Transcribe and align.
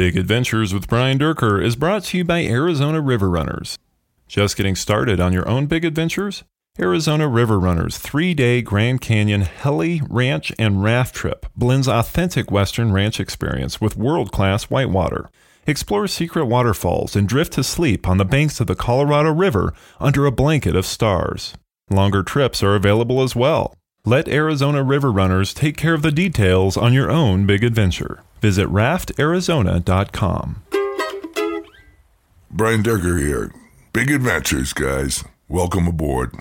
Big 0.00 0.16
Adventures 0.16 0.72
with 0.72 0.88
Brian 0.88 1.18
Dierker 1.18 1.62
is 1.62 1.76
brought 1.76 2.04
to 2.04 2.16
you 2.16 2.24
by 2.24 2.42
Arizona 2.42 3.02
River 3.02 3.28
Runners. 3.28 3.78
Just 4.26 4.56
getting 4.56 4.74
started 4.74 5.20
on 5.20 5.34
your 5.34 5.46
own 5.46 5.66
big 5.66 5.84
adventures? 5.84 6.42
Arizona 6.78 7.28
River 7.28 7.60
Runners 7.60 7.98
three 7.98 8.32
day 8.32 8.62
Grand 8.62 9.02
Canyon 9.02 9.42
heli, 9.42 10.00
ranch, 10.08 10.54
and 10.58 10.82
raft 10.82 11.14
trip 11.14 11.44
blends 11.54 11.86
authentic 11.86 12.50
Western 12.50 12.92
ranch 12.92 13.20
experience 13.20 13.78
with 13.78 13.98
world 13.98 14.32
class 14.32 14.70
whitewater. 14.70 15.28
Explore 15.66 16.08
secret 16.08 16.46
waterfalls 16.46 17.14
and 17.14 17.28
drift 17.28 17.52
to 17.52 17.62
sleep 17.62 18.08
on 18.08 18.16
the 18.16 18.24
banks 18.24 18.58
of 18.58 18.68
the 18.68 18.74
Colorado 18.74 19.30
River 19.30 19.74
under 20.00 20.24
a 20.24 20.32
blanket 20.32 20.74
of 20.74 20.86
stars. 20.86 21.52
Longer 21.90 22.22
trips 22.22 22.62
are 22.62 22.74
available 22.74 23.22
as 23.22 23.36
well. 23.36 23.74
Let 24.06 24.28
Arizona 24.28 24.82
River 24.82 25.12
Runners 25.12 25.52
take 25.52 25.76
care 25.76 25.92
of 25.92 26.00
the 26.00 26.10
details 26.10 26.78
on 26.78 26.94
your 26.94 27.10
own 27.10 27.44
big 27.44 27.62
adventure. 27.62 28.22
Visit 28.40 28.68
raftarizona.com. 28.68 30.62
Brian 32.50 32.82
Dierker 32.82 33.20
here. 33.20 33.52
Big 33.92 34.10
adventures, 34.10 34.72
guys. 34.72 35.24
Welcome 35.48 35.86
aboard. 35.86 36.34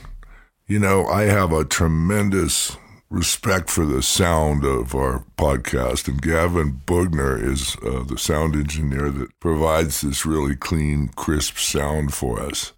You 0.67 0.79
know, 0.79 1.05
I 1.07 1.23
have 1.23 1.51
a 1.51 1.65
tremendous 1.65 2.77
respect 3.09 3.69
for 3.69 3.85
the 3.85 4.03
sound 4.03 4.63
of 4.63 4.93
our 4.93 5.25
podcast, 5.37 6.07
and 6.07 6.21
Gavin 6.21 6.81
Bugner 6.85 7.43
is 7.43 7.75
uh, 7.83 8.03
the 8.03 8.17
sound 8.17 8.55
engineer 8.55 9.09
that 9.09 9.39
provides 9.39 10.01
this 10.01 10.25
really 10.25 10.55
clean, 10.55 11.09
crisp 11.15 11.57
sound 11.57 12.13
for 12.13 12.39
us. 12.39 12.73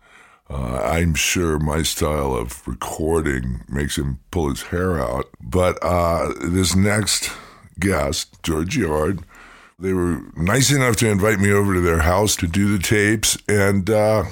Uh, 0.50 0.82
I'm 0.84 1.16
sure 1.16 1.60
my 1.60 1.82
style 1.82 2.36
of 2.36 2.68
recording 2.68 3.62
makes 3.70 3.98
him 3.98 4.20
pull 4.32 4.50
his 4.50 4.64
hair 4.64 5.00
out. 5.00 5.30
But 5.42 5.78
uh, 5.82 6.34
this 6.42 6.76
next 6.76 7.30
guest, 7.82 8.42
George 8.44 8.78
Yard, 8.78 9.26
they 9.78 9.94
were 9.94 10.22
nice 10.38 10.72
enough 10.72 10.96
to 10.98 11.10
invite 11.10 11.40
me 11.40 11.52
over 11.52 11.74
to 11.74 11.82
their 11.82 12.02
house 12.02 12.36
to 12.38 12.48
do 12.48 12.78
the 12.78 12.82
tapes. 12.82 13.38
And 13.48 13.90
uh, 13.90 14.26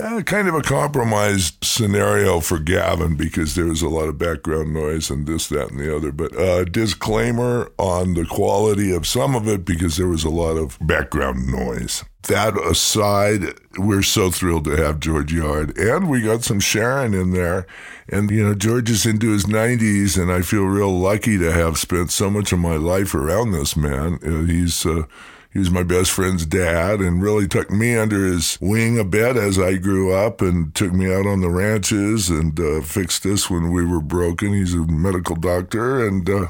uh, 0.00 0.22
kind 0.22 0.48
of 0.48 0.54
a 0.54 0.62
compromised 0.62 1.64
scenario 1.64 2.40
for 2.40 2.58
Gavin 2.58 3.16
because 3.16 3.54
there 3.54 3.66
was 3.66 3.82
a 3.82 3.88
lot 3.88 4.08
of 4.08 4.18
background 4.18 4.72
noise 4.72 5.10
and 5.10 5.26
this, 5.26 5.48
that, 5.48 5.70
and 5.70 5.80
the 5.80 5.94
other. 5.94 6.12
But 6.12 6.36
uh, 6.36 6.64
disclaimer 6.64 7.70
on 7.78 8.14
the 8.14 8.26
quality 8.26 8.92
of 8.92 9.06
some 9.06 9.34
of 9.34 9.48
it 9.48 9.64
because 9.64 9.96
there 9.96 10.08
was 10.08 10.24
a 10.24 10.30
lot 10.30 10.56
of 10.56 10.78
background 10.80 11.48
noise. 11.48 12.04
That 12.28 12.58
aside, 12.58 13.54
we're 13.78 14.02
so 14.02 14.30
thrilled 14.30 14.64
to 14.64 14.76
have 14.76 15.00
George 15.00 15.32
Yard, 15.32 15.78
and 15.78 16.10
we 16.10 16.20
got 16.20 16.44
some 16.44 16.60
Sharon 16.60 17.14
in 17.14 17.32
there. 17.32 17.66
And 18.06 18.30
you 18.30 18.44
know, 18.44 18.54
George 18.54 18.90
is 18.90 19.06
into 19.06 19.30
his 19.30 19.46
90s, 19.46 20.20
and 20.20 20.30
I 20.30 20.42
feel 20.42 20.64
real 20.64 20.92
lucky 20.92 21.38
to 21.38 21.50
have 21.50 21.78
spent 21.78 22.10
so 22.10 22.28
much 22.28 22.52
of 22.52 22.58
my 22.58 22.76
life 22.76 23.14
around 23.14 23.52
this 23.52 23.76
man. 23.76 24.18
Uh, 24.22 24.42
he's 24.42 24.84
uh, 24.84 25.04
he 25.50 25.58
was 25.58 25.70
my 25.70 25.82
best 25.82 26.10
friend's 26.10 26.44
dad 26.44 27.00
and 27.00 27.22
really 27.22 27.48
took 27.48 27.70
me 27.70 27.96
under 27.96 28.26
his 28.26 28.58
wing 28.60 28.98
a 28.98 29.04
bit 29.04 29.38
as 29.38 29.58
I 29.58 29.76
grew 29.76 30.12
up 30.12 30.42
and 30.42 30.74
took 30.74 30.92
me 30.92 31.10
out 31.12 31.26
on 31.26 31.40
the 31.40 31.48
ranches 31.48 32.28
and 32.28 32.60
uh, 32.60 32.82
fixed 32.82 33.24
us 33.24 33.48
when 33.48 33.72
we 33.72 33.86
were 33.86 34.02
broken. 34.02 34.52
He's 34.52 34.74
a 34.74 34.86
medical 34.86 35.36
doctor 35.36 36.06
and 36.06 36.28
uh, 36.28 36.48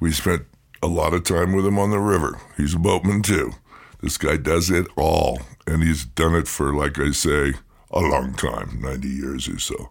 we 0.00 0.12
spent 0.12 0.46
a 0.82 0.86
lot 0.86 1.12
of 1.12 1.24
time 1.24 1.52
with 1.52 1.66
him 1.66 1.78
on 1.78 1.90
the 1.90 2.00
river. 2.00 2.40
He's 2.56 2.74
a 2.74 2.78
boatman 2.78 3.20
too. 3.20 3.52
This 4.02 4.16
guy 4.16 4.36
does 4.36 4.70
it 4.70 4.86
all 4.96 5.40
and 5.66 5.82
he's 5.82 6.04
done 6.04 6.34
it 6.34 6.48
for, 6.48 6.74
like 6.74 6.98
I 6.98 7.10
say, 7.12 7.54
a 7.90 8.00
long 8.00 8.34
time 8.34 8.80
90 8.80 9.08
years 9.08 9.48
or 9.48 9.58
so. 9.58 9.90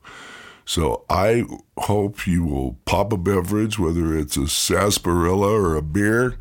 So 0.66 1.06
I 1.10 1.46
hope 1.78 2.28
you 2.28 2.44
will 2.44 2.78
pop 2.86 3.12
a 3.12 3.18
beverage, 3.18 3.80
whether 3.80 4.16
it's 4.16 4.38
a 4.38 4.48
sarsaparilla 4.48 5.52
or 5.52 5.76
a 5.76 5.82
beer 5.82 6.38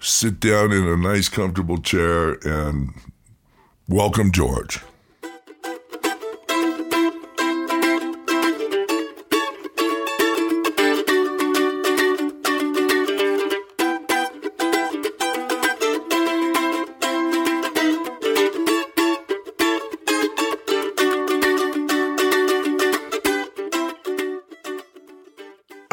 sit 0.00 0.40
down 0.40 0.72
in 0.72 0.86
a 0.86 0.96
nice, 0.96 1.28
comfortable 1.28 1.78
chair 1.78 2.32
and 2.46 2.94
welcome 3.88 4.32
George. 4.32 4.80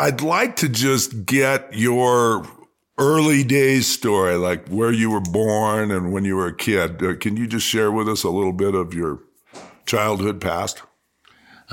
I'd 0.05 0.21
like 0.21 0.57
to 0.57 0.69
just 0.69 1.25
get 1.25 1.73
your 1.73 2.45
early 2.95 3.43
days 3.43 3.88
story, 3.88 4.35
like 4.35 4.67
where 4.67 4.91
you 4.91 5.09
were 5.09 5.19
born 5.19 5.89
and 5.89 6.13
when 6.13 6.25
you 6.25 6.35
were 6.35 6.45
a 6.45 6.55
kid. 6.55 7.03
Uh, 7.03 7.16
can 7.16 7.38
you 7.38 7.47
just 7.47 7.66
share 7.66 7.91
with 7.91 8.07
us 8.07 8.23
a 8.23 8.29
little 8.29 8.53
bit 8.53 8.75
of 8.75 8.93
your 8.93 9.21
childhood 9.88 10.39
past? 10.39 10.83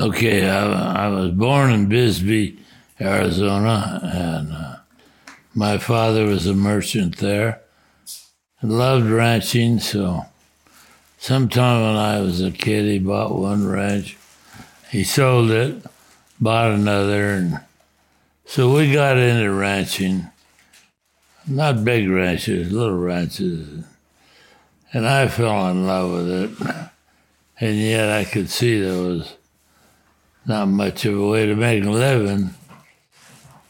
Okay, 0.00 0.48
I, 0.48 1.04
I 1.04 1.08
was 1.08 1.32
born 1.32 1.72
in 1.72 1.90
Bisbee, 1.90 2.58
Arizona, 2.98 4.00
and 4.02 4.52
uh, 4.54 4.76
my 5.54 5.76
father 5.76 6.24
was 6.24 6.46
a 6.46 6.54
merchant 6.54 7.18
there. 7.18 7.60
Loved 8.62 9.10
ranching, 9.10 9.78
so 9.78 10.24
sometime 11.18 11.82
when 11.82 11.96
I 11.96 12.22
was 12.22 12.40
a 12.40 12.50
kid, 12.50 12.86
he 12.86 12.98
bought 12.98 13.34
one 13.34 13.68
ranch. 13.68 14.16
He 14.90 15.04
sold 15.04 15.50
it, 15.50 15.84
bought 16.40 16.70
another, 16.70 17.32
and 17.32 17.60
so 18.44 18.74
we 18.74 18.92
got 18.92 19.16
into 19.16 19.52
ranching 19.52 20.28
not 21.46 21.84
big 21.84 22.08
ranches, 22.08 22.72
little 22.72 22.98
ranches. 22.98 23.84
And 24.92 25.08
I 25.08 25.28
fell 25.28 25.68
in 25.70 25.86
love 25.86 26.12
with 26.12 26.30
it. 26.30 26.90
And 27.60 27.76
yet 27.76 28.10
I 28.10 28.24
could 28.24 28.50
see 28.50 28.80
there 28.80 29.02
was 29.02 29.36
not 30.46 30.66
much 30.66 31.04
of 31.04 31.18
a 31.18 31.28
way 31.28 31.46
to 31.46 31.54
make 31.54 31.84
a 31.84 31.90
living. 31.90 32.50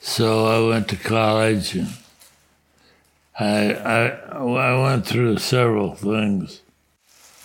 So 0.00 0.46
I 0.46 0.68
went 0.68 0.88
to 0.88 0.96
college 0.96 1.76
and 1.76 1.88
I, 3.38 3.74
I, 3.74 4.06
I 4.36 4.82
went 4.82 5.06
through 5.06 5.38
several 5.38 5.94
things. 5.94 6.60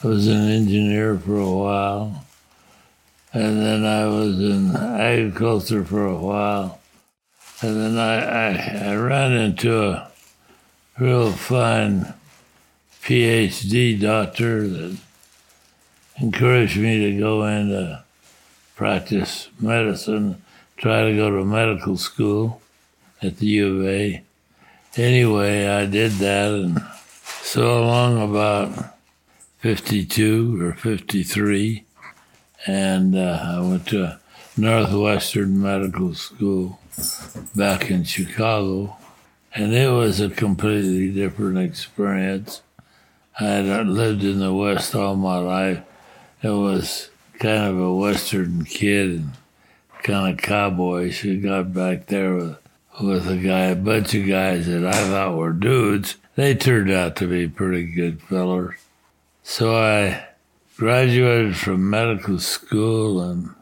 I 0.04 0.08
was 0.08 0.28
an 0.28 0.50
engineer 0.50 1.18
for 1.18 1.38
a 1.40 1.52
while, 1.52 2.26
and 3.34 3.60
then 3.60 3.84
I 3.84 4.06
was 4.06 4.40
in 4.40 4.76
agriculture 4.76 5.84
for 5.84 6.06
a 6.06 6.18
while, 6.18 6.77
and 7.62 7.76
then 7.76 7.98
I, 7.98 8.20
I, 8.20 8.92
I 8.92 8.96
ran 8.96 9.32
into 9.32 9.82
a 9.84 10.12
real 11.00 11.32
fine 11.32 12.14
PhD 13.02 14.00
doctor 14.00 14.68
that 14.68 14.98
encouraged 16.18 16.78
me 16.78 17.00
to 17.12 17.20
go 17.20 17.46
into 17.46 18.04
practice 18.76 19.50
medicine, 19.60 20.42
try 20.78 21.10
to 21.10 21.16
go 21.16 21.32
to 21.32 21.44
medical 21.44 21.98
school 21.98 22.62
at 23.22 23.38
the 23.38 23.48
U 23.48 23.80
of 23.80 23.88
A. 23.88 24.24
Anyway, 24.96 25.68
I 25.68 25.86
did 25.86 26.12
that, 26.14 26.52
and 26.52 26.84
so 27.42 27.84
along 27.84 28.22
about 28.22 28.96
52 29.60 30.62
or 30.62 30.74
53, 30.74 31.84
and 32.68 33.16
uh, 33.16 33.40
I 33.42 33.60
went 33.62 33.88
to 33.88 34.20
Northwestern 34.56 35.62
Medical 35.62 36.14
School 36.14 36.80
back 37.56 37.90
in 37.90 38.04
Chicago 38.04 38.98
and 39.54 39.74
it 39.74 39.90
was 39.90 40.20
a 40.20 40.30
completely 40.30 41.12
different 41.12 41.58
experience. 41.58 42.62
I 43.40 43.46
had 43.46 43.88
lived 43.88 44.24
in 44.24 44.40
the 44.40 44.54
West 44.54 44.94
all 44.94 45.16
my 45.16 45.38
life. 45.38 45.82
It 46.44 46.50
was 46.50 47.10
kind 47.40 47.64
of 47.64 47.80
a 47.80 47.94
Western 47.94 48.66
kid 48.66 49.10
and 49.10 49.32
kind 50.04 50.34
of 50.34 50.44
cowboy. 50.44 51.10
She 51.10 51.40
got 51.40 51.74
back 51.74 52.06
there 52.08 52.36
with, 52.36 52.58
with 53.02 53.28
a 53.28 53.38
guy, 53.38 53.66
a 53.66 53.76
bunch 53.76 54.14
of 54.14 54.28
guys 54.28 54.68
that 54.68 54.86
I 54.86 55.08
thought 55.08 55.36
were 55.36 55.54
dudes. 55.54 56.18
They 56.36 56.54
turned 56.54 56.92
out 56.92 57.16
to 57.18 57.28
be 57.28 57.48
pretty 57.48 57.86
good 57.86 58.22
fellers. 58.22 58.76
So 59.42 59.76
I 59.76 60.24
graduated 60.78 61.58
from 61.58 61.90
medical 61.90 62.38
school 62.38 63.22
and 63.22 63.56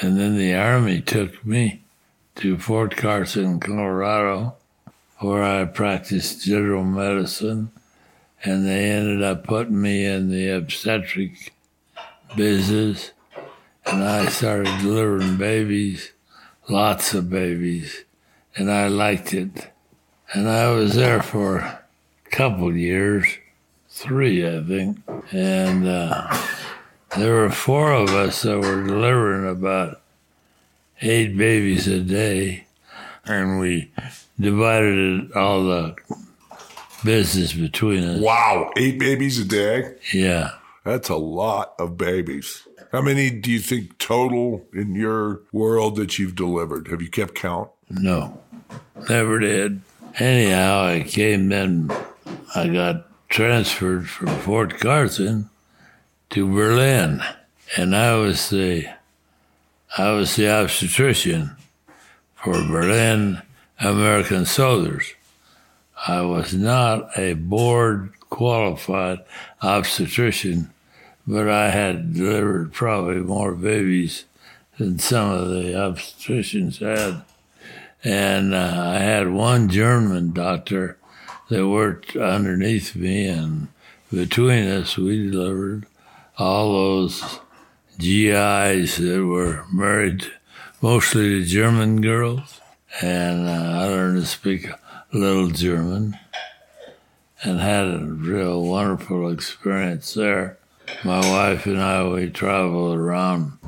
and 0.00 0.16
then 0.16 0.38
the 0.38 0.54
army 0.54 1.00
took 1.00 1.44
me 1.44 1.82
to 2.38 2.58
Fort 2.58 2.96
Carson, 2.96 3.60
Colorado 3.60 4.56
where 5.18 5.42
I 5.42 5.64
practiced 5.64 6.44
general 6.44 6.84
medicine, 6.84 7.72
and 8.44 8.66
they 8.66 8.90
ended 8.90 9.22
up 9.22 9.44
putting 9.44 9.80
me 9.80 10.04
in 10.04 10.30
the 10.30 10.50
obstetric 10.50 11.52
business, 12.36 13.12
and 13.84 14.04
I 14.04 14.26
started 14.28 14.80
delivering 14.80 15.36
babies, 15.36 16.12
lots 16.68 17.14
of 17.14 17.28
babies, 17.28 18.04
and 18.54 18.70
I 18.70 18.86
liked 18.86 19.34
it. 19.34 19.72
And 20.32 20.48
I 20.48 20.70
was 20.70 20.94
there 20.94 21.22
for 21.22 21.56
a 21.58 21.80
couple 22.30 22.76
years, 22.76 23.26
three, 23.88 24.46
I 24.46 24.62
think, 24.62 24.98
and 25.32 25.88
uh, 25.88 26.46
there 27.16 27.34
were 27.34 27.50
four 27.50 27.92
of 27.92 28.10
us 28.10 28.42
that 28.42 28.58
were 28.58 28.86
delivering 28.86 29.50
about 29.50 30.00
eight 31.02 31.36
babies 31.36 31.86
a 31.86 32.00
day, 32.00 32.66
and 33.24 33.60
we 33.60 33.92
divided 34.38 35.32
all 35.32 35.64
the 35.64 35.96
business 37.04 37.52
between 37.52 38.04
us. 38.04 38.20
Wow, 38.20 38.70
eight 38.76 38.98
babies 38.98 39.38
a 39.38 39.44
day? 39.44 39.94
Yeah. 40.12 40.52
That's 40.84 41.10
a 41.10 41.16
lot 41.16 41.74
of 41.78 41.98
babies. 41.98 42.66
How 42.92 43.02
many 43.02 43.28
do 43.28 43.50
you 43.50 43.58
think 43.58 43.98
total 43.98 44.66
in 44.72 44.94
your 44.94 45.42
world 45.52 45.96
that 45.96 46.18
you've 46.18 46.34
delivered? 46.34 46.88
Have 46.88 47.02
you 47.02 47.10
kept 47.10 47.34
count? 47.34 47.68
No, 47.90 48.40
never 49.08 49.38
did. 49.38 49.82
Anyhow, 50.18 50.84
I 50.84 51.04
came 51.06 51.52
in, 51.52 51.90
I 52.54 52.68
got 52.68 53.06
transferred 53.28 54.08
from 54.08 54.28
Fort 54.28 54.80
Carson 54.80 55.50
to 56.30 56.50
Berlin, 56.50 57.22
and 57.76 57.94
I 57.94 58.14
was 58.14 58.48
the, 58.48 58.86
I 59.96 60.10
was 60.10 60.36
the 60.36 60.50
obstetrician 60.50 61.56
for 62.34 62.62
Berlin 62.62 63.42
American 63.80 64.44
soldiers. 64.44 65.14
I 66.06 66.22
was 66.22 66.52
not 66.52 67.16
a 67.16 67.34
board 67.34 68.12
qualified 68.28 69.20
obstetrician, 69.62 70.70
but 71.26 71.48
I 71.48 71.70
had 71.70 72.14
delivered 72.14 72.72
probably 72.72 73.20
more 73.20 73.54
babies 73.54 74.24
than 74.76 74.98
some 74.98 75.30
of 75.30 75.48
the 75.48 75.72
obstetricians 75.72 76.78
had. 76.78 77.22
And 78.04 78.54
uh, 78.54 78.74
I 78.76 78.98
had 78.98 79.30
one 79.30 79.68
German 79.68 80.32
doctor 80.32 80.98
that 81.48 81.66
worked 81.66 82.14
underneath 82.14 82.94
me, 82.94 83.26
and 83.26 83.68
between 84.12 84.68
us, 84.68 84.96
we 84.96 85.30
delivered 85.30 85.86
all 86.36 86.72
those 86.72 87.40
GIs 87.98 88.98
that 88.98 89.24
were 89.26 89.64
married 89.72 90.30
mostly 90.80 91.40
to 91.40 91.44
German 91.44 92.00
girls. 92.00 92.60
And 93.02 93.48
uh, 93.48 93.80
I 93.80 93.86
learned 93.86 94.20
to 94.20 94.26
speak 94.26 94.68
a 94.68 94.78
little 95.12 95.48
German 95.48 96.16
and 97.42 97.60
had 97.60 97.86
a 97.86 97.98
real 97.98 98.62
wonderful 98.62 99.30
experience 99.30 100.14
there. 100.14 100.58
My 101.04 101.18
wife 101.20 101.66
and 101.66 101.80
I, 101.80 102.06
we 102.08 102.30
traveled 102.30 102.96
around 102.96 103.58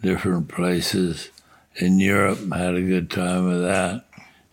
different 0.00 0.48
places 0.48 1.30
in 1.76 1.98
Europe, 1.98 2.38
had 2.52 2.74
a 2.74 2.82
good 2.82 3.10
time 3.10 3.48
with 3.48 3.62
that. 3.62 4.04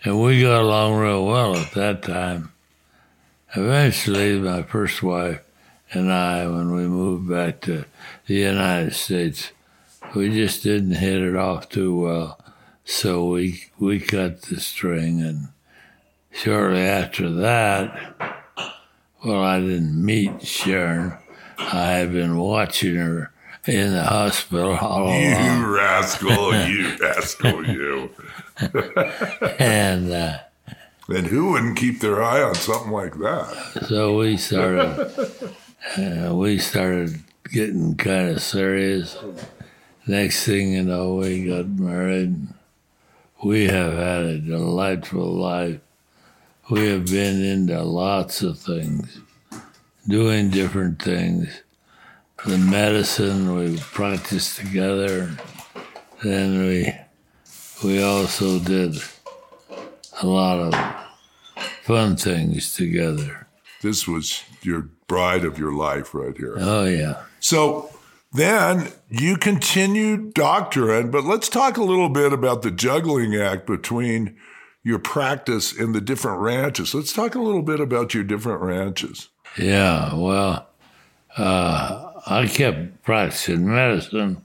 And 0.03 0.21
we 0.21 0.41
got 0.41 0.61
along 0.61 0.95
real 0.95 1.25
well 1.25 1.55
at 1.55 1.71
that 1.73 2.01
time. 2.01 2.51
Eventually, 3.55 4.39
my 4.39 4.63
first 4.63 5.03
wife 5.03 5.41
and 5.91 6.11
I, 6.11 6.45
when 6.47 6.71
we 6.73 6.83
moved 6.87 7.29
back 7.29 7.61
to 7.61 7.85
the 8.27 8.33
United 8.35 8.93
States, 8.93 9.51
we 10.15 10.29
just 10.29 10.63
didn't 10.63 10.93
hit 10.95 11.21
it 11.21 11.35
off 11.35 11.69
too 11.69 11.99
well. 12.01 12.39
So 12.85 13.25
we 13.25 13.63
we 13.77 13.99
cut 13.99 14.43
the 14.43 14.59
string, 14.59 15.21
and 15.21 15.49
shortly 16.31 16.81
after 16.81 17.29
that, 17.29 18.41
well, 19.23 19.43
I 19.43 19.59
didn't 19.59 20.03
meet 20.03 20.41
Sharon. 20.45 21.13
I 21.57 21.91
had 21.91 22.11
been 22.13 22.37
watching 22.37 22.95
her 22.95 23.31
in 23.67 23.91
the 23.91 24.03
hospital 24.03 24.75
all 24.75 25.03
along. 25.03 25.21
You 25.61 25.75
rascal, 25.75 26.55
you 26.69 26.97
rascal, 26.99 27.65
you. 27.67 28.09
and 29.59 30.11
uh, 30.11 30.37
And 31.09 31.27
who 31.27 31.51
wouldn't 31.51 31.77
keep 31.77 31.99
their 31.99 32.23
eye 32.23 32.41
on 32.41 32.55
something 32.55 32.91
like 32.91 33.13
that? 33.19 33.85
so 33.87 34.17
we 34.17 34.37
started 34.37 35.11
uh, 35.97 36.33
we 36.35 36.59
started 36.59 37.23
getting 37.51 37.95
kind 37.95 38.29
of 38.29 38.41
serious. 38.41 39.17
Next 40.05 40.45
thing 40.45 40.73
you 40.73 40.83
know, 40.83 41.15
we 41.15 41.47
got 41.47 41.67
married. 41.67 42.35
We 43.43 43.67
have 43.67 43.93
had 43.93 44.23
a 44.23 44.37
delightful 44.39 45.33
life. 45.33 45.79
We 46.69 46.89
have 46.89 47.07
been 47.07 47.43
into 47.43 47.81
lots 47.81 48.41
of 48.43 48.59
things, 48.59 49.19
doing 50.07 50.49
different 50.49 51.01
things. 51.01 51.61
The 52.45 52.57
medicine 52.57 53.55
we 53.55 53.77
practiced 53.77 54.57
together. 54.57 55.31
Then 56.23 56.59
we 56.59 56.93
we 57.83 58.03
also 58.03 58.59
did 58.59 58.95
a 60.21 60.27
lot 60.27 60.59
of 60.59 60.75
fun 61.83 62.15
things 62.17 62.75
together. 62.75 63.48
This 63.81 64.07
was 64.07 64.43
your 64.61 64.89
bride 65.07 65.45
of 65.45 65.57
your 65.57 65.73
life 65.73 66.13
right 66.13 66.35
here. 66.37 66.55
Oh 66.59 66.85
yeah. 66.85 67.23
So 67.39 67.91
then 68.31 68.91
you 69.09 69.37
continued 69.37 70.33
doctorate, 70.33 71.11
but 71.11 71.23
let's 71.23 71.49
talk 71.49 71.77
a 71.77 71.83
little 71.83 72.09
bit 72.09 72.31
about 72.33 72.61
the 72.61 72.71
juggling 72.71 73.35
act 73.35 73.65
between 73.65 74.35
your 74.83 74.99
practice 74.99 75.77
and 75.77 75.95
the 75.95 76.01
different 76.01 76.39
ranches. 76.39 76.93
Let's 76.93 77.13
talk 77.13 77.35
a 77.35 77.41
little 77.41 77.61
bit 77.61 77.79
about 77.79 78.13
your 78.13 78.23
different 78.23 78.61
ranches. 78.61 79.29
Yeah, 79.57 80.13
well, 80.13 80.67
uh, 81.37 82.11
I 82.27 82.47
kept 82.47 83.03
practicing 83.03 83.67
medicine, 83.67 84.43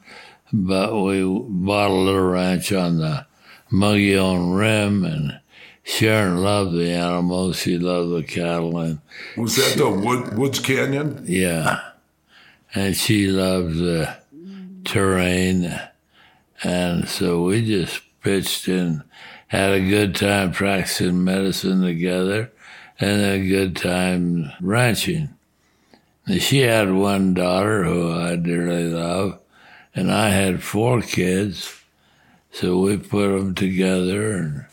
but 0.52 0.98
we 0.98 1.22
bought 1.25 1.90
a 1.90 1.94
little 1.94 2.28
ranch 2.31 2.72
on 2.72 2.98
the 2.98 3.26
Mogollon 3.70 4.56
Rim, 4.56 5.04
and 5.04 5.40
Sharon 5.84 6.42
loved 6.42 6.72
the 6.72 6.90
animals. 6.90 7.58
She 7.58 7.76
loved 7.78 8.10
the 8.10 8.22
cattle, 8.22 8.78
and 8.78 9.00
Was 9.36 9.56
that 9.56 9.76
the 9.76 9.90
Wood, 9.90 10.36
Woods 10.36 10.58
Canyon? 10.58 11.22
yeah, 11.26 11.81
and 12.75 12.96
she 12.96 13.26
loved 13.28 13.76
the 13.76 14.16
terrain, 14.84 15.78
and 16.62 17.06
so 17.08 17.42
we 17.44 17.64
just 17.66 18.00
pitched 18.22 18.66
in, 18.66 19.04
had 19.48 19.72
a 19.72 19.86
good 19.88 20.14
time 20.16 20.52
practicing 20.52 21.22
medicine 21.22 21.82
together, 21.82 22.50
and 22.98 23.20
a 23.22 23.46
good 23.46 23.76
time 23.76 24.50
ranching. 24.62 25.28
And 26.26 26.40
she 26.40 26.60
had 26.60 26.90
one 26.92 27.34
daughter 27.34 27.84
who 27.84 28.10
I 28.10 28.36
dearly 28.36 28.84
love, 28.88 29.38
and 29.94 30.10
I 30.10 30.31
had 30.31 30.62
four 30.62 31.02
kids, 31.02 31.78
so 32.50 32.78
we 32.78 32.96
put 32.96 33.28
them 33.36 33.54
together, 33.54 34.32
and 34.32 34.64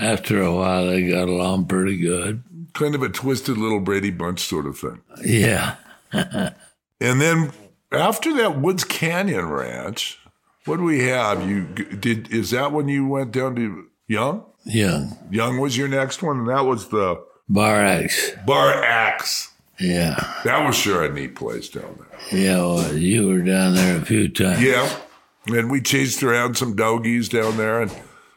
after 0.00 0.42
a 0.42 0.54
while 0.54 0.86
they 0.86 1.08
got 1.08 1.28
along 1.28 1.66
pretty 1.66 1.96
good. 1.98 2.42
Kind 2.72 2.94
of 2.94 3.02
a 3.02 3.08
twisted 3.08 3.58
little 3.58 3.80
Brady 3.80 4.10
Bunch 4.10 4.40
sort 4.40 4.66
of 4.66 4.78
thing. 4.78 5.00
Yeah. 5.24 5.76
And 7.00 7.20
then 7.20 7.50
after 7.90 8.34
that 8.34 8.60
Woods 8.60 8.84
Canyon 8.84 9.48
Ranch, 9.48 10.18
what 10.66 10.76
do 10.76 10.82
we 10.82 11.04
have? 11.04 11.48
You 11.48 11.62
did 11.64 12.30
is 12.30 12.50
that 12.50 12.72
when 12.72 12.88
you 12.88 13.06
went 13.06 13.32
down 13.32 13.56
to 13.56 13.86
Young? 14.06 14.44
Young. 14.64 15.16
Young 15.30 15.58
was 15.58 15.78
your 15.78 15.88
next 15.88 16.22
one, 16.22 16.40
and 16.40 16.48
that 16.48 16.66
was 16.66 16.88
the 16.88 17.24
Bar 17.48 17.84
X. 17.84 18.32
Bar 18.46 18.84
X. 18.84 19.52
Yeah. 19.78 20.34
That 20.44 20.66
was 20.66 20.76
sure 20.76 21.02
a 21.04 21.10
neat 21.10 21.34
place 21.36 21.70
down 21.70 21.98
there. 21.98 22.38
Yeah, 22.38 22.58
well, 22.58 22.94
you 22.94 23.28
were 23.28 23.40
down 23.40 23.74
there 23.74 23.96
a 23.96 24.04
few 24.04 24.28
times. 24.28 24.62
Yeah. 24.62 24.94
And 25.46 25.70
we 25.70 25.80
chased 25.80 26.22
around 26.22 26.58
some 26.58 26.76
doggies 26.76 27.30
down 27.30 27.56
there, 27.56 27.80
and 27.80 27.90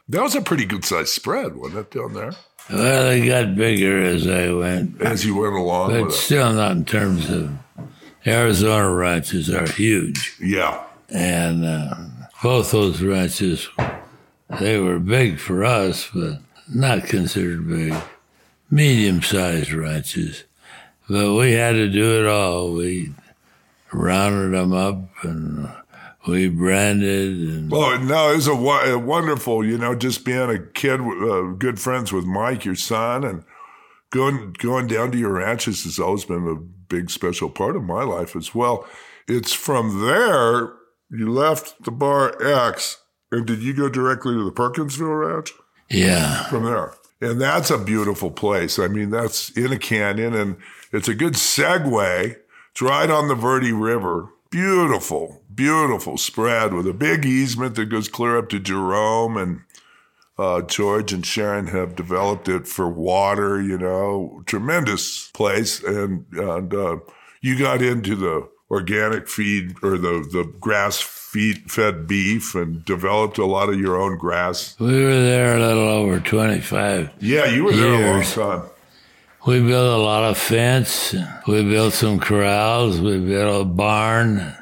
that 0.09 0.21
was 0.21 0.35
a 0.35 0.41
pretty 0.41 0.65
good 0.65 0.85
sized 0.85 1.09
spread, 1.09 1.55
wasn't 1.55 1.79
it, 1.79 1.91
down 1.91 2.13
there? 2.13 2.33
Well, 2.71 3.03
they 3.05 3.27
got 3.27 3.55
bigger 3.55 4.01
as 4.01 4.25
I 4.27 4.51
went, 4.53 5.01
As 5.01 5.25
you 5.25 5.35
went 5.35 5.53
along 5.53 5.91
but 5.91 6.01
with 6.05 6.13
it. 6.13 6.17
still 6.17 6.53
not 6.53 6.71
in 6.71 6.85
terms 6.85 7.29
of 7.29 7.51
Arizona 8.25 8.89
ranches 8.89 9.49
are 9.49 9.69
huge. 9.69 10.37
Yeah. 10.39 10.81
And 11.09 11.65
uh, 11.65 11.95
both 12.41 12.71
those 12.71 13.01
ranches, 13.01 13.67
they 14.61 14.79
were 14.79 14.97
big 14.99 15.39
for 15.39 15.65
us, 15.65 16.09
but 16.13 16.39
not 16.73 17.03
considered 17.05 17.67
big. 17.67 17.93
Medium 18.71 19.21
sized 19.21 19.73
ranches. 19.73 20.45
But 21.09 21.33
we 21.35 21.51
had 21.51 21.73
to 21.73 21.89
do 21.89 22.21
it 22.23 22.27
all. 22.27 22.71
We 22.71 23.13
rounded 23.91 24.57
them 24.57 24.71
up 24.73 24.97
and 25.23 25.69
we 26.27 26.49
branded 26.49 27.31
and 27.31 27.71
Well, 27.71 27.99
no, 27.99 28.31
it 28.31 28.35
was 28.35 28.47
a, 28.47 28.53
a 28.53 28.97
wonderful, 28.97 29.65
you 29.65 29.77
know, 29.77 29.95
just 29.95 30.23
being 30.25 30.49
a 30.49 30.59
kid, 30.59 31.01
uh, 31.01 31.53
good 31.57 31.79
friends 31.79 32.11
with 32.13 32.25
Mike, 32.25 32.65
your 32.65 32.75
son, 32.75 33.23
and 33.23 33.43
going 34.09 34.53
going 34.53 34.87
down 34.87 35.11
to 35.11 35.17
your 35.17 35.33
ranches 35.33 35.83
has 35.83 35.99
always 35.99 36.25
been 36.25 36.47
a 36.47 36.55
big 36.55 37.09
special 37.09 37.49
part 37.49 37.75
of 37.75 37.83
my 37.83 38.03
life 38.03 38.35
as 38.35 38.53
well. 38.53 38.87
It's 39.27 39.53
from 39.53 40.05
there 40.05 40.73
you 41.09 41.31
left 41.31 41.83
the 41.83 41.91
Bar 41.91 42.41
X, 42.41 42.97
and 43.31 43.45
did 43.45 43.61
you 43.61 43.73
go 43.73 43.89
directly 43.89 44.33
to 44.33 44.43
the 44.43 44.51
Perkinsville 44.51 45.07
Ranch? 45.07 45.53
yeah. 45.89 46.43
from 46.45 46.65
there. 46.65 46.93
And 47.21 47.39
that's 47.39 47.69
a 47.69 47.77
beautiful 47.77 48.31
place. 48.31 48.77
I 48.77 48.87
mean, 48.87 49.09
that's 49.09 49.49
in 49.51 49.71
a 49.71 49.79
canyon 49.79 50.33
and 50.33 50.57
it's 50.91 51.07
a 51.07 51.15
good 51.15 51.33
segue. 51.33 52.35
It's 52.71 52.81
right 52.81 53.09
on 53.09 53.27
the 53.27 53.35
Verde 53.35 53.71
River. 53.71 54.29
Beautiful, 54.49 55.42
beautiful 55.55 56.17
spread 56.17 56.73
with 56.73 56.87
a 56.87 56.93
big 56.93 57.25
easement 57.25 57.75
that 57.75 57.85
goes 57.85 58.07
clear 58.07 58.37
up 58.37 58.49
to 58.49 58.59
Jerome. 58.59 59.37
And 59.37 59.61
uh, 60.37 60.61
George 60.63 61.13
and 61.13 61.25
Sharon 61.25 61.67
have 61.67 61.95
developed 61.95 62.49
it 62.49 62.67
for 62.67 62.89
water, 62.89 63.61
you 63.61 63.77
know, 63.77 64.41
tremendous 64.45 65.29
place. 65.31 65.81
And, 65.83 66.25
and 66.33 66.73
uh, 66.73 66.97
you 67.41 67.57
got 67.57 67.81
into 67.81 68.15
the 68.15 68.49
organic 68.71 69.27
feed 69.29 69.75
or 69.83 69.97
the, 69.97 70.27
the 70.31 70.51
grass 70.59 70.99
feed 70.99 71.69
fed 71.71 72.07
beef 72.07 72.55
and 72.55 72.83
developed 72.85 73.37
a 73.37 73.45
lot 73.45 73.69
of 73.69 73.79
your 73.79 73.99
own 73.99 74.17
grass 74.17 74.75
We 74.79 75.03
were 75.03 75.21
there 75.21 75.55
a 75.57 75.59
little 75.59 75.87
over 75.87 76.19
25. 76.19 77.11
yeah, 77.19 77.45
you 77.45 77.65
were 77.65 77.71
there 77.75 77.95
Years. 77.95 78.35
a 78.37 78.39
long 78.39 78.61
time. 78.61 78.69
We 79.45 79.59
built 79.59 79.99
a 79.99 80.01
lot 80.01 80.23
of 80.23 80.37
fence. 80.37 81.13
We 81.47 81.63
built 81.63 81.93
some 81.93 82.19
corrals. 82.19 83.01
We 83.01 83.19
built 83.19 83.61
a 83.61 83.65
barn. 83.65 84.55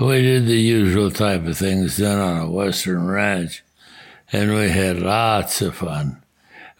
We 0.00 0.22
did 0.22 0.46
the 0.46 0.56
usual 0.58 1.10
type 1.10 1.46
of 1.46 1.56
things 1.58 1.96
done 1.98 2.18
on 2.18 2.40
a 2.42 2.50
western 2.50 3.06
ranch. 3.06 3.62
And 4.32 4.54
we 4.54 4.68
had 4.70 4.98
lots 5.00 5.60
of 5.60 5.76
fun. 5.76 6.22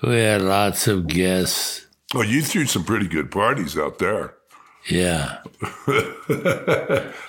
We 0.02 0.16
had 0.16 0.42
lots 0.42 0.88
of 0.88 1.06
guests. 1.06 1.86
Oh, 2.14 2.22
you 2.22 2.42
threw 2.42 2.64
some 2.66 2.84
pretty 2.84 3.06
good 3.06 3.30
parties 3.30 3.76
out 3.76 3.98
there. 3.98 4.34
Yeah. 4.88 5.38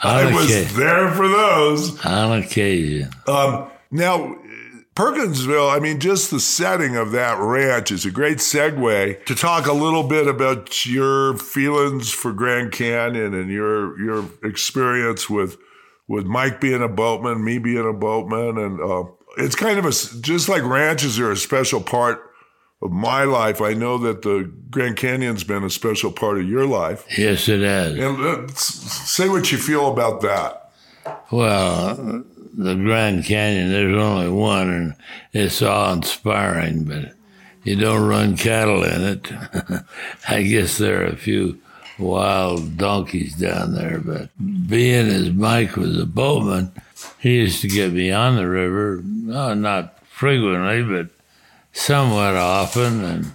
I 0.04 0.32
was 0.34 0.46
Okay. 0.50 0.63
there 0.75 1.12
for 1.12 1.28
those. 1.28 2.04
On 2.06 2.40
occasion. 2.42 3.10
Um, 3.28 3.70
now, 3.92 4.38
Perkinsville, 4.96 5.70
I 5.70 5.80
mean, 5.80 6.00
just 6.00 6.32
the 6.32 6.40
setting 6.40 6.96
of 6.96 7.12
that 7.12 7.38
ranch 7.40 7.92
is 7.92 8.06
a 8.06 8.12
great 8.12 8.38
segue 8.38 9.25
to 9.25 9.36
talk 9.36 9.68
a 9.68 9.74
little 9.74 10.04
bit 10.04 10.28
about 10.28 10.86
your 10.86 11.38
feelings 11.38 12.12
for 12.12 12.32
Grand 12.32 12.72
Canyon 12.72 13.34
and 13.34 13.50
your 13.52 14.00
your 14.00 14.25
experience 14.44 15.30
with 15.30 15.58
with 16.13 16.25
Mike 16.25 16.62
being 16.62 16.82
a 16.84 16.88
boatman, 16.88 17.43
me 17.43 17.58
being 17.58 17.88
a 17.89 17.93
boatman, 17.93 18.58
and 18.58 18.79
uh, 18.79 19.03
it's 19.38 19.55
kind 19.55 19.79
of 19.79 19.86
a 19.86 19.91
just 20.22 20.48
like 20.48 20.63
ranches 20.63 21.20
are 21.20 21.32
a 21.32 21.36
special 21.38 21.82
part 21.82 22.22
of 22.82 22.91
my 22.91 23.24
life. 23.24 23.62
I 23.62 23.74
know 23.74 23.98
that 23.98 24.22
the 24.22 24.51
Grand 24.70 24.96
Canyon's 24.98 25.43
been 25.43 25.63
a 25.63 25.70
special 25.70 26.12
part 26.12 26.38
of 26.38 26.48
your 26.48 26.65
life, 26.67 27.05
Yes, 27.17 27.50
it 27.50 27.62
has. 27.62 27.93
and 27.98 28.20
uh, 28.24 28.48
say 28.53 29.27
what 29.27 29.51
you 29.51 29.58
feel 29.58 29.91
about 29.91 30.22
that. 30.22 30.72
Well, 31.32 31.96
the 32.53 32.75
Grand 32.75 33.25
Canyon, 33.25 33.72
there's 33.72 33.98
only 33.98 34.29
one, 34.29 34.70
and 34.70 34.96
it's 35.34 35.62
awe 35.62 35.93
inspiring, 35.93 36.84
but 36.84 37.13
you 37.63 37.75
don't 37.75 38.08
run 38.08 38.38
cattle 38.38 38.84
in 38.84 39.01
it. 39.01 39.32
I 40.29 40.43
guess 40.43 40.77
there 40.77 41.01
are 41.01 41.08
a 41.08 41.15
few 41.15 41.60
wild 42.00 42.77
donkeys 42.77 43.35
down 43.35 43.75
there, 43.75 44.00
but 44.00 44.29
being 44.67 45.07
as 45.07 45.31
Mike 45.31 45.75
was 45.75 46.00
a 46.00 46.05
boatman, 46.05 46.71
he 47.19 47.38
used 47.38 47.62
to 47.62 47.67
get 47.67 47.93
me 47.93 48.12
on 48.12 48.35
the 48.35 48.47
river, 48.47 49.01
no, 49.03 49.53
not 49.53 50.00
frequently, 50.07 50.83
but 50.83 51.09
somewhat 51.71 52.35
often, 52.35 53.03
and 53.03 53.31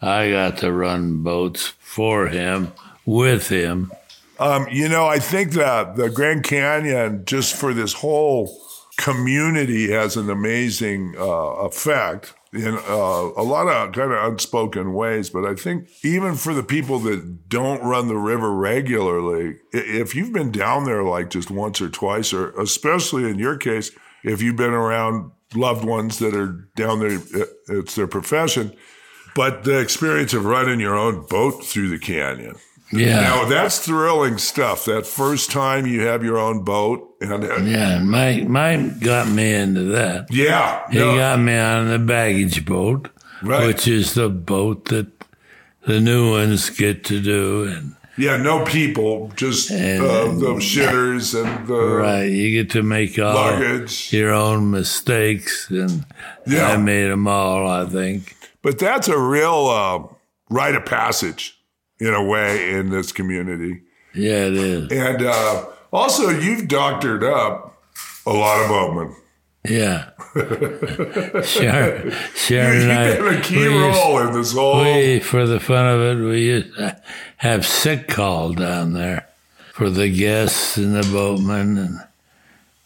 I 0.00 0.30
got 0.30 0.58
to 0.58 0.72
run 0.72 1.22
boats 1.22 1.66
for 1.78 2.28
him, 2.28 2.72
with 3.04 3.48
him. 3.48 3.92
Um, 4.38 4.66
you 4.70 4.88
know, 4.88 5.06
I 5.06 5.18
think 5.18 5.52
that 5.52 5.96
the 5.96 6.08
Grand 6.08 6.44
Canyon, 6.44 7.24
just 7.26 7.54
for 7.54 7.74
this 7.74 7.92
whole 7.92 8.56
community, 8.96 9.90
has 9.90 10.16
an 10.16 10.30
amazing 10.30 11.14
uh, 11.18 11.22
effect 11.22 12.32
in 12.52 12.74
uh, 12.74 13.30
a 13.36 13.44
lot 13.44 13.68
of 13.68 13.92
kind 13.92 14.12
of 14.12 14.32
unspoken 14.32 14.92
ways. 14.92 15.30
But 15.30 15.44
I 15.44 15.54
think 15.54 15.88
even 16.02 16.34
for 16.34 16.52
the 16.52 16.62
people 16.62 16.98
that 17.00 17.48
don't 17.48 17.82
run 17.82 18.08
the 18.08 18.16
river 18.16 18.52
regularly, 18.52 19.56
if 19.72 20.14
you've 20.14 20.32
been 20.32 20.50
down 20.50 20.84
there 20.84 21.04
like 21.04 21.30
just 21.30 21.50
once 21.50 21.80
or 21.80 21.88
twice, 21.88 22.32
or 22.32 22.50
especially 22.60 23.28
in 23.28 23.38
your 23.38 23.56
case, 23.56 23.92
if 24.24 24.42
you've 24.42 24.56
been 24.56 24.72
around 24.72 25.30
loved 25.54 25.84
ones 25.84 26.18
that 26.18 26.34
are 26.34 26.68
down 26.76 27.00
there, 27.00 27.20
it's 27.68 27.94
their 27.94 28.06
profession. 28.06 28.74
But 29.36 29.62
the 29.62 29.78
experience 29.78 30.34
of 30.34 30.44
running 30.44 30.80
your 30.80 30.96
own 30.96 31.26
boat 31.26 31.64
through 31.64 31.88
the 31.88 31.98
canyon. 31.98 32.56
Yeah. 32.92 33.20
Now 33.20 33.44
that's 33.44 33.78
thrilling 33.78 34.38
stuff. 34.38 34.84
That 34.86 35.06
first 35.06 35.50
time 35.50 35.86
you 35.86 36.02
have 36.02 36.24
your 36.24 36.38
own 36.38 36.64
boat, 36.64 37.08
and 37.20 37.44
uh, 37.44 37.56
Yeah, 37.58 38.00
Mike, 38.02 38.48
Mike 38.48 38.98
got 39.00 39.28
me 39.28 39.52
into 39.54 39.84
that. 39.84 40.26
yeah, 40.32 40.82
He 40.90 40.98
no, 40.98 41.16
got 41.16 41.38
me 41.38 41.56
on 41.56 41.88
the 41.88 41.98
baggage 42.00 42.64
boat, 42.64 43.08
Right. 43.42 43.66
which 43.66 43.86
is 43.86 44.14
the 44.14 44.28
boat 44.28 44.86
that 44.86 45.06
the 45.86 46.00
new 46.00 46.32
ones 46.32 46.68
get 46.70 47.04
to 47.04 47.20
do. 47.20 47.64
And 47.64 47.94
yeah, 48.18 48.36
no 48.36 48.64
people, 48.64 49.30
just 49.36 49.70
And- 49.70 50.02
uh, 50.02 50.24
the 50.32 50.54
shitters 50.60 51.32
and 51.40 51.66
the 51.68 51.74
right, 51.80 52.24
you 52.24 52.50
get 52.62 52.72
to 52.72 52.82
make 52.82 53.18
all 53.20 53.34
luggage. 53.34 54.12
your 54.12 54.32
own 54.32 54.70
mistakes, 54.72 55.68
and 55.70 56.04
Yeah. 56.46 56.72
I 56.72 56.76
made 56.76 57.06
them 57.08 57.28
all. 57.28 57.68
I 57.70 57.86
think. 57.86 58.34
But 58.62 58.78
that's 58.80 59.06
a 59.08 59.16
real 59.16 59.68
uh, 59.68 60.12
rite 60.50 60.74
of 60.74 60.84
passage 60.84 61.56
in 62.00 62.14
a 62.14 62.24
way 62.24 62.70
in 62.72 62.90
this 62.90 63.12
community. 63.12 63.82
Yeah, 64.14 64.46
it 64.46 64.54
is. 64.54 64.90
And 64.92 65.22
uh, 65.24 65.66
also, 65.92 66.30
you've 66.30 66.66
doctored 66.68 67.22
up 67.22 67.80
a 68.26 68.32
lot 68.32 68.62
of 68.62 68.68
boatmen. 68.68 69.16
Yeah. 69.68 70.10
Sharon, 71.42 72.12
Sharon 72.34 72.80
You've 72.80 72.88
and 72.90 73.28
I—we 73.28 73.62
used- 73.64 73.98
role 73.98 74.18
in 74.20 74.32
this 74.32 74.52
whole. 74.52 74.82
We, 74.82 75.20
for 75.20 75.46
the 75.46 75.60
fun 75.60 75.86
of 75.86 76.00
it, 76.00 76.22
we 76.24 76.40
used 76.46 76.74
to 76.76 77.00
have 77.38 77.66
sick 77.66 78.08
call 78.08 78.52
down 78.54 78.94
there 78.94 79.28
for 79.74 79.90
the 79.90 80.08
guests 80.08 80.76
and 80.76 80.94
the 80.94 81.02
boatmen, 81.12 81.76
and 81.78 81.98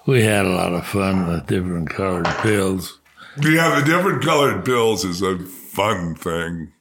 we 0.06 0.22
had 0.22 0.46
a 0.46 0.50
lot 0.50 0.72
of 0.72 0.86
fun 0.86 1.28
with 1.28 1.46
different 1.46 1.90
colored 1.90 2.26
pills. 2.42 2.98
Yeah, 3.40 3.80
the 3.80 3.86
different 3.86 4.22
colored 4.24 4.64
pills 4.64 5.04
is 5.04 5.22
a 5.22 5.38
fun 5.38 6.14
thing. 6.14 6.72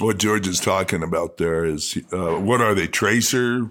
What 0.00 0.18
George 0.18 0.46
is 0.46 0.60
talking 0.60 1.02
about 1.02 1.38
there 1.38 1.64
is, 1.64 1.98
uh, 2.12 2.34
what 2.36 2.60
are 2.60 2.74
they? 2.74 2.86
Tracer. 2.86 3.68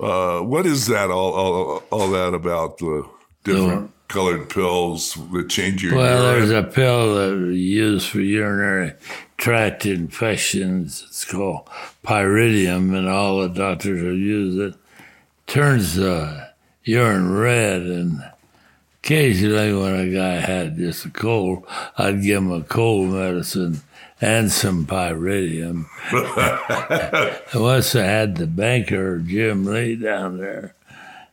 Uh, 0.00 0.40
what 0.40 0.64
is 0.66 0.86
that? 0.86 1.10
All, 1.10 1.32
all, 1.32 1.82
all 1.90 2.08
that 2.10 2.34
about 2.34 2.78
the 2.78 3.08
different 3.42 3.90
colored 4.08 4.48
pills 4.48 5.18
that 5.32 5.48
change 5.48 5.82
your 5.82 5.96
Well, 5.96 6.22
urine? 6.34 6.48
there's 6.48 6.64
a 6.64 6.68
pill 6.68 7.14
that 7.16 7.36
we 7.48 7.56
use 7.56 8.06
for 8.06 8.20
urinary 8.20 8.92
tract 9.36 9.86
infections. 9.86 11.04
It's 11.08 11.24
called 11.24 11.68
pyridium, 12.04 12.96
and 12.96 13.08
all 13.08 13.40
the 13.40 13.48
doctors 13.48 14.02
will 14.02 14.14
use 14.16 14.56
it. 14.56 14.78
Turns 15.48 15.96
the 15.96 16.50
urine 16.84 17.32
red, 17.32 17.82
and 17.82 18.22
occasionally 19.02 19.74
when 19.74 19.94
a 19.94 20.12
guy 20.14 20.34
had 20.34 20.76
just 20.76 21.06
a 21.06 21.10
cold, 21.10 21.66
I'd 21.98 22.22
give 22.22 22.38
him 22.38 22.52
a 22.52 22.62
cold 22.62 23.10
medicine 23.10 23.80
and 24.20 24.50
some 24.50 24.86
pyridium. 24.86 25.86
Once 27.54 27.94
I 27.96 28.02
had 28.02 28.36
the 28.36 28.46
banker, 28.46 29.18
Jim 29.18 29.64
Lee, 29.64 29.96
down 29.96 30.38
there, 30.38 30.74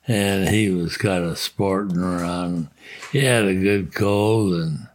and 0.07 0.49
he 0.49 0.69
was 0.69 0.97
kind 0.97 1.23
of 1.23 1.37
sporting 1.37 1.99
around. 1.99 2.69
He 3.11 3.19
had 3.19 3.45
a 3.45 3.55
good 3.55 3.93
cold, 3.93 4.53
and 4.53 4.87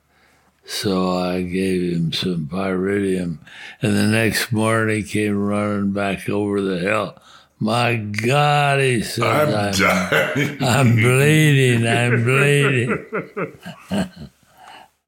so 0.65 1.17
I 1.17 1.43
gave 1.43 1.93
him 1.93 2.13
some 2.13 2.47
pyridium. 2.47 3.39
And 3.81 3.97
the 3.97 4.07
next 4.07 4.53
morning, 4.53 5.05
he 5.05 5.11
came 5.11 5.39
running 5.39 5.93
back 5.93 6.29
over 6.29 6.61
the 6.61 6.79
hill. 6.79 7.17
My 7.59 7.97
God, 7.97 8.81
he 8.81 9.03
said, 9.03 9.25
I'm 9.25 9.55
I'm, 9.55 9.73
dying. 9.73 10.63
I'm 10.63 10.97
bleeding, 10.97 11.87
I'm 11.87 12.25
bleeding. 12.25 13.07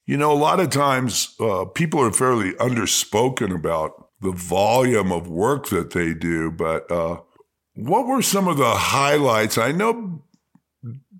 You 0.08 0.16
know, 0.16 0.32
a 0.32 0.40
lot 0.40 0.58
of 0.58 0.70
times 0.70 1.36
uh, 1.38 1.66
people 1.66 2.00
are 2.00 2.10
fairly 2.10 2.54
underspoken 2.54 3.54
about 3.54 4.08
the 4.22 4.32
volume 4.32 5.12
of 5.12 5.28
work 5.28 5.68
that 5.68 5.90
they 5.90 6.14
do, 6.14 6.50
but 6.50 6.90
uh, 6.90 7.20
what 7.74 8.06
were 8.06 8.22
some 8.22 8.48
of 8.48 8.56
the 8.56 8.70
highlights? 8.74 9.58
I 9.58 9.70
know 9.72 10.22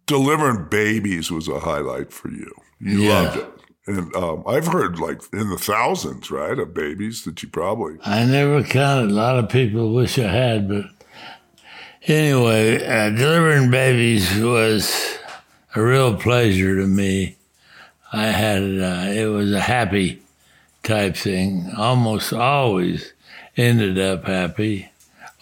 delivering 0.07 0.71
babies 0.71 1.31
was 1.31 1.49
a 1.49 1.61
highlight 1.61 2.15
for 2.15 2.31
you. 2.31 2.51
You 2.81 3.03
Yeah. 3.03 3.21
loved 3.21 3.37
it. 3.37 3.47
And 3.89 4.17
um, 4.17 4.43
I've 4.47 4.69
heard 4.69 4.99
like 4.99 5.21
in 5.35 5.51
the 5.51 5.59
thousands, 5.59 6.31
right, 6.31 6.59
of 6.59 6.73
babies 6.73 7.25
that 7.25 7.43
you 7.43 7.51
probably. 7.51 7.99
I 8.07 8.25
never 8.25 8.63
counted. 8.63 9.11
A 9.11 9.15
lot 9.15 9.39
of 9.39 9.51
people 9.51 9.93
wish 9.93 10.19
I 10.19 10.29
had, 10.29 10.67
but 10.67 10.87
anyway, 12.07 12.83
uh, 12.87 13.11
delivering 13.11 13.71
babies 13.71 14.35
was 14.41 15.19
a 15.75 15.83
real 15.83 16.17
pleasure 16.17 16.75
to 16.81 16.87
me. 16.87 17.38
I 18.13 18.27
had 18.27 18.63
uh, 18.63 19.11
it 19.11 19.27
was 19.27 19.53
a 19.53 19.61
happy 19.61 20.23
type 20.83 21.17
thing. 21.17 21.71
Almost 21.77 22.33
always 22.33 23.13
ended 23.57 23.99
up 23.99 24.25
happy. 24.25 24.91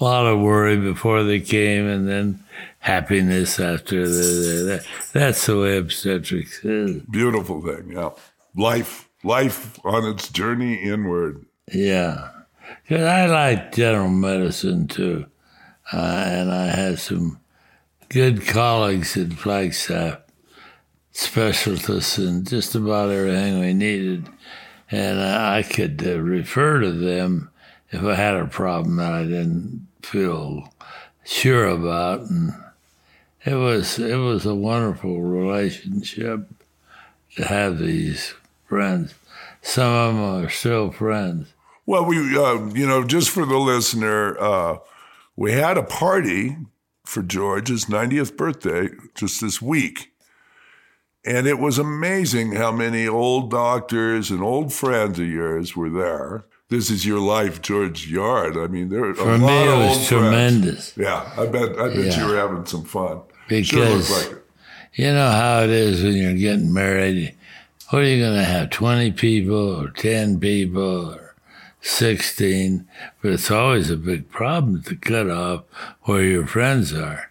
A 0.00 0.04
lot 0.04 0.26
of 0.26 0.40
worry 0.40 0.76
before 0.76 1.22
they 1.22 1.40
came, 1.40 1.86
and 1.86 2.06
then 2.08 2.40
happiness 2.80 3.58
after 3.58 4.06
the, 4.06 4.12
the, 4.14 4.62
the 4.64 4.86
that's 5.12 5.46
the 5.46 5.58
way 5.58 5.78
obstetrics 5.78 6.64
is. 6.64 7.02
Beautiful 7.10 7.62
thing, 7.62 7.92
yeah. 7.92 8.10
Life, 8.54 9.08
life 9.24 9.78
on 9.84 10.04
its 10.04 10.28
journey 10.28 10.74
inward. 10.74 11.44
Yeah, 11.72 12.28
'Cause 12.88 13.00
I 13.00 13.26
like 13.26 13.72
general 13.74 14.08
medicine 14.10 14.86
too, 14.86 15.26
uh, 15.92 16.24
and 16.28 16.50
I 16.52 16.66
had 16.66 16.98
some 16.98 17.38
good 18.08 18.46
colleagues 18.46 19.16
at 19.16 19.32
Flagstaff, 19.32 20.18
specialists 21.16 22.18
in 22.18 22.44
just 22.44 22.74
about 22.74 23.10
everything 23.10 23.58
we 23.58 23.72
needed, 23.72 24.28
and 24.90 25.18
I 25.18 25.62
could 25.62 26.06
uh, 26.06 26.20
refer 26.20 26.80
to 26.80 26.92
them 26.92 27.50
if 27.90 28.02
I 28.04 28.14
had 28.14 28.34
a 28.34 28.46
problem 28.46 28.96
that 28.96 29.12
I 29.12 29.22
didn't 29.22 29.88
feel 30.02 30.72
sure 31.24 31.66
about, 31.66 32.20
and 32.28 32.52
it 33.44 33.54
was 33.54 33.98
it 33.98 34.16
was 34.16 34.44
a 34.44 34.54
wonderful 34.54 35.22
relationship 35.22 36.48
to 37.36 37.44
have 37.46 37.78
these 37.78 38.34
friends. 38.66 39.14
Some 39.62 39.92
of 39.92 40.14
them 40.14 40.22
are 40.22 40.50
still 40.50 40.90
friends. 40.90 41.54
Well, 41.86 42.04
we, 42.04 42.36
uh, 42.36 42.66
you 42.74 42.86
know, 42.86 43.04
just 43.04 43.30
for 43.30 43.46
the 43.46 43.58
listener, 43.58 44.38
uh, 44.38 44.78
we 45.34 45.52
had 45.52 45.78
a 45.78 45.82
party 45.82 46.56
for 47.04 47.22
George's 47.22 47.86
90th 47.86 48.36
birthday 48.36 48.90
just 49.14 49.40
this 49.40 49.62
week. 49.62 50.12
And 51.26 51.46
it 51.48 51.58
was 51.58 51.78
amazing 51.78 52.52
how 52.52 52.70
many 52.70 53.06
old 53.08 53.50
doctors 53.50 54.30
and 54.30 54.42
old 54.42 54.72
friends 54.72 55.18
of 55.18 55.26
yours 55.26 55.74
were 55.74 55.90
there. 55.90 56.44
This 56.68 56.88
is 56.90 57.04
your 57.04 57.18
life, 57.18 57.60
George 57.62 58.06
Yard. 58.08 58.56
I 58.56 58.66
mean, 58.68 58.88
there 58.90 59.04
are 59.06 59.14
For 59.14 59.30
a 59.32 59.38
me, 59.38 59.44
lot 59.44 59.66
it 59.66 59.68
of 59.72 59.78
was 59.78 59.88
old 59.88 59.96
friends. 59.96 60.08
tremendous 60.08 60.92
Yeah, 60.96 61.28
I 61.36 61.46
bet. 61.46 61.78
I 61.78 61.88
bet 61.88 61.96
Yeah. 61.96 62.18
you 62.20 62.26
were 62.32 62.36
having 62.36 62.64
some 62.66 62.84
fun. 62.84 63.20
because 63.48 63.66
sure 63.68 64.16
like 64.32 64.42
you 64.94 65.06
know 65.12 65.30
how 65.30 65.62
it 65.62 65.70
is 65.70 66.02
when 66.02 66.14
you're 66.14 66.32
getting 66.34 66.72
married. 66.72 67.34
What 67.90 68.02
are 68.02 68.06
you 68.06 68.20
going 68.22 68.36
to 68.38 68.44
have? 68.44 68.70
20 68.70 69.12
people 69.12 69.56
or 69.84 69.90
10 69.90 70.40
people 70.40 71.10
or 71.14 71.34
16? 71.82 72.86
But 73.22 73.32
it's 73.32 73.50
always 73.50 73.90
a 73.90 73.96
big 73.96 74.28
problem 74.30 74.82
to 74.84 74.96
cut 74.96 75.30
off 75.30 75.62
where 76.02 76.22
your 76.22 76.46
friends 76.46 76.92
are. 76.92 77.30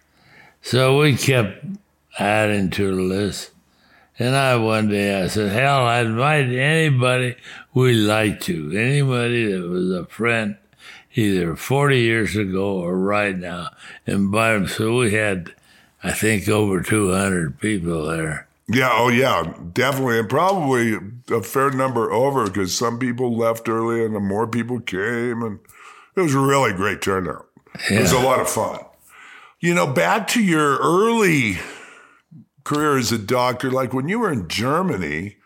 So 0.62 0.98
we 1.00 1.14
kept 1.16 1.64
adding 2.18 2.70
to 2.70 2.94
the 2.94 3.02
list. 3.02 3.50
And 4.18 4.34
I 4.34 4.56
one 4.56 4.88
day 4.88 5.22
I 5.22 5.26
said, 5.26 5.52
hell, 5.52 5.84
I'd 5.84 6.06
invite 6.06 6.46
anybody 6.46 7.36
we 7.74 7.92
like 7.92 8.40
to, 8.42 8.72
anybody 8.76 9.52
that 9.52 9.68
was 9.68 9.90
a 9.90 10.06
friend, 10.06 10.56
either 11.14 11.54
40 11.54 12.00
years 12.00 12.34
ago 12.34 12.78
or 12.78 12.96
right 12.96 13.36
now, 13.36 13.68
invite 14.06 14.54
them. 14.54 14.68
So 14.68 14.96
we 14.96 15.12
had, 15.12 15.52
I 16.02 16.12
think, 16.12 16.48
over 16.48 16.80
200 16.80 17.60
people 17.60 18.06
there. 18.06 18.48
Yeah, 18.68 18.90
oh 18.92 19.08
yeah, 19.08 19.54
definitely, 19.74 20.18
and 20.18 20.28
probably 20.28 20.98
a 21.30 21.42
fair 21.42 21.70
number 21.70 22.10
over 22.10 22.46
because 22.46 22.74
some 22.74 22.98
people 22.98 23.36
left 23.36 23.68
early 23.68 24.04
and 24.04 24.14
then 24.14 24.24
more 24.24 24.48
people 24.48 24.80
came, 24.80 25.42
and 25.42 25.60
it 26.16 26.20
was 26.20 26.34
a 26.34 26.40
really 26.40 26.72
great 26.72 27.00
turnout. 27.00 27.46
It 27.88 28.00
was 28.00 28.10
a 28.10 28.18
lot 28.18 28.40
of 28.40 28.48
fun. 28.48 28.80
You 29.60 29.74
know, 29.74 29.86
back 29.86 30.26
to 30.28 30.42
your 30.42 30.78
early 30.78 31.58
career 32.66 32.98
as 32.98 33.12
a 33.12 33.18
doctor, 33.18 33.70
like 33.70 33.94
when 33.94 34.08
you 34.08 34.18
were 34.18 34.30
in 34.30 34.48
Germany, 34.48 35.36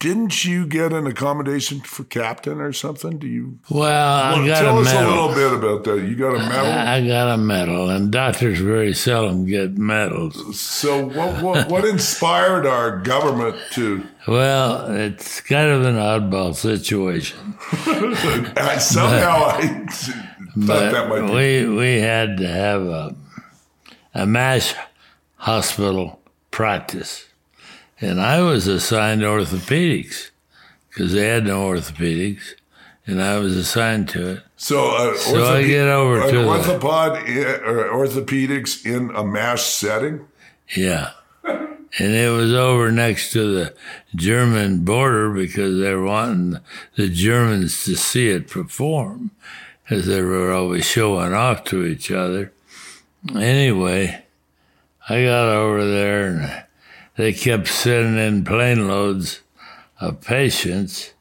didn't 0.00 0.44
you 0.44 0.66
get 0.66 0.92
an 0.92 1.06
accommodation 1.06 1.80
for 1.80 2.02
captain 2.02 2.60
or 2.60 2.72
something? 2.72 3.18
Do 3.18 3.28
you 3.28 3.60
Well, 3.70 4.34
I 4.42 4.44
got 4.44 4.60
tell 4.60 4.78
a 4.78 4.80
us 4.80 4.92
a 4.92 5.08
little 5.08 5.32
bit 5.32 5.52
about 5.52 5.84
that? 5.84 6.02
You 6.02 6.16
got 6.16 6.34
a 6.34 6.40
medal. 6.40 6.72
I 6.72 7.06
got 7.06 7.32
a 7.32 7.36
medal, 7.36 7.88
and 7.88 8.10
doctors 8.10 8.58
very 8.58 8.92
seldom 8.94 9.46
get 9.46 9.78
medals. 9.78 10.58
So 10.58 11.06
what, 11.06 11.40
what 11.40 11.68
what 11.68 11.84
inspired 11.84 12.66
our 12.66 12.98
government 12.98 13.56
to 13.74 14.04
Well, 14.26 14.90
it's 14.90 15.40
kind 15.40 15.70
of 15.70 15.84
an 15.84 15.94
oddball 15.94 16.56
situation. 16.56 17.54
I, 18.56 18.78
somehow 18.78 19.44
I 19.46 19.86
thought 19.86 20.16
But 20.56 20.90
that 20.90 21.08
might 21.08 21.28
be 21.28 21.66
we 21.68 21.76
we 21.76 22.00
had 22.00 22.38
to 22.38 22.48
have 22.48 22.82
a 22.82 23.16
a 24.14 24.26
mass 24.26 24.74
hospital 25.36 26.21
practice, 26.52 27.26
and 28.00 28.20
I 28.20 28.42
was 28.42 28.68
assigned 28.68 29.22
orthopedics 29.22 30.30
because 30.88 31.12
they 31.12 31.26
had 31.26 31.44
no 31.46 31.66
orthopedics, 31.66 32.54
and 33.06 33.20
I 33.20 33.38
was 33.38 33.56
assigned 33.56 34.08
to 34.10 34.28
it. 34.34 34.42
So, 34.56 34.90
uh, 34.90 35.16
So 35.16 35.44
I 35.56 35.64
get 35.64 35.88
over 35.88 36.30
to 36.30 36.36
the- 36.38 36.44
orthopod 36.44 37.16
i- 37.28 37.68
or 37.68 37.88
orthopedics 38.06 38.86
in 38.86 39.10
a 39.16 39.24
mass 39.24 39.64
setting. 39.66 40.26
Yeah. 40.76 41.10
And 41.98 42.14
it 42.14 42.30
was 42.30 42.54
over 42.54 42.90
next 42.92 43.32
to 43.32 43.52
the 43.54 43.74
German 44.14 44.78
border 44.78 45.28
because 45.30 45.78
they 45.80 45.92
were 45.94 46.04
wanting 46.04 46.58
the 46.96 47.08
Germans 47.08 47.84
to 47.84 47.96
see 47.96 48.28
it 48.30 48.48
perform, 48.48 49.30
because 49.84 50.06
they 50.06 50.22
were 50.22 50.52
always 50.52 50.86
showing 50.86 51.34
off 51.34 51.64
to 51.64 51.84
each 51.84 52.10
other. 52.10 52.52
Anyway, 53.36 54.22
I 55.08 55.24
got 55.24 55.48
over 55.48 55.84
there 55.84 56.26
and 56.26 56.64
they 57.16 57.32
kept 57.32 57.68
sending 57.68 58.16
in 58.16 58.44
plane 58.44 58.88
loads 58.88 59.40
of 60.00 60.20
patients, 60.20 61.12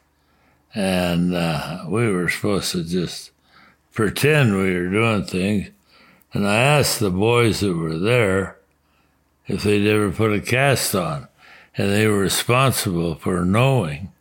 and 0.74 1.36
uh, 1.36 1.86
we 1.88 2.12
were 2.12 2.30
supposed 2.30 2.72
to 2.72 2.84
just 2.84 3.32
pretend 3.94 4.56
we 4.56 4.74
were 4.74 4.90
doing 4.90 5.26
things. 5.26 5.70
And 6.34 6.48
I 6.48 6.56
asked 6.56 7.00
the 7.00 7.12
boys 7.12 7.60
that 7.60 7.76
were 7.76 7.98
there 7.98 8.58
if 9.48 9.64
they'd 9.64 9.88
ever 9.88 10.12
put 10.12 10.34
a 10.34 10.42
cast 10.42 10.96
on. 10.96 11.28
And 11.78 11.90
they 11.90 12.06
were 12.08 12.20
responsible 12.20 13.16
for 13.16 13.46
knowing, 13.46 14.12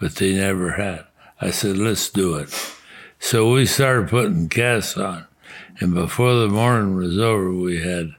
but 0.00 0.16
they 0.16 0.34
never 0.34 0.72
had. 0.72 1.04
I 1.40 1.50
said, 1.50 1.78
let's 1.78 2.08
do 2.08 2.34
it. 2.34 2.74
So 3.20 3.52
we 3.52 3.66
started 3.66 4.08
putting 4.08 4.48
casts 4.48 4.96
on. 4.96 5.26
And 5.78 5.94
before 5.94 6.34
the 6.34 6.48
morning 6.48 6.96
was 6.96 7.18
over, 7.18 7.52
we 7.52 7.80
had 7.80 8.15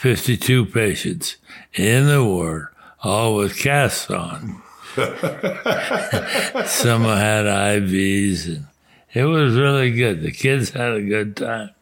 52 0.00 0.64
patients 0.64 1.36
in 1.74 2.06
the 2.06 2.24
ward, 2.24 2.68
all 3.02 3.36
with 3.36 3.58
casts 3.58 4.10
on. 4.10 4.62
Some 4.96 7.02
had 7.02 7.44
IVs, 7.44 8.46
and 8.46 8.66
it 9.12 9.24
was 9.24 9.56
really 9.56 9.90
good. 9.90 10.22
The 10.22 10.32
kids 10.32 10.70
had 10.70 10.92
a 10.92 11.02
good 11.02 11.36
time. 11.36 11.72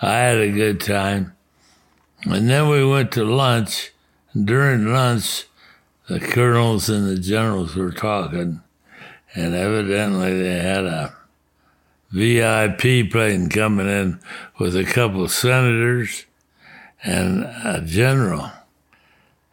I 0.00 0.18
had 0.18 0.38
a 0.38 0.52
good 0.52 0.80
time. 0.80 1.34
And 2.22 2.48
then 2.48 2.68
we 2.68 2.84
went 2.84 3.10
to 3.12 3.24
lunch. 3.24 3.90
And 4.32 4.46
during 4.46 4.92
lunch, 4.92 5.46
the 6.08 6.20
colonels 6.20 6.88
and 6.88 7.08
the 7.08 7.18
generals 7.18 7.74
were 7.74 7.90
talking, 7.90 8.60
and 9.34 9.52
evidently 9.52 10.40
they 10.40 10.60
had 10.60 10.84
a 10.84 11.12
VIP 12.12 13.10
plane 13.10 13.48
coming 13.48 13.88
in 13.88 14.20
with 14.60 14.76
a 14.76 14.84
couple 14.84 15.24
of 15.24 15.32
senators 15.32 16.26
and 17.04 17.44
a 17.44 17.82
general. 17.84 18.50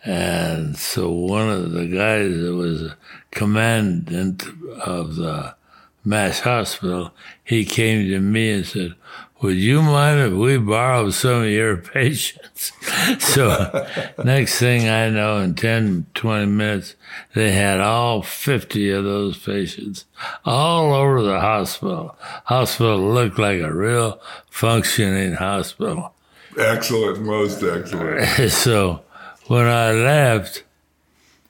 And 0.03 0.77
so 0.77 1.11
one 1.11 1.49
of 1.49 1.71
the 1.71 1.85
guys 1.85 2.39
that 2.39 2.55
was 2.55 2.93
commandant 3.29 4.43
of 4.83 5.15
the 5.15 5.55
mass 6.03 6.39
hospital, 6.39 7.11
he 7.43 7.65
came 7.65 8.09
to 8.09 8.19
me 8.19 8.51
and 8.51 8.65
said, 8.65 8.95
would 9.41 9.57
you 9.57 9.81
mind 9.81 10.19
if 10.19 10.33
we 10.33 10.57
borrow 10.57 11.09
some 11.09 11.43
of 11.43 11.49
your 11.49 11.77
patients? 11.93 12.71
so 13.19 13.87
next 14.23 14.59
thing 14.59 14.87
I 14.87 15.09
know, 15.09 15.37
in 15.39 15.55
10, 15.55 16.05
20 16.13 16.45
minutes, 16.45 16.95
they 17.33 17.51
had 17.51 17.79
all 17.79 18.21
50 18.21 18.91
of 18.91 19.03
those 19.03 19.37
patients 19.39 20.05
all 20.45 20.93
over 20.93 21.23
the 21.23 21.39
hospital. 21.39 22.15
Hospital 22.45 22.99
looked 22.99 23.39
like 23.39 23.61
a 23.61 23.73
real 23.73 24.21
functioning 24.49 25.33
hospital. 25.33 26.13
Excellent, 26.57 27.21
most 27.21 27.63
excellent. 27.63 28.51
so 28.51 29.01
when 29.47 29.67
I 29.67 29.91
left, 29.91 30.63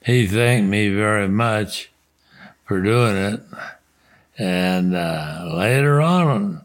he 0.04 0.28
thanked 0.28 0.70
me 0.70 0.90
very 0.90 1.28
much 1.28 1.92
for 2.66 2.82
doing 2.82 3.16
it. 3.16 3.42
And 4.38 4.96
uh, 4.96 5.52
later 5.54 6.02
on, 6.02 6.62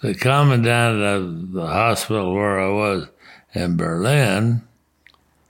the 0.00 0.14
commandant 0.14 1.02
of 1.02 1.52
the 1.52 1.66
hospital 1.66 2.34
where 2.34 2.60
I 2.60 2.68
was 2.68 3.08
in 3.54 3.76
Berlin, 3.76 4.62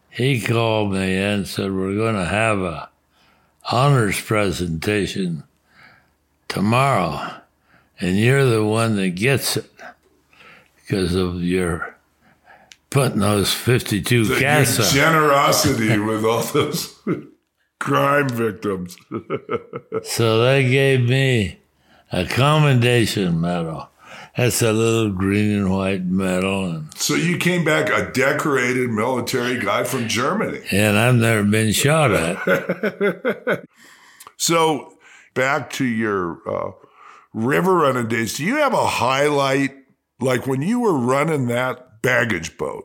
he 0.09 0.41
called 0.41 0.93
me 0.93 1.17
and 1.17 1.47
said, 1.47 1.73
We're 1.73 1.95
going 1.95 2.15
to 2.15 2.25
have 2.25 2.61
a 2.61 2.89
honors 3.71 4.21
presentation 4.21 5.45
tomorrow, 6.49 7.41
and 8.01 8.17
you're 8.17 8.47
the 8.47 8.65
one 8.65 8.97
that 8.97 9.11
gets 9.11 9.57
it 9.59 9.71
because 10.77 11.15
of 11.15 11.43
your 11.43 11.98
putting 12.91 13.21
those 13.21 13.53
52 13.53 14.23
Your 14.25 14.39
casts 14.39 14.79
on. 14.79 14.95
generosity 14.95 15.99
with 15.99 16.25
all 16.25 16.43
those 16.43 16.99
crime 17.81 18.29
victims. 18.29 18.97
So 20.05 20.43
they 20.45 20.69
gave 20.69 21.09
me 21.09 21.59
a 22.13 22.25
commendation 22.25 23.41
medal. 23.41 23.89
That's 24.37 24.63
a 24.63 24.73
little 24.73 25.11
green 25.11 25.51
and 25.59 25.71
white 25.73 26.05
medal, 26.05 26.67
and, 26.71 26.95
so 26.97 27.15
you 27.15 27.37
came 27.39 27.65
back 27.65 27.89
a 27.91 28.13
decorated 28.13 28.91
military 28.91 29.59
guy 29.59 29.83
from 29.83 30.07
Germany. 30.07 30.61
and 30.71 30.97
I've 30.97 31.17
never 31.17 31.43
been 31.43 31.73
shot 31.73 32.13
at. 32.13 33.65
So 34.37 34.97
back 35.35 35.71
to 35.71 35.85
your 35.85 36.39
uh, 36.49 36.71
river 37.35 37.75
running 37.75 38.07
days. 38.07 38.37
Do 38.37 38.45
you 38.45 38.57
have 38.57 38.73
a 38.73 38.87
highlight, 38.87 39.75
like 40.21 40.47
when 40.47 40.63
you 40.63 40.79
were 40.79 40.97
running 40.97 41.49
that 41.49 41.88
baggage 42.03 42.57
boat, 42.57 42.85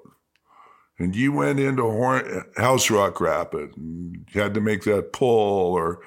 and 0.99 1.15
you 1.15 1.31
went 1.31 1.59
into 1.59 1.83
Horn- 1.83 2.45
House 2.57 2.89
Rock 2.89 3.19
Rapid 3.19 3.75
and 3.77 4.25
you 4.31 4.41
had 4.41 4.53
to 4.53 4.61
make 4.61 4.83
that 4.83 5.13
pull, 5.13 5.73
or 5.73 5.99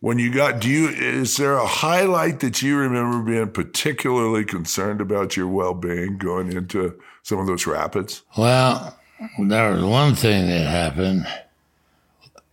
when 0.00 0.18
you 0.18 0.32
got, 0.32 0.60
do 0.60 0.68
you 0.68 0.88
is 0.88 1.36
there 1.36 1.54
a 1.54 1.66
highlight 1.66 2.40
that 2.40 2.62
you 2.62 2.76
remember 2.76 3.22
being 3.22 3.50
particularly 3.50 4.44
concerned 4.44 5.00
about 5.00 5.36
your 5.36 5.46
well 5.46 5.74
being 5.74 6.16
going 6.18 6.52
into 6.52 6.98
some 7.22 7.38
of 7.38 7.46
those 7.46 7.66
rapids? 7.66 8.22
Well, 8.36 8.98
there 9.38 9.72
was 9.72 9.84
one 9.84 10.14
thing 10.14 10.46
that 10.46 10.66
happened. 10.66 11.26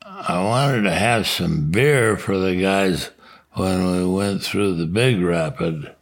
I 0.01 0.43
wanted 0.43 0.81
to 0.81 0.91
have 0.93 1.27
some 1.27 1.71
beer 1.71 2.17
for 2.17 2.37
the 2.37 2.59
guys 2.59 3.11
when 3.53 3.91
we 3.91 4.05
went 4.05 4.43
through 4.43 4.75
the 4.75 4.85
big 4.85 5.21
rapid. 5.21 5.95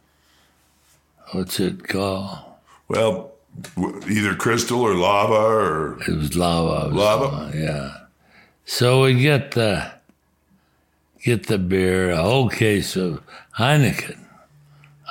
What's 1.32 1.60
it 1.60 1.86
called? 1.86 2.38
Well, 2.88 3.32
either 4.08 4.34
crystal 4.34 4.80
or 4.80 4.94
lava 4.94 5.34
or 5.34 5.98
It 6.06 6.16
was 6.16 6.36
lava. 6.36 6.86
It 6.86 6.92
was 6.92 6.96
Lava? 6.96 7.56
Yeah. 7.56 7.96
So 8.64 9.02
we 9.02 9.14
get 9.20 9.52
the 9.52 9.92
get 11.22 11.46
the 11.46 11.58
beer, 11.58 12.10
a 12.10 12.22
whole 12.22 12.48
case 12.48 12.96
of 12.96 13.22
Heineken. 13.58 14.24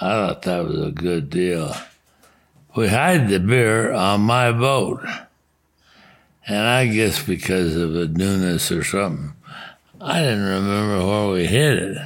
I 0.01 0.11
thought 0.11 0.41
that 0.43 0.65
was 0.65 0.81
a 0.81 0.91
good 0.91 1.29
deal. 1.29 1.75
We 2.75 2.89
hide 2.89 3.29
the 3.29 3.39
beer 3.39 3.93
on 3.93 4.21
my 4.21 4.51
boat. 4.51 5.01
And 6.47 6.67
I 6.67 6.87
guess 6.87 7.23
because 7.23 7.75
of 7.75 7.93
the 7.93 8.07
newness 8.07 8.71
or 8.71 8.83
something, 8.83 9.33
I 9.99 10.19
didn't 10.19 10.43
remember 10.43 11.05
where 11.05 11.29
we 11.29 11.47
hid 11.47 11.77
it. 11.77 11.97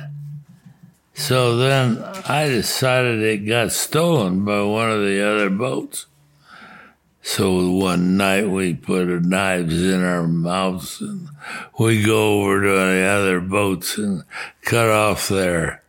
So 1.14 1.58
then 1.58 2.02
I 2.28 2.48
decided 2.48 3.22
it 3.22 3.40
got 3.40 3.72
stolen 3.74 4.46
by 4.46 4.62
one 4.62 4.90
of 4.90 5.02
the 5.02 5.22
other 5.22 5.50
boats. 5.50 6.06
So 7.32 7.70
one 7.70 8.18
night 8.18 8.50
we 8.50 8.74
put 8.74 9.08
our 9.08 9.20
knives 9.20 9.84
in 9.84 10.04
our 10.04 10.28
mouths 10.28 11.00
and 11.00 11.30
we 11.78 12.04
go 12.04 12.42
over 12.42 12.64
to 12.64 12.68
the 12.70 13.06
other 13.06 13.40
boats 13.40 14.00
and 14.00 14.24
cut 14.64 14.90
off 14.90 15.30
their, 15.30 15.84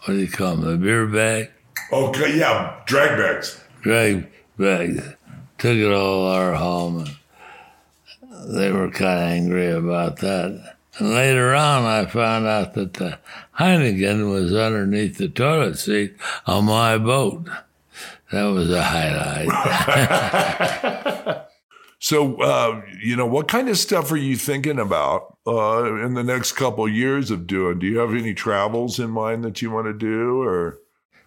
what 0.00 0.14
do 0.14 0.18
you 0.18 0.28
call 0.28 0.56
them, 0.56 0.68
the 0.68 0.76
beer 0.78 1.06
bag? 1.06 1.52
Oh, 1.92 2.08
okay, 2.08 2.36
yeah, 2.36 2.80
drag 2.86 3.16
bags. 3.16 3.62
Drag 3.82 4.28
bags. 4.58 5.14
Took 5.58 5.76
it 5.76 5.92
all 5.92 6.26
our 6.26 6.54
home 6.54 7.06
and 8.20 8.58
they 8.58 8.72
were 8.72 8.90
kind 8.90 9.20
of 9.20 9.30
angry 9.30 9.70
about 9.70 10.16
that. 10.16 10.74
And 10.98 11.14
later 11.14 11.54
on 11.54 11.84
I 11.84 12.04
found 12.04 12.46
out 12.46 12.74
that 12.74 12.94
the 12.94 13.20
Heineken 13.60 14.28
was 14.28 14.52
underneath 14.52 15.18
the 15.18 15.28
toilet 15.28 15.78
seat 15.78 16.16
on 16.48 16.64
my 16.64 16.98
boat. 16.98 17.48
That 18.32 18.44
was 18.44 18.70
a 18.70 18.82
highlight. 18.82 19.48
So, 21.98 22.40
uh, 22.40 22.82
you 23.02 23.16
know, 23.16 23.26
what 23.26 23.48
kind 23.48 23.68
of 23.68 23.78
stuff 23.78 24.12
are 24.12 24.16
you 24.16 24.36
thinking 24.36 24.78
about 24.78 25.36
uh, 25.46 25.94
in 26.04 26.14
the 26.14 26.22
next 26.22 26.52
couple 26.52 26.86
years 26.88 27.30
of 27.30 27.46
doing? 27.46 27.78
Do 27.78 27.86
you 27.86 27.98
have 27.98 28.10
any 28.10 28.34
travels 28.34 28.98
in 29.00 29.10
mind 29.10 29.44
that 29.44 29.62
you 29.62 29.70
want 29.70 29.86
to 29.86 29.92
do, 29.92 30.42
or? 30.42 30.78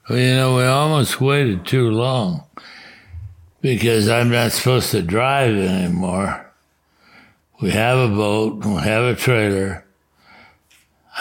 Well, 0.07 0.19
you 0.19 0.35
know, 0.35 0.55
we 0.55 0.63
almost 0.63 1.19
waited 1.19 1.65
too 1.65 1.89
long 1.89 2.43
because 3.62 4.07
I'm 4.07 4.29
not 4.29 4.51
supposed 4.51 4.91
to 4.91 5.01
drive 5.01 5.55
anymore. 5.55 6.45
We 7.62 7.71
have 7.71 7.97
a 7.97 8.15
boat, 8.15 8.63
we 8.63 8.75
have 8.75 9.03
a 9.03 9.15
trailer. 9.15 9.85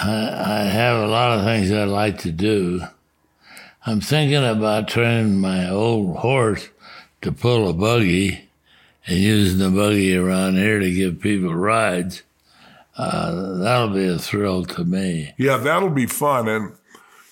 I, 0.00 0.62
I 0.62 0.64
have 0.66 1.02
a 1.02 1.08
lot 1.08 1.38
of 1.38 1.44
things 1.44 1.72
I'd 1.72 1.88
like 1.88 2.18
to 2.18 2.30
do. 2.30 2.82
I'm 3.88 4.02
thinking 4.02 4.44
about 4.44 4.86
training 4.86 5.40
my 5.40 5.70
old 5.70 6.18
horse 6.18 6.68
to 7.22 7.32
pull 7.32 7.70
a 7.70 7.72
buggy 7.72 8.50
and 9.06 9.16
using 9.16 9.60
the 9.60 9.70
buggy 9.70 10.14
around 10.14 10.56
here 10.56 10.78
to 10.78 10.92
give 10.92 11.22
people 11.22 11.54
rides. 11.54 12.22
Uh, 12.98 13.54
that'll 13.54 13.88
be 13.88 14.06
a 14.06 14.18
thrill 14.18 14.66
to 14.66 14.84
me. 14.84 15.32
Yeah, 15.38 15.56
that'll 15.56 15.88
be 15.88 16.04
fun. 16.04 16.48
And 16.48 16.74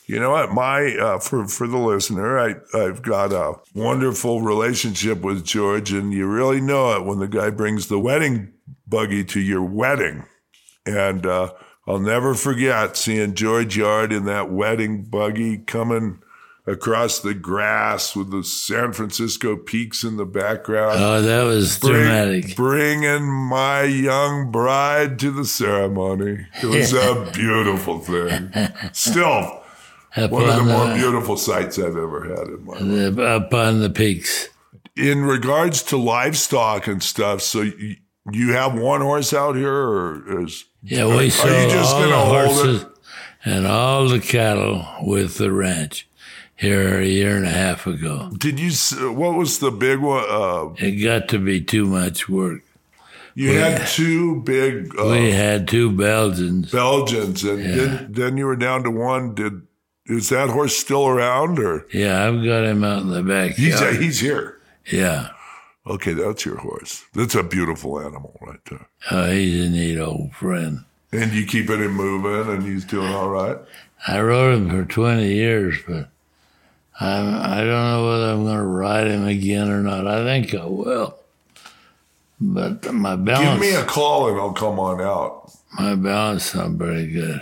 you 0.07 0.19
know 0.19 0.31
what? 0.31 0.51
My 0.53 0.97
uh, 0.97 1.19
for 1.19 1.47
for 1.47 1.67
the 1.67 1.77
listener, 1.77 2.39
I 2.39 2.55
I've 2.73 3.03
got 3.03 3.35
a 3.35 3.57
wonderful 3.75 4.41
relationship 4.41 5.21
with 5.21 5.45
George, 5.45 5.93
and 5.93 6.11
you 6.11 6.27
really 6.27 6.63
know 6.63 6.97
it 6.97 7.05
when 7.05 7.19
the 7.19 7.29
guy 7.29 7.51
brings 7.51 7.89
the 7.89 7.99
wedding 7.99 8.55
buggy 8.89 9.25
to 9.25 9.41
your 9.41 9.63
wedding. 9.63 10.25
And 10.87 11.27
uh, 11.27 11.53
I'll 11.87 11.99
never 11.99 12.33
forget 12.33 12.97
seeing 12.97 13.35
George 13.35 13.77
Yard 13.77 14.11
in 14.11 14.25
that 14.25 14.51
wedding 14.51 15.03
buggy 15.03 15.59
coming 15.59 16.23
across 16.67 17.21
the 17.21 17.33
grass 17.35 18.17
with 18.17 18.31
the 18.31 18.43
San 18.43 18.93
Francisco 18.93 19.57
peaks 19.57 20.03
in 20.03 20.17
the 20.17 20.25
background. 20.27 20.99
Oh, 21.01 21.23
that 21.23 21.43
was 21.45 21.79
Bring- 21.79 21.93
dramatic. 21.95 22.57
bringing 22.57 23.25
my 23.27 23.83
young 23.83 24.51
bride 24.51 25.19
to 25.21 25.31
the 25.31 25.45
ceremony. 25.45 26.47
It 26.63 26.67
was 26.67 26.93
a 26.93 27.31
beautiful 27.35 28.01
thing. 28.01 28.53
Still, 28.93 29.63
Up 30.17 30.31
one 30.31 30.49
of 30.49 30.57
the 30.57 30.65
more 30.65 30.89
the- 30.89 30.95
beautiful 30.95 31.37
sights 31.37 31.79
I've 31.79 31.97
ever 31.97 32.25
had 32.37 32.49
in 32.49 32.65
my 32.65 32.79
life. 32.79 33.19
up 33.19 33.55
on 33.55 33.81
the 33.81 33.91
peaks. 33.91 34.49
In 34.97 35.25
regards 35.25 35.83
to 35.85 35.97
livestock 35.99 36.87
and 36.87 37.03
stuff, 37.03 37.43
so 37.43 37.61
you, 37.61 37.97
you 38.33 38.53
have 38.55 38.75
one 38.79 39.03
horse 39.03 39.33
out 39.35 39.55
here, 39.55 39.71
or 39.73 40.43
is 40.45 40.65
Yeah, 40.83 41.07
we 41.07 41.25
you 41.25 41.31
sold 41.31 41.71
just 41.71 41.95
all 41.95 42.01
gonna 42.03 42.11
the 42.11 42.17
it? 42.17 42.47
horses 42.47 42.87
and 43.45 43.67
all 43.67 44.09
the 44.09 44.19
cattle 44.21 44.85
with 45.03 45.37
the 45.37 45.53
ranch 45.53 46.09
here 46.57 47.01
a 47.01 47.07
year 47.07 47.37
and 47.37 47.47
a 47.47 47.51
half 47.51 47.87
ago. 47.87 48.31
Did 48.37 48.59
you? 48.59 48.71
What 49.13 49.35
was 49.35 49.59
the 49.59 49.71
big 49.71 49.99
one? 50.01 50.25
Uh, 50.29 50.75
It 50.79 51.03
got 51.03 51.29
to 51.29 51.39
be 51.39 51.61
too 51.61 51.87
much 51.87 52.29
work. 52.29 52.63
you 53.35 53.53
had 53.53 53.87
two 53.87 54.41
big 54.43 54.99
uh, 54.99 55.05
We 55.11 55.31
had 55.33 55.69
two 55.69 55.91
Belgians. 55.93 56.71
Belgians, 56.73 57.45
and 57.45 57.63
then 57.65 58.13
then 58.13 58.37
you 58.37 58.47
were 58.47 58.57
down 58.57 58.83
to 58.85 58.91
one. 58.91 59.35
Did 59.35 59.63
is 60.07 60.29
that 60.29 60.49
horse 60.51 60.77
still 60.77 61.07
around, 61.09 61.59
or 61.59 61.85
Yeah, 61.93 62.27
I've 62.27 62.45
got 62.45 62.65
him 62.65 62.85
out 62.85 63.03
in 63.03 63.09
the 63.11 63.23
he's 63.53 63.75
backyard. 63.75 63.97
he's 64.03 64.21
here? 64.21 64.57
Yeah, 64.91 65.31
Okay, 65.85 66.13
that's 66.15 66.45
your 66.47 66.59
horse. 66.59 67.05
That's 67.13 67.35
a 67.35 67.43
beautiful 67.43 68.01
animal 68.01 68.37
right 68.41 68.65
there. 68.71 68.87
oh, 69.11 69.31
he's 69.33 69.67
a 69.67 69.69
neat 69.69 69.99
old 69.99 70.33
friend. 70.35 70.85
And 71.13 71.33
you 71.33 71.45
keeping 71.45 71.81
him 71.83 71.93
moving, 71.93 72.55
and 72.55 72.63
he's 72.63 72.85
doing 72.85 73.13
all 73.13 73.29
right. 73.31 73.57
I 74.07 74.21
rode 74.21 74.55
him 74.55 74.71
for 74.71 74.85
20 74.85 75.27
years, 75.33 75.77
but 75.89 76.09
I'm, 76.99 77.35
I 77.35 77.59
don't 77.59 77.69
know 77.69 78.09
whether 78.09 78.33
I'm 78.33 78.45
going 78.45 78.57
to 78.57 78.63
ride 78.63 79.07
him 79.07 79.27
again 79.27 79.69
or 79.69 79.83
not. 79.83 80.07
I 80.07 80.25
think 80.25 80.55
I 80.55 80.65
will. 80.65 81.19
But 82.41 82.93
my 82.93 83.17
balance. 83.17 83.61
Give 83.61 83.61
me 83.61 83.75
a 83.77 83.85
call, 83.85 84.29
and 84.29 84.39
I'll 84.39 84.53
come 84.53 84.79
on 84.79 85.01
out. 85.01 85.51
my 85.79 85.95
balance 85.95 86.55
not 86.55 86.71
very 86.73 87.07
good. 87.07 87.41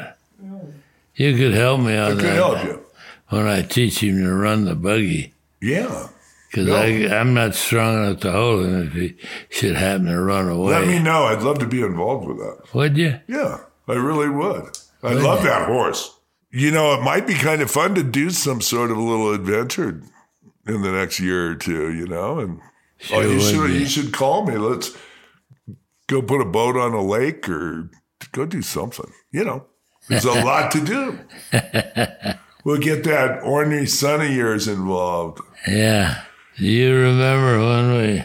You 1.16 1.36
could 1.36 1.54
help 1.54 1.80
me 1.80 1.96
I 1.98 2.10
could 2.12 2.24
help 2.24 2.64
you. 2.64 2.80
when 3.28 3.46
I 3.46 3.62
teach 3.62 4.02
him 4.02 4.18
to 4.22 4.32
run 4.34 4.64
the 4.64 4.74
buggy. 4.74 5.32
Yeah. 5.62 6.08
Because 6.50 6.66
No. 6.68 7.16
I'm 7.16 7.34
not 7.34 7.54
strong 7.54 8.04
enough 8.04 8.20
to 8.20 8.32
hold 8.32 8.66
him 8.66 8.86
if 8.86 8.92
he 8.92 9.14
should 9.50 9.74
happen 9.76 10.06
to 10.06 10.20
run 10.20 10.48
away. 10.48 10.72
Let 10.72 10.86
me 10.88 10.98
know. 11.00 11.24
I'd 11.24 11.42
love 11.42 11.58
to 11.60 11.66
be 11.66 11.82
involved 11.82 12.26
with 12.28 12.38
that. 12.38 12.62
Would 12.74 12.96
you? 12.96 13.18
Yeah, 13.28 13.58
I 13.88 13.92
really 13.94 14.28
would. 14.28 14.76
I 15.02 15.12
love 15.14 15.42
that 15.42 15.66
horse. 15.66 16.13
You 16.54 16.70
know, 16.70 16.94
it 16.94 17.02
might 17.02 17.26
be 17.26 17.34
kind 17.34 17.60
of 17.62 17.70
fun 17.70 17.96
to 17.96 18.04
do 18.04 18.30
some 18.30 18.60
sort 18.60 18.92
of 18.92 18.96
a 18.96 19.02
little 19.02 19.32
adventure 19.32 20.00
in 20.68 20.82
the 20.82 20.92
next 20.92 21.18
year 21.18 21.50
or 21.50 21.54
two. 21.56 21.92
You 21.92 22.06
know, 22.06 22.38
and 22.38 22.60
oh, 23.12 23.20
you 23.22 23.40
should 23.40 23.70
you 23.70 23.86
should 23.86 24.12
call 24.12 24.46
me. 24.46 24.56
Let's 24.56 24.96
go 26.06 26.22
put 26.22 26.40
a 26.40 26.44
boat 26.44 26.76
on 26.76 26.92
a 26.92 27.02
lake 27.02 27.48
or 27.48 27.90
go 28.30 28.46
do 28.46 28.62
something. 28.62 29.10
You 29.32 29.44
know, 29.44 29.66
there's 30.08 30.24
a 30.24 30.32
lot 30.44 30.70
to 30.70 30.80
do. 30.80 31.18
We'll 32.62 32.78
get 32.78 33.02
that 33.02 33.42
ornery 33.42 33.86
son 33.86 34.20
of 34.20 34.30
yours 34.30 34.68
involved. 34.68 35.40
Yeah. 35.66 36.22
You 36.56 36.94
remember 36.94 37.58
when 37.58 37.98
we 37.98 38.24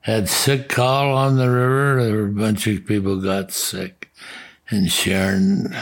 had 0.00 0.26
sick 0.26 0.70
call 0.70 1.14
on 1.14 1.36
the 1.36 1.50
river? 1.50 2.02
There 2.02 2.14
were 2.14 2.28
a 2.28 2.32
bunch 2.32 2.66
of 2.66 2.86
people 2.86 3.20
got 3.20 3.52
sick. 3.52 4.10
And 4.70 4.90
Sharon, 4.90 5.76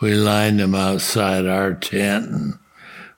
we 0.00 0.14
lined 0.14 0.60
them 0.60 0.74
outside 0.74 1.46
our 1.46 1.74
tent 1.74 2.26
and 2.30 2.58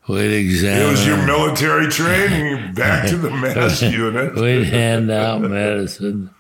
we'd 0.09 0.33
examine. 0.33 0.89
It 0.89 0.91
was 0.91 1.07
your 1.07 1.25
military 1.25 1.89
training 1.89 2.75
back 2.75 3.09
to 3.09 3.17
the 3.17 3.31
mess 3.31 3.83
unit. 3.83 4.35
We'd 4.35 4.65
hand 4.67 5.11
out 5.11 5.43
medicine. 5.43 6.31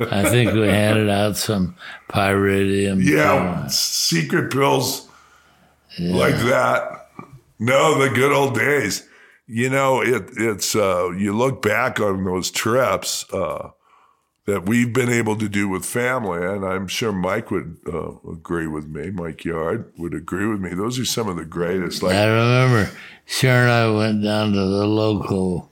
I 0.00 0.28
think 0.30 0.52
we 0.54 0.66
handed 0.66 1.10
out 1.10 1.36
some 1.36 1.76
pyridium. 2.08 3.04
Yeah, 3.04 3.66
secret 3.66 4.50
pills 4.50 5.06
like 5.98 6.36
that. 6.36 7.08
No, 7.58 7.98
the 8.02 8.08
good 8.08 8.32
old 8.32 8.54
days. 8.54 9.06
You 9.46 9.68
know, 9.68 10.00
it, 10.00 10.30
it's 10.36 10.74
uh, 10.74 11.10
you 11.10 11.36
look 11.36 11.60
back 11.60 12.00
on 12.00 12.24
those 12.24 12.50
trips 12.50 13.30
uh, 13.32 13.70
that 14.50 14.66
we've 14.66 14.92
been 14.92 15.08
able 15.08 15.36
to 15.36 15.48
do 15.48 15.68
with 15.68 15.84
family, 15.84 16.44
and 16.44 16.64
I'm 16.64 16.88
sure 16.88 17.12
Mike 17.12 17.52
would 17.52 17.76
uh, 17.86 18.14
agree 18.28 18.66
with 18.66 18.88
me. 18.88 19.10
Mike 19.10 19.44
Yard 19.44 19.92
would 19.96 20.12
agree 20.12 20.46
with 20.46 20.60
me. 20.60 20.74
Those 20.74 20.98
are 20.98 21.04
some 21.04 21.28
of 21.28 21.36
the 21.36 21.44
greatest. 21.44 22.02
Like 22.02 22.16
I 22.16 22.26
remember 22.26 22.90
Sharon 23.26 23.68
and 23.68 23.72
I 23.72 23.96
went 23.96 24.24
down 24.24 24.52
to 24.52 24.58
the 24.58 24.86
local, 24.86 25.70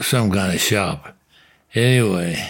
some 0.00 0.30
kind 0.30 0.54
of 0.54 0.60
shop. 0.60 1.14
Anyway, 1.74 2.42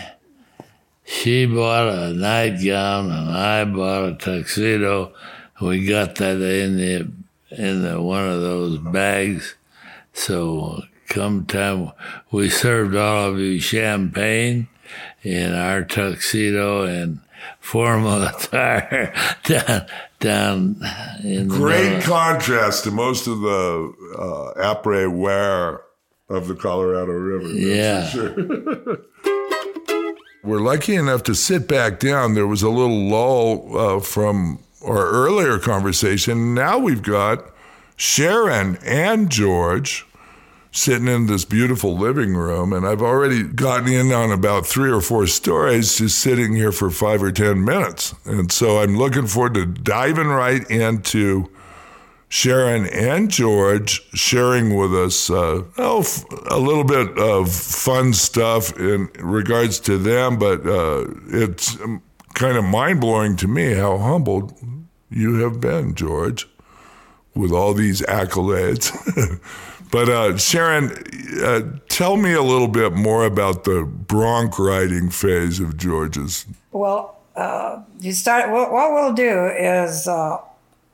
she 1.05 1.47
bought 1.47 1.89
a 1.89 2.13
nightgown 2.13 3.11
and 3.11 3.31
I 3.31 3.65
bought 3.65 4.05
a 4.05 4.15
tuxedo. 4.15 5.13
We 5.61 5.85
got 5.85 6.15
that 6.17 6.41
in 6.41 6.77
the 6.77 7.11
in 7.51 7.83
the 7.83 8.01
one 8.01 8.29
of 8.29 8.41
those 8.41 8.79
bags. 8.79 9.57
So 10.13 10.83
come 11.09 11.45
time 11.45 11.91
we 12.31 12.51
served 12.51 12.95
all 12.95 13.31
of 13.31 13.39
you 13.39 13.59
champagne 13.59 14.69
in 15.27 15.53
our 15.55 15.83
tuxedo 15.83 16.85
and 16.85 17.19
formal 17.59 18.23
attire 18.23 19.13
down 19.45 19.87
down 20.21 20.77
in 21.25 21.49
the 21.49 21.57
Great 21.57 22.03
contrast 22.05 22.85
to 22.85 22.93
most 22.93 23.27
of 23.27 23.41
the 23.41 23.93
uh, 24.17 24.63
après 24.63 25.13
wear 25.13 25.83
of 26.29 26.47
the 26.47 26.55
Colorado 26.55 27.13
River. 27.13 27.49
Yeah. 27.49 28.09
sure. 28.09 28.35
We're 30.45 30.61
lucky 30.61 30.95
enough 30.95 31.25
to 31.25 31.35
sit 31.35 31.67
back 31.67 31.99
down. 31.99 32.35
There 32.35 32.47
was 32.47 32.63
a 32.63 32.71
little 32.71 33.09
lull 33.09 33.77
uh, 33.77 34.01
from 34.01 34.61
our 34.85 35.09
earlier 35.09 35.59
conversation. 35.59 36.55
Now 36.55 36.79
we've 36.79 37.03
got 37.03 37.45
Sharon 37.97 38.79
and 38.85 39.29
George 39.29 40.06
sitting 40.77 41.09
in 41.09 41.27
this 41.27 41.45
beautiful 41.45 41.97
living 41.97 42.35
room, 42.35 42.73
and 42.73 42.87
I've 42.87 43.01
already 43.01 43.43
gotten 43.43 43.89
in 43.89 44.13
on 44.13 44.31
about 44.31 44.67
three 44.67 44.91
or 44.91 45.01
four 45.01 45.27
stories 45.27 45.97
just 45.97 46.19
sitting 46.19 46.55
here 46.55 46.71
for 46.71 46.91
five 46.91 47.23
or 47.23 47.33
10 47.33 47.65
minutes. 47.65 48.15
And 48.27 48.53
so 48.53 48.79
I'm 48.79 48.97
looking 48.97 49.27
forward 49.27 49.55
to 49.55 49.65
diving 49.65 50.27
right 50.27 50.69
into 50.71 51.51
Sharon 52.29 52.87
and 52.87 53.31
George 53.31 54.07
sharing 54.15 54.77
with 54.77 54.95
us 54.95 55.31
uh, 55.31 55.63
oh, 55.79 56.05
a 56.51 56.59
little 56.59 56.85
bit 56.85 57.17
of 57.19 57.51
fun 57.51 58.13
stuff 58.13 58.77
in 58.79 59.09
regards 59.19 59.81
to 59.81 59.97
them, 59.97 60.39
but 60.39 60.67
uh, 60.67 61.07
it's 61.29 61.81
um, 61.81 62.03
kind 62.35 62.59
of 62.59 62.65
mind 62.65 63.01
blowing 63.01 63.37
to 63.37 63.49
me 63.49 63.73
how 63.75 63.97
humbled 63.97 64.53
you 65.09 65.37
have 65.37 65.59
been, 65.59 65.95
George, 65.95 66.47
with 67.35 67.53
all 67.53 67.73
these 67.73 68.03
accolades. 68.03 68.93
but 69.91 70.09
uh, 70.09 70.37
Sharon, 70.37 70.93
uh, 71.43 71.79
tell 71.89 72.17
me 72.17 72.33
a 72.33 72.43
little 72.43 72.69
bit 72.69 72.93
more 72.93 73.25
about 73.25 73.65
the 73.65 73.85
bronc 73.85 74.59
riding 74.59 75.11
phase 75.11 75.61
of 75.61 75.77
George's. 75.77 76.47
Well, 76.73 77.19
uh, 77.35 77.83
you 78.01 78.13
start. 78.13 78.51
What, 78.51 78.73
what 78.73 78.93
we'll 78.93 79.13
do 79.13 79.47
is, 79.47 80.09
uh, 80.09 80.39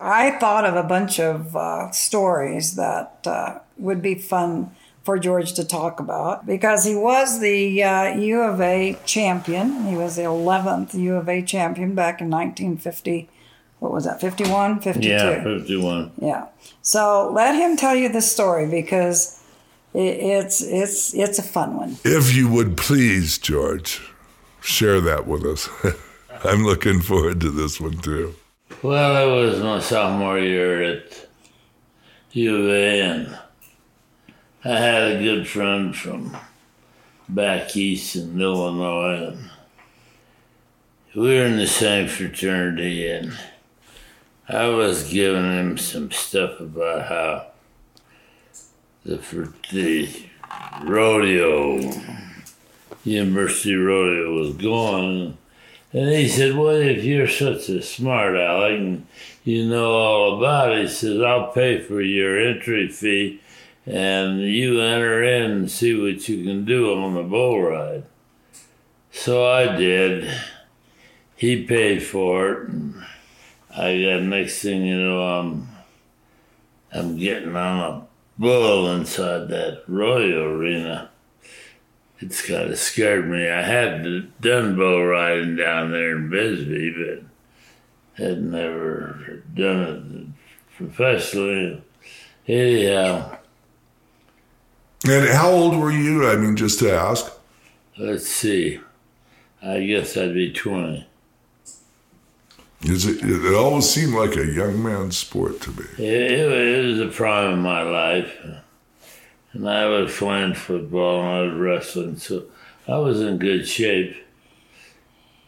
I 0.01 0.33
thought 0.39 0.65
of 0.65 0.77
a 0.77 0.83
bunch 0.83 1.21
of 1.21 1.55
uh, 1.57 1.91
stories 1.93 2.75
that 2.75 3.21
uh, 3.25 3.61
would 3.79 4.03
be 4.03 4.17
fun 4.17 4.75
for 5.05 5.19
George 5.19 5.53
to 5.55 5.65
talk 5.65 6.01
about 6.01 6.47
because 6.47 6.85
he 6.85 6.95
was 6.95 7.41
the 7.41 7.83
uh, 7.83 8.17
U 8.17 8.41
of 8.41 8.61
A 8.61 8.99
champion. 9.05 9.87
He 9.87 9.97
was 9.97 10.17
the 10.17 10.23
11th 10.23 10.95
U 10.95 11.17
of 11.17 11.29
A 11.29 11.43
champion 11.43 11.95
back 11.95 12.21
in 12.21 12.31
1950. 12.31 13.29
What 13.83 13.91
was 13.91 14.05
that? 14.05 14.21
51, 14.21 14.79
52. 14.79 15.09
Yeah, 15.09 15.43
51. 15.43 16.13
Yeah. 16.21 16.47
So 16.83 17.33
let 17.35 17.57
him 17.57 17.77
tell 17.77 17.97
you 17.97 18.09
the 18.09 18.23
story 18.23 18.71
because 18.71 19.43
it's 19.93 20.63
it's 20.63 21.13
it's 21.15 21.41
a 21.41 21.43
fun 21.43 21.77
one. 21.77 21.97
If 22.05 22.33
you 22.33 22.49
would 22.49 22.77
please, 22.77 23.39
George, 23.39 24.01
share 24.61 25.01
that 25.01 25.27
with 25.27 25.45
us. 25.45 25.69
I'm 26.45 26.65
looking 26.65 27.01
forward 27.01 27.41
to 27.41 27.51
this 27.51 27.81
one 27.81 27.99
too. 27.99 28.37
Well, 28.85 29.17
it 29.17 29.51
was 29.51 29.61
my 29.61 29.81
sophomore 29.81 30.39
year 30.39 30.81
at 30.85 31.27
U 32.31 32.57
of 32.59 32.69
A, 32.69 33.01
and 33.01 33.39
I 34.65 34.79
had 34.79 35.17
a 35.17 35.21
good 35.21 35.49
friend 35.49 35.95
from 35.95 36.37
back 37.29 37.77
east 37.77 38.15
in 38.15 38.41
Illinois, 38.41 39.33
and 39.33 39.51
we 41.17 41.35
were 41.37 41.47
in 41.47 41.57
the 41.57 41.67
same 41.67 42.07
fraternity, 42.07 43.11
and 43.11 43.37
I 44.53 44.69
was 44.69 45.11
giving 45.11 45.51
him 45.51 45.79
some 45.79 46.11
stuff 46.11 46.61
about 46.61 47.09
how 47.09 47.47
the, 49.03 49.51
the 49.73 50.27
rodeo, 50.85 51.91
University 53.03 53.75
rodeo 53.75 54.35
was 54.35 54.55
going. 54.57 55.39
And 55.95 56.11
he 56.11 56.29
said, 56.29 56.55
Well, 56.55 56.77
if 56.77 57.03
you're 57.03 57.29
such 57.29 57.71
a 57.71 57.81
smart 57.81 58.37
aleck 58.37 58.79
and 58.79 59.07
you 59.43 59.67
know 59.67 59.93
all 59.93 60.37
about 60.37 60.73
it, 60.73 60.83
he 60.83 60.89
says, 60.89 61.23
I'll 61.23 61.51
pay 61.53 61.81
for 61.81 62.03
your 62.03 62.39
entry 62.39 62.89
fee 62.89 63.41
and 63.87 64.43
you 64.43 64.83
enter 64.83 65.25
in 65.25 65.51
and 65.51 65.71
see 65.71 65.99
what 65.99 66.29
you 66.29 66.45
can 66.45 66.67
do 66.67 66.95
on 66.95 67.15
the 67.15 67.23
bull 67.23 67.63
ride. 67.63 68.05
So 69.13 69.51
I 69.51 69.77
did. 69.77 70.31
He 71.37 71.65
paid 71.65 72.03
for 72.03 72.53
it. 72.53 72.71
I 73.77 74.01
got 74.03 74.23
next 74.23 74.61
thing 74.63 74.85
you 74.85 75.01
know, 75.01 75.23
I'm, 75.23 75.69
I'm 76.93 77.17
getting 77.17 77.57
on 77.57 77.81
a 77.81 78.07
bull 78.39 78.89
inside 78.95 79.49
that 79.49 79.85
Royal 79.89 80.45
arena 80.45 81.11
it's 82.23 82.47
kind 82.47 82.71
of 82.71 82.79
scared 82.79 83.29
me. 83.29 83.49
I 83.49 83.63
had 83.63 84.41
done 84.41 84.77
bull 84.77 85.05
riding 85.05 85.57
down 85.57 85.91
there 85.91 86.17
in 86.17 86.31
Bisbee, 86.31 86.95
but 86.97 88.25
had 88.25 88.43
never 88.43 89.43
done 89.55 90.35
it 90.39 90.77
professionally. 90.77 91.83
Anyhow, 92.47 93.39
And 95.05 95.29
how 95.31 95.51
old 95.51 95.77
were 95.77 95.91
you? 95.91 96.29
I 96.29 96.37
mean, 96.37 96.57
just 96.57 96.79
to 96.79 96.93
ask. 96.93 97.31
let's 97.99 98.29
see. 98.29 98.81
I 99.61 99.85
guess 99.85 100.17
I'd 100.17 100.35
be 100.35 100.53
20. 100.53 101.07
It, 102.85 103.23
it 103.23 103.55
always 103.55 103.89
seemed 103.89 104.15
like 104.15 104.37
a 104.37 104.47
young 104.47 104.83
man's 104.83 105.17
sport 105.17 105.61
to 105.63 105.71
me. 105.71 105.85
It, 105.99 106.53
it 106.53 106.87
was 106.87 106.99
the 106.99 107.09
prime 107.09 107.53
of 107.53 107.59
my 107.59 107.83
life. 107.83 108.37
And 109.53 109.69
I 109.69 109.87
was 109.87 110.17
playing 110.17 110.55
football 110.55 111.21
and 111.21 111.29
I 111.29 111.41
was 111.43 111.61
wrestling, 111.61 112.17
so 112.17 112.45
I 112.89 112.99
was 112.99 113.21
in 113.21 113.39
good 113.39 113.69
shape. 113.69 114.17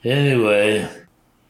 Anyway, 0.05 0.89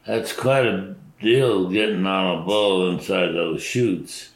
that's 0.06 0.32
quite 0.32 0.64
a 0.64 0.94
deal 1.20 1.68
getting 1.68 2.06
on 2.06 2.38
a 2.38 2.44
bull 2.44 2.90
inside 2.90 3.32
those 3.32 3.62
chutes. 3.62 4.30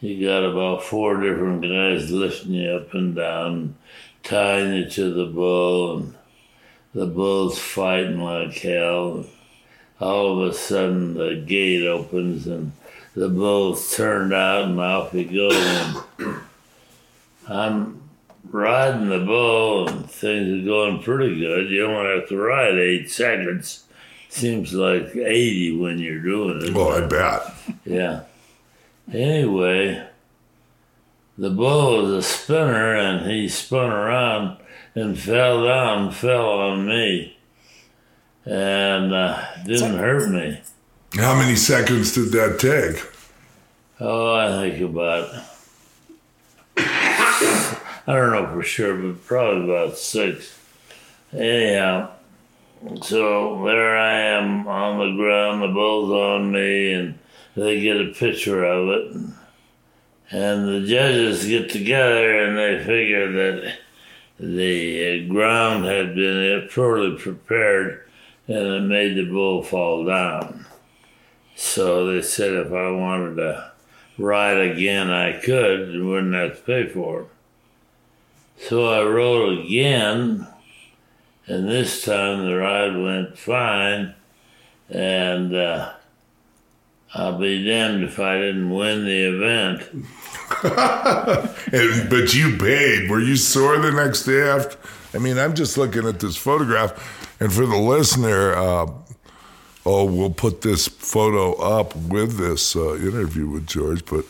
You 0.00 0.26
got 0.26 0.44
about 0.44 0.82
four 0.82 1.20
different 1.20 1.62
guys 1.62 2.10
lifting 2.10 2.54
you 2.54 2.70
up 2.72 2.92
and 2.92 3.14
down, 3.14 3.76
tying 4.22 4.74
you 4.74 4.90
to 4.90 5.14
the 5.14 5.26
bull, 5.26 5.96
and 5.96 6.14
the 6.92 7.06
bull's 7.06 7.58
fighting 7.58 8.20
like 8.20 8.52
hell. 8.58 9.24
All 10.00 10.42
of 10.42 10.50
a 10.50 10.54
sudden, 10.54 11.14
the 11.14 11.36
gate 11.46 11.86
opens 11.86 12.46
and 12.46 12.72
the 13.14 13.28
bull's 13.28 13.94
turned 13.96 14.32
out, 14.32 14.64
and 14.64 14.80
off 14.80 15.12
he 15.12 15.24
goes. 15.24 15.54
And 15.54 16.40
I'm 17.48 18.02
riding 18.50 19.08
the 19.08 19.20
bull, 19.20 19.88
and 19.88 20.10
things 20.10 20.62
are 20.62 20.66
going 20.66 21.02
pretty 21.02 21.38
good. 21.38 21.70
You 21.70 21.86
only 21.86 22.18
have 22.18 22.28
to 22.28 22.36
ride 22.36 22.74
eight 22.74 23.10
seconds. 23.10 23.84
Seems 24.28 24.74
like 24.74 25.14
80 25.14 25.78
when 25.78 25.98
you're 25.98 26.18
doing 26.18 26.60
it. 26.62 26.74
Well, 26.74 27.04
I 27.04 27.06
bet. 27.06 27.54
Yeah. 27.84 28.22
Anyway, 29.12 30.04
the 31.38 31.50
bull 31.50 32.02
was 32.02 32.10
a 32.10 32.22
spinner 32.22 32.96
and 32.96 33.30
he 33.30 33.48
spun 33.48 33.92
around 33.92 34.56
and 34.96 35.16
fell 35.16 35.64
down, 35.64 36.10
fell 36.10 36.50
on 36.50 36.86
me. 36.86 37.36
And 38.46 39.14
uh, 39.14 39.42
didn't 39.64 39.98
hurt 39.98 40.28
me. 40.30 40.60
How 41.14 41.38
many 41.38 41.56
seconds 41.56 42.14
did 42.14 42.32
that 42.32 42.58
take? 42.58 43.10
Oh, 44.00 44.34
I 44.34 44.48
think 44.50 44.82
about, 44.82 45.30
I 46.76 47.78
don't 48.06 48.32
know 48.32 48.52
for 48.52 48.62
sure, 48.62 48.96
but 48.96 49.24
probably 49.24 49.64
about 49.64 49.96
six. 49.96 50.58
Anyhow, 51.32 52.10
so 53.02 53.64
there 53.64 53.96
I 53.96 54.20
am 54.20 54.66
on 54.66 54.98
the 54.98 55.16
ground, 55.16 55.62
the 55.62 55.68
bull's 55.68 56.10
on 56.10 56.52
me, 56.52 56.92
and 56.92 57.18
they 57.56 57.80
get 57.80 58.00
a 58.00 58.12
picture 58.12 58.64
of 58.64 58.88
it. 58.88 59.16
And 60.30 60.68
the 60.68 60.86
judges 60.86 61.46
get 61.46 61.70
together 61.70 62.44
and 62.44 62.58
they 62.58 62.84
figure 62.84 63.30
that 63.32 63.78
the 64.40 65.28
ground 65.28 65.84
had 65.84 66.16
been 66.16 66.68
poorly 66.72 67.16
prepared 67.16 68.00
and 68.46 68.56
it 68.56 68.82
made 68.82 69.16
the 69.16 69.24
bull 69.24 69.62
fall 69.62 70.04
down. 70.04 70.66
So 71.56 72.06
they 72.06 72.22
said 72.22 72.52
if 72.52 72.72
I 72.72 72.90
wanted 72.90 73.36
to 73.36 73.72
ride 74.18 74.58
again, 74.58 75.10
I 75.10 75.40
could 75.40 75.88
and 75.88 76.08
wouldn't 76.08 76.34
have 76.34 76.56
to 76.56 76.62
pay 76.62 76.86
for 76.88 77.22
it. 77.22 77.28
So 78.68 78.86
I 78.86 79.02
rode 79.02 79.60
again, 79.60 80.46
and 81.46 81.68
this 81.68 82.04
time 82.04 82.44
the 82.44 82.54
ride 82.54 82.96
went 82.96 83.36
fine, 83.36 84.14
and 84.88 85.54
uh, 85.54 85.92
I'll 87.14 87.38
be 87.38 87.64
damned 87.64 88.04
if 88.04 88.18
I 88.18 88.38
didn't 88.38 88.70
win 88.70 89.04
the 89.04 89.24
event. 89.24 90.06
And, 91.72 92.08
but 92.08 92.34
you 92.34 92.56
paid. 92.56 93.10
Were 93.10 93.20
you 93.20 93.36
sore 93.36 93.78
the 93.78 93.90
next 93.90 94.24
day 94.24 94.42
after? 94.42 94.78
I 95.14 95.18
mean, 95.18 95.38
I'm 95.38 95.54
just 95.54 95.78
looking 95.78 96.06
at 96.06 96.20
this 96.20 96.36
photograph, 96.36 96.92
and 97.40 97.52
for 97.52 97.66
the 97.66 97.76
listener, 97.76 98.52
uh, 98.54 98.86
oh, 99.86 100.04
we'll 100.04 100.30
put 100.30 100.62
this 100.62 100.88
photo 100.88 101.52
up 101.54 101.94
with 101.96 102.36
this 102.36 102.74
uh, 102.76 102.96
interview 102.96 103.48
with 103.48 103.66
George, 103.66 104.04
but 104.06 104.24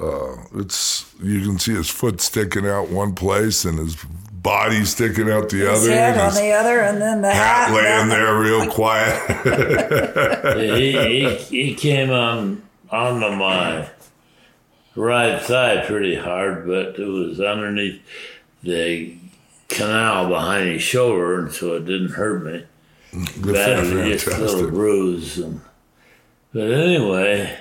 uh, 0.00 0.36
it's 0.54 1.12
you 1.22 1.40
can 1.42 1.58
see 1.58 1.74
his 1.74 1.88
foot 1.90 2.20
sticking 2.20 2.66
out 2.66 2.88
one 2.90 3.14
place 3.14 3.64
and 3.64 3.78
his 3.78 3.96
body 4.32 4.84
sticking 4.84 5.30
out 5.30 5.48
the 5.48 5.58
His 5.58 5.68
other, 5.84 5.92
head 5.92 6.12
and 6.14 6.20
on 6.20 6.34
the 6.34 6.50
other, 6.52 6.80
and 6.80 7.00
then 7.00 7.22
the 7.22 7.32
hat 7.32 7.68
hat. 7.68 7.74
laying 7.74 8.08
there 8.08 8.36
real 8.38 8.68
quiet. 8.72 10.56
he, 10.58 10.92
he, 10.92 11.34
he 11.36 11.74
came 11.74 12.10
on 12.10 12.62
onto 12.90 13.30
my 13.36 13.88
right 14.96 15.40
thigh 15.42 15.84
pretty 15.86 16.16
hard, 16.16 16.66
but 16.66 16.98
it 16.98 17.06
was 17.06 17.40
underneath 17.40 18.00
the 18.62 19.16
canal 19.72 20.28
behind 20.28 20.68
his 20.70 20.82
shoulder, 20.82 21.38
and 21.40 21.52
so 21.52 21.74
it 21.74 21.84
didn't 21.86 22.10
hurt 22.12 22.44
me. 22.44 22.64
That 23.12 23.80
was 23.80 23.90
just 24.22 24.26
a 24.26 24.30
little 24.30 24.48
Fantastic. 24.48 24.70
bruise. 24.70 25.38
And, 25.38 25.60
but 26.52 26.70
anyway, 26.70 27.58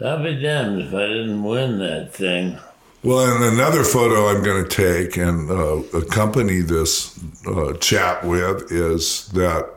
I'll 0.00 0.22
be 0.22 0.40
damned 0.40 0.80
if 0.80 0.94
I 0.94 1.06
didn't 1.06 1.42
win 1.42 1.78
that 1.80 2.14
thing. 2.14 2.58
Well, 3.02 3.34
and 3.34 3.44
another 3.54 3.84
photo 3.84 4.28
I'm 4.28 4.42
going 4.42 4.64
to 4.64 4.68
take 4.68 5.16
and 5.16 5.50
uh, 5.50 5.82
accompany 5.96 6.60
this 6.60 7.18
uh, 7.46 7.74
chat 7.74 8.24
with 8.24 8.72
is 8.72 9.28
that 9.28 9.70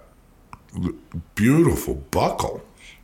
beautiful 1.36 1.96
buckle. 2.12 2.64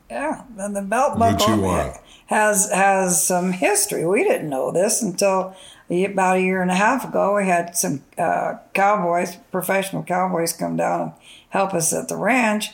Yeah, 0.10 0.44
and 0.58 0.76
the 0.76 0.82
belt 0.82 1.18
What 1.18 1.38
buckle 1.38 1.56
you 1.56 1.62
want? 1.62 1.98
has 2.28 2.72
has 2.72 3.24
some 3.24 3.52
history. 3.52 4.06
We 4.06 4.24
didn't 4.24 4.50
know 4.50 4.72
this 4.72 5.02
until 5.02 5.56
about 5.90 6.38
a 6.38 6.42
year 6.42 6.62
and 6.62 6.72
a 6.72 6.76
half 6.76 7.08
ago. 7.08 7.36
We 7.36 7.46
had 7.46 7.76
some 7.76 8.04
uh, 8.18 8.56
cowboys, 8.74 9.38
professional 9.52 10.04
cowboys, 10.04 10.54
come 10.54 10.78
down 10.78 11.02
and 11.02 11.12
help 11.50 11.74
us 11.74 11.94
at 11.94 12.08
the 12.08 12.18
ranch, 12.18 12.72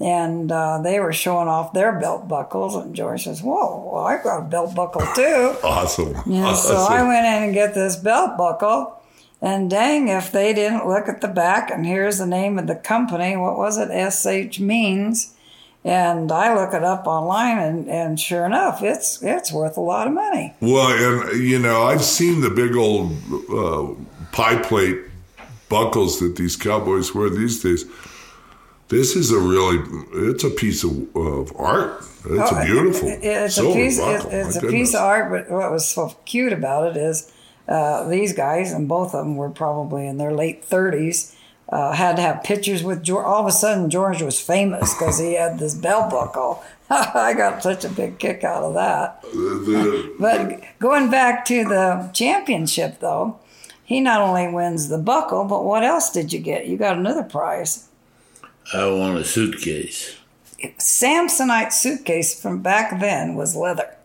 and 0.00 0.50
uh, 0.50 0.80
they 0.82 0.98
were 0.98 1.12
showing 1.12 1.48
off 1.48 1.72
their 1.72 1.98
belt 1.98 2.26
buckles. 2.26 2.74
And 2.74 2.94
George 2.94 3.24
says, 3.24 3.42
"Whoa, 3.42 3.90
well, 3.92 4.04
I've 4.04 4.24
got 4.24 4.38
a 4.38 4.44
belt 4.44 4.74
buckle 4.74 5.06
too." 5.14 5.56
Awesome. 5.64 6.14
Yeah, 6.26 6.46
awesome. 6.46 6.76
so 6.76 6.82
I 6.82 7.02
went 7.06 7.26
in 7.26 7.42
and 7.44 7.54
get 7.54 7.74
this 7.74 7.96
belt 7.96 8.36
buckle. 8.36 9.00
And 9.42 9.68
dang, 9.68 10.08
if 10.08 10.32
they 10.32 10.54
didn't 10.54 10.88
look 10.88 11.06
at 11.06 11.20
the 11.20 11.28
back, 11.28 11.70
and 11.70 11.84
here's 11.84 12.16
the 12.16 12.26
name 12.26 12.58
of 12.58 12.66
the 12.66 12.76
company. 12.76 13.36
What 13.36 13.58
was 13.58 13.76
it? 13.76 13.90
SH 13.90 14.58
Means. 14.58 15.33
And 15.86 16.32
I 16.32 16.54
look 16.54 16.72
it 16.72 16.82
up 16.82 17.06
online, 17.06 17.58
and, 17.58 17.88
and 17.90 18.18
sure 18.18 18.46
enough, 18.46 18.82
it's 18.82 19.22
it's 19.22 19.52
worth 19.52 19.76
a 19.76 19.82
lot 19.82 20.06
of 20.06 20.14
money. 20.14 20.54
Well, 20.60 20.88
and 20.88 21.38
you 21.42 21.58
know, 21.58 21.82
I've 21.82 22.02
seen 22.04 22.40
the 22.40 22.48
big 22.50 22.74
old 22.74 23.12
uh, 23.52 23.94
pie 24.32 24.62
plate 24.62 24.98
buckles 25.68 26.20
that 26.20 26.36
these 26.36 26.56
cowboys 26.56 27.14
wear 27.14 27.28
these 27.28 27.62
days. 27.62 27.84
This 28.88 29.16
is 29.16 29.30
a 29.30 29.38
really, 29.38 29.78
it's 30.30 30.44
a 30.44 30.50
piece 30.50 30.84
of, 30.84 31.14
of 31.16 31.52
art. 31.56 31.98
It's 32.26 32.52
Oh, 32.52 32.56
a 32.60 32.64
beautiful 32.64 33.08
it- 33.08 33.20
it's 33.22 33.58
a 33.58 33.62
piece. 33.62 33.98
buckle. 33.98 34.30
it- 34.30 34.34
it's 34.46 34.62
My 34.62 34.68
a 34.68 34.70
piece 34.70 34.94
of 34.94 35.00
art. 35.02 35.30
But 35.30 35.50
what 35.54 35.70
was 35.70 35.86
so 35.88 36.14
cute 36.24 36.52
about 36.52 36.90
it 36.90 36.96
is 36.96 37.30
uh, 37.68 38.08
these 38.08 38.32
guys, 38.32 38.72
and 38.72 38.88
both 38.88 39.14
of 39.14 39.24
them 39.24 39.36
were 39.36 39.50
probably 39.50 40.06
in 40.06 40.16
their 40.18 40.32
late 40.32 40.64
thirties, 40.64 41.34
uh, 41.74 41.92
had 41.92 42.14
to 42.14 42.22
have 42.22 42.44
pictures 42.44 42.84
with 42.84 43.02
George. 43.02 43.26
All 43.26 43.40
of 43.40 43.46
a 43.48 43.52
sudden, 43.52 43.90
George 43.90 44.22
was 44.22 44.40
famous 44.40 44.94
because 44.94 45.18
he 45.18 45.34
had 45.34 45.58
this 45.58 45.74
belt 45.74 46.08
buckle. 46.08 46.62
I 46.90 47.34
got 47.36 47.64
such 47.64 47.84
a 47.84 47.88
big 47.88 48.20
kick 48.20 48.44
out 48.44 48.62
of 48.62 48.74
that. 48.74 49.24
But 50.20 50.62
going 50.78 51.10
back 51.10 51.44
to 51.46 51.64
the 51.64 52.10
championship, 52.14 53.00
though, 53.00 53.40
he 53.82 54.00
not 54.00 54.20
only 54.20 54.48
wins 54.48 54.88
the 54.88 54.98
buckle, 54.98 55.44
but 55.44 55.64
what 55.64 55.82
else 55.82 56.10
did 56.10 56.32
you 56.32 56.38
get? 56.38 56.68
You 56.68 56.76
got 56.76 56.96
another 56.96 57.24
prize. 57.24 57.88
I 58.72 58.86
won 58.86 59.16
a 59.16 59.24
suitcase. 59.24 60.16
Samsonite 60.78 61.72
suitcase 61.72 62.40
from 62.40 62.62
back 62.62 63.00
then 63.00 63.34
was 63.34 63.56
leather. 63.56 63.96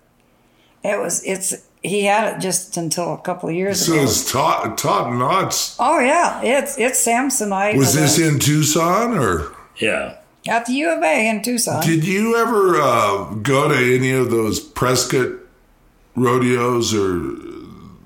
It 0.83 0.99
was. 0.99 1.23
It's. 1.23 1.67
He 1.81 2.03
had 2.03 2.35
it 2.35 2.39
just 2.41 2.75
until 2.75 3.13
a 3.13 3.17
couple 3.19 3.47
of 3.49 3.55
years 3.55 3.85
so 3.85 3.93
ago. 3.93 4.05
So 4.05 4.09
it's 4.11 4.31
top, 4.31 4.75
top 4.77 5.13
knots. 5.13 5.75
Oh 5.79 5.99
yeah, 5.99 6.41
it's 6.41 6.77
it's 6.77 7.05
Samsonite. 7.05 7.77
Was 7.77 7.93
this 7.93 8.19
a- 8.19 8.27
in 8.27 8.39
Tucson 8.39 9.17
or? 9.17 9.55
Yeah. 9.77 10.17
at 10.47 10.65
the 10.65 10.73
U 10.73 10.89
of 10.89 11.01
A 11.01 11.29
in 11.29 11.41
Tucson? 11.41 11.81
Did 11.81 12.05
you 12.05 12.35
ever 12.35 12.75
uh, 12.81 13.33
go 13.35 13.69
to 13.69 13.75
any 13.95 14.11
of 14.11 14.29
those 14.29 14.59
Prescott 14.59 15.31
rodeos 16.15 16.93
or? 16.93 17.47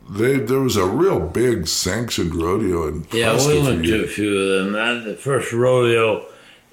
They, 0.09 0.37
there 0.37 0.59
was 0.59 0.75
a 0.75 0.85
real 0.85 1.19
big 1.19 1.65
sanctioned 1.67 2.35
rodeo 2.35 2.87
in 2.87 3.07
Yeah, 3.11 3.31
Prescott 3.31 3.51
we 3.53 3.61
went 3.63 3.85
to 3.85 4.03
a 4.03 4.07
few 4.07 4.37
of 4.39 4.65
them. 4.65 4.73
That, 4.73 5.05
the 5.09 5.15
first 5.15 5.51
rodeo 5.51 6.27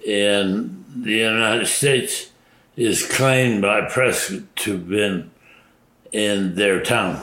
in 0.04 0.84
the 0.94 1.12
United 1.12 1.66
States 1.66 2.30
is 2.76 3.06
claimed 3.06 3.62
by 3.62 3.82
Prescott 3.88 4.42
to 4.56 4.72
have 4.72 4.88
been 4.90 5.30
in 6.12 6.54
their 6.54 6.82
town. 6.82 7.22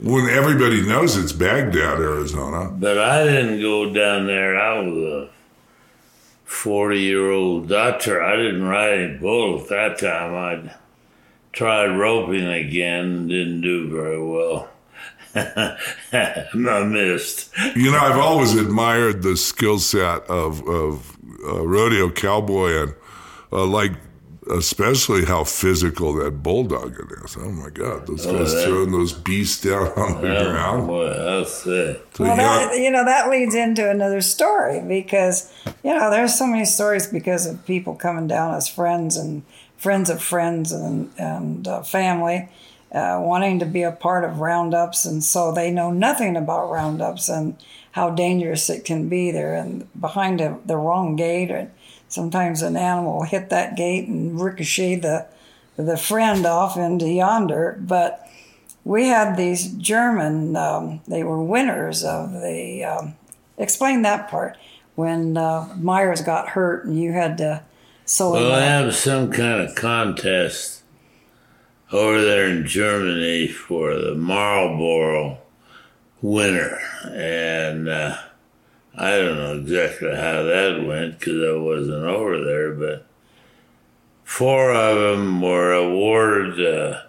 When 0.00 0.28
everybody 0.28 0.86
knows 0.86 1.16
it's 1.16 1.32
Bagdad, 1.32 2.00
Arizona. 2.00 2.70
But 2.70 2.98
I 2.98 3.24
didn't 3.24 3.60
go 3.60 3.92
down 3.92 4.26
there. 4.26 4.58
I 4.58 4.80
was 4.80 4.96
a 4.96 5.30
40 6.44 7.00
year 7.00 7.30
old 7.30 7.68
doctor. 7.68 8.22
I 8.22 8.36
didn't 8.36 8.64
ride 8.64 8.98
any 8.98 9.18
bull 9.18 9.60
at 9.60 9.68
that 9.68 9.98
time. 9.98 10.34
I 10.34 10.74
tried 11.52 11.96
roping 11.96 12.46
again, 12.46 13.28
didn't 13.28 13.60
do 13.60 13.88
very 13.88 14.22
well. 14.22 14.68
I 15.36 16.84
missed. 16.84 17.50
You 17.74 17.90
know, 17.90 17.98
I've 17.98 18.18
always 18.18 18.54
admired 18.54 19.22
the 19.22 19.36
skill 19.36 19.78
set 19.78 20.22
of 20.28 20.66
of 20.68 21.16
uh, 21.44 21.66
rodeo 21.66 22.10
cowboy 22.10 22.82
and 22.82 22.94
uh, 23.52 23.64
like 23.64 23.92
especially 24.50 25.24
how 25.24 25.44
physical 25.44 26.12
that 26.14 26.42
bulldog 26.42 26.94
it 26.98 27.24
is. 27.24 27.36
Oh 27.38 27.50
my 27.50 27.70
God, 27.70 28.06
those 28.06 28.26
guys 28.26 28.52
that- 28.54 28.66
throwing 28.66 28.92
those 28.92 29.12
beasts 29.12 29.62
down 29.62 29.88
on 29.96 30.20
the 30.22 30.36
Oh, 30.38 30.50
ground. 30.52 30.86
boy, 30.86 31.06
I'll 31.08 31.44
say. 31.44 31.98
So, 32.14 32.24
Well, 32.24 32.36
yeah, 32.36 32.66
that, 32.68 32.78
you 32.78 32.90
know, 32.90 33.04
that 33.04 33.30
leads 33.30 33.54
into 33.54 33.88
another 33.90 34.20
story 34.20 34.80
because, 34.80 35.50
you 35.82 35.94
know, 35.94 36.10
there's 36.10 36.34
so 36.38 36.46
many 36.46 36.64
stories 36.64 37.06
because 37.06 37.46
of 37.46 37.64
people 37.66 37.94
coming 37.94 38.26
down 38.26 38.54
as 38.54 38.68
friends 38.68 39.16
and 39.16 39.42
friends 39.76 40.08
of 40.10 40.22
friends 40.22 40.72
and, 40.72 41.10
and 41.18 41.66
uh, 41.68 41.82
family 41.82 42.48
uh, 42.92 43.18
wanting 43.20 43.58
to 43.58 43.66
be 43.66 43.82
a 43.82 43.90
part 43.92 44.24
of 44.24 44.38
roundups. 44.40 45.04
And 45.04 45.22
so 45.24 45.52
they 45.52 45.70
know 45.70 45.90
nothing 45.90 46.36
about 46.36 46.70
roundups 46.70 47.28
and 47.28 47.56
how 47.92 48.10
dangerous 48.10 48.70
it 48.70 48.84
can 48.84 49.08
be 49.08 49.30
there. 49.30 49.54
And 49.54 49.86
behind 50.00 50.40
the, 50.40 50.58
the 50.64 50.76
wrong 50.76 51.16
gate, 51.16 51.50
or 51.50 51.70
sometimes 52.14 52.62
an 52.62 52.76
animal 52.76 53.18
will 53.18 53.22
hit 53.24 53.50
that 53.50 53.76
gate 53.76 54.06
and 54.06 54.40
ricochet 54.40 54.96
the, 54.96 55.26
the 55.76 55.96
friend 55.96 56.46
off 56.46 56.76
into 56.76 57.08
yonder. 57.08 57.76
But 57.80 58.26
we 58.84 59.08
had 59.08 59.36
these 59.36 59.72
German, 59.72 60.54
um, 60.54 61.00
they 61.08 61.24
were 61.24 61.42
winners 61.42 62.04
of 62.04 62.32
the, 62.32 62.84
um, 62.84 63.14
explain 63.58 64.02
that 64.02 64.28
part, 64.28 64.56
when 64.94 65.36
uh, 65.36 65.74
Myers 65.76 66.20
got 66.20 66.50
hurt 66.50 66.84
and 66.84 66.98
you 66.98 67.12
had 67.12 67.36
to 67.38 67.62
him 68.36 68.42
Well, 68.42 68.52
I 68.52 68.64
have 68.64 68.94
some 68.94 69.32
kind 69.32 69.60
of 69.60 69.74
contest 69.74 70.82
over 71.90 72.22
there 72.22 72.46
in 72.46 72.66
Germany 72.66 73.48
for 73.48 73.96
the 73.96 74.14
Marlboro 74.14 75.38
winner. 76.22 76.78
And 77.04 77.88
uh, 77.88 78.18
I 78.96 79.18
don't 79.18 79.36
know 79.36 79.56
exactly 79.56 80.14
how 80.14 80.42
that 80.42 80.84
went 80.86 81.18
because 81.18 81.42
I 81.42 81.56
wasn't 81.56 82.04
over 82.04 82.44
there, 82.44 82.72
but 82.72 83.06
four 84.22 84.72
of 84.72 85.16
them 85.16 85.40
were 85.40 85.72
awarded 85.72 86.64
uh, 86.64 87.02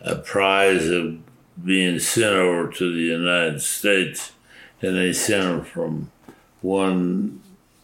a 0.00 0.16
prize 0.16 0.88
of 0.88 1.18
being 1.62 1.98
sent 1.98 2.34
over 2.34 2.70
to 2.72 2.92
the 2.92 3.02
United 3.02 3.60
States, 3.60 4.32
and 4.80 4.96
they 4.96 5.12
sent 5.12 5.42
them 5.42 5.64
from 5.64 6.10
one 6.62 7.42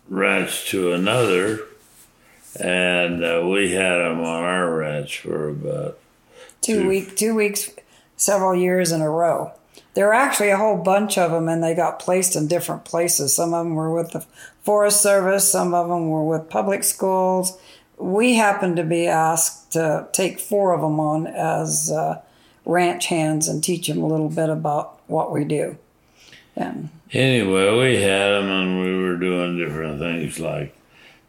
ranch 0.09 0.69
to 0.71 0.93
another 0.93 1.61
and 2.61 3.25
uh, 3.25 3.43
we 3.45 3.73
had 3.73 3.97
them 3.99 4.21
on 4.21 4.45
our 4.45 4.77
ranch 4.77 5.21
for 5.21 5.49
about 5.49 5.99
two 6.61 6.87
week, 6.87 7.17
two 7.17 7.35
weeks, 7.35 7.71
several 8.17 8.55
years 8.55 8.93
in 8.93 9.01
a 9.01 9.11
row. 9.11 9.53
There 9.95 10.07
were 10.07 10.15
actually 10.15 10.51
a 10.51 10.57
whole 10.57 10.79
bunch 10.79 11.19
of 11.19 11.31
them, 11.31 11.49
and 11.49 11.63
they 11.63 11.75
got 11.75 11.99
placed 11.99 12.35
in 12.35 12.49
different 12.49 12.85
places. 12.85 13.35
Some 13.35 13.53
of 13.53 13.65
them 13.65 13.75
were 13.75 13.93
with 13.93 14.13
the 14.13 14.25
Forest 14.63 15.03
Service, 15.03 15.51
some 15.51 15.75
of 15.75 15.89
them 15.89 16.09
were 16.09 16.25
with 16.25 16.49
public 16.49 16.85
schools. 16.85 17.59
We 17.99 18.35
happened 18.35 18.77
to 18.77 18.85
be 18.85 19.07
asked 19.07 19.73
to 19.73 20.09
take 20.13 20.41
four 20.41 20.73
of 20.73 20.81
them 20.81 20.99
on 20.99 21.27
as 21.27 21.91
uh, 21.91 22.21
ranch 22.65 23.07
hands 23.07 23.49
and 23.49 23.63
teach 23.63 23.89
them 23.89 24.03
a 24.03 24.07
little 24.07 24.29
bit 24.29 24.49
about 24.49 25.01
what 25.09 25.33
we 25.33 25.45
do. 25.45 25.77
And 26.57 26.91
anyway 27.13 27.79
we 27.79 28.03
had 28.03 28.31
them 28.31 28.51
and 28.51 28.81
we 28.81 29.03
were 29.03 29.17
doing 29.17 29.59
different 29.59 29.99
things 29.99 30.39
like 30.39 30.77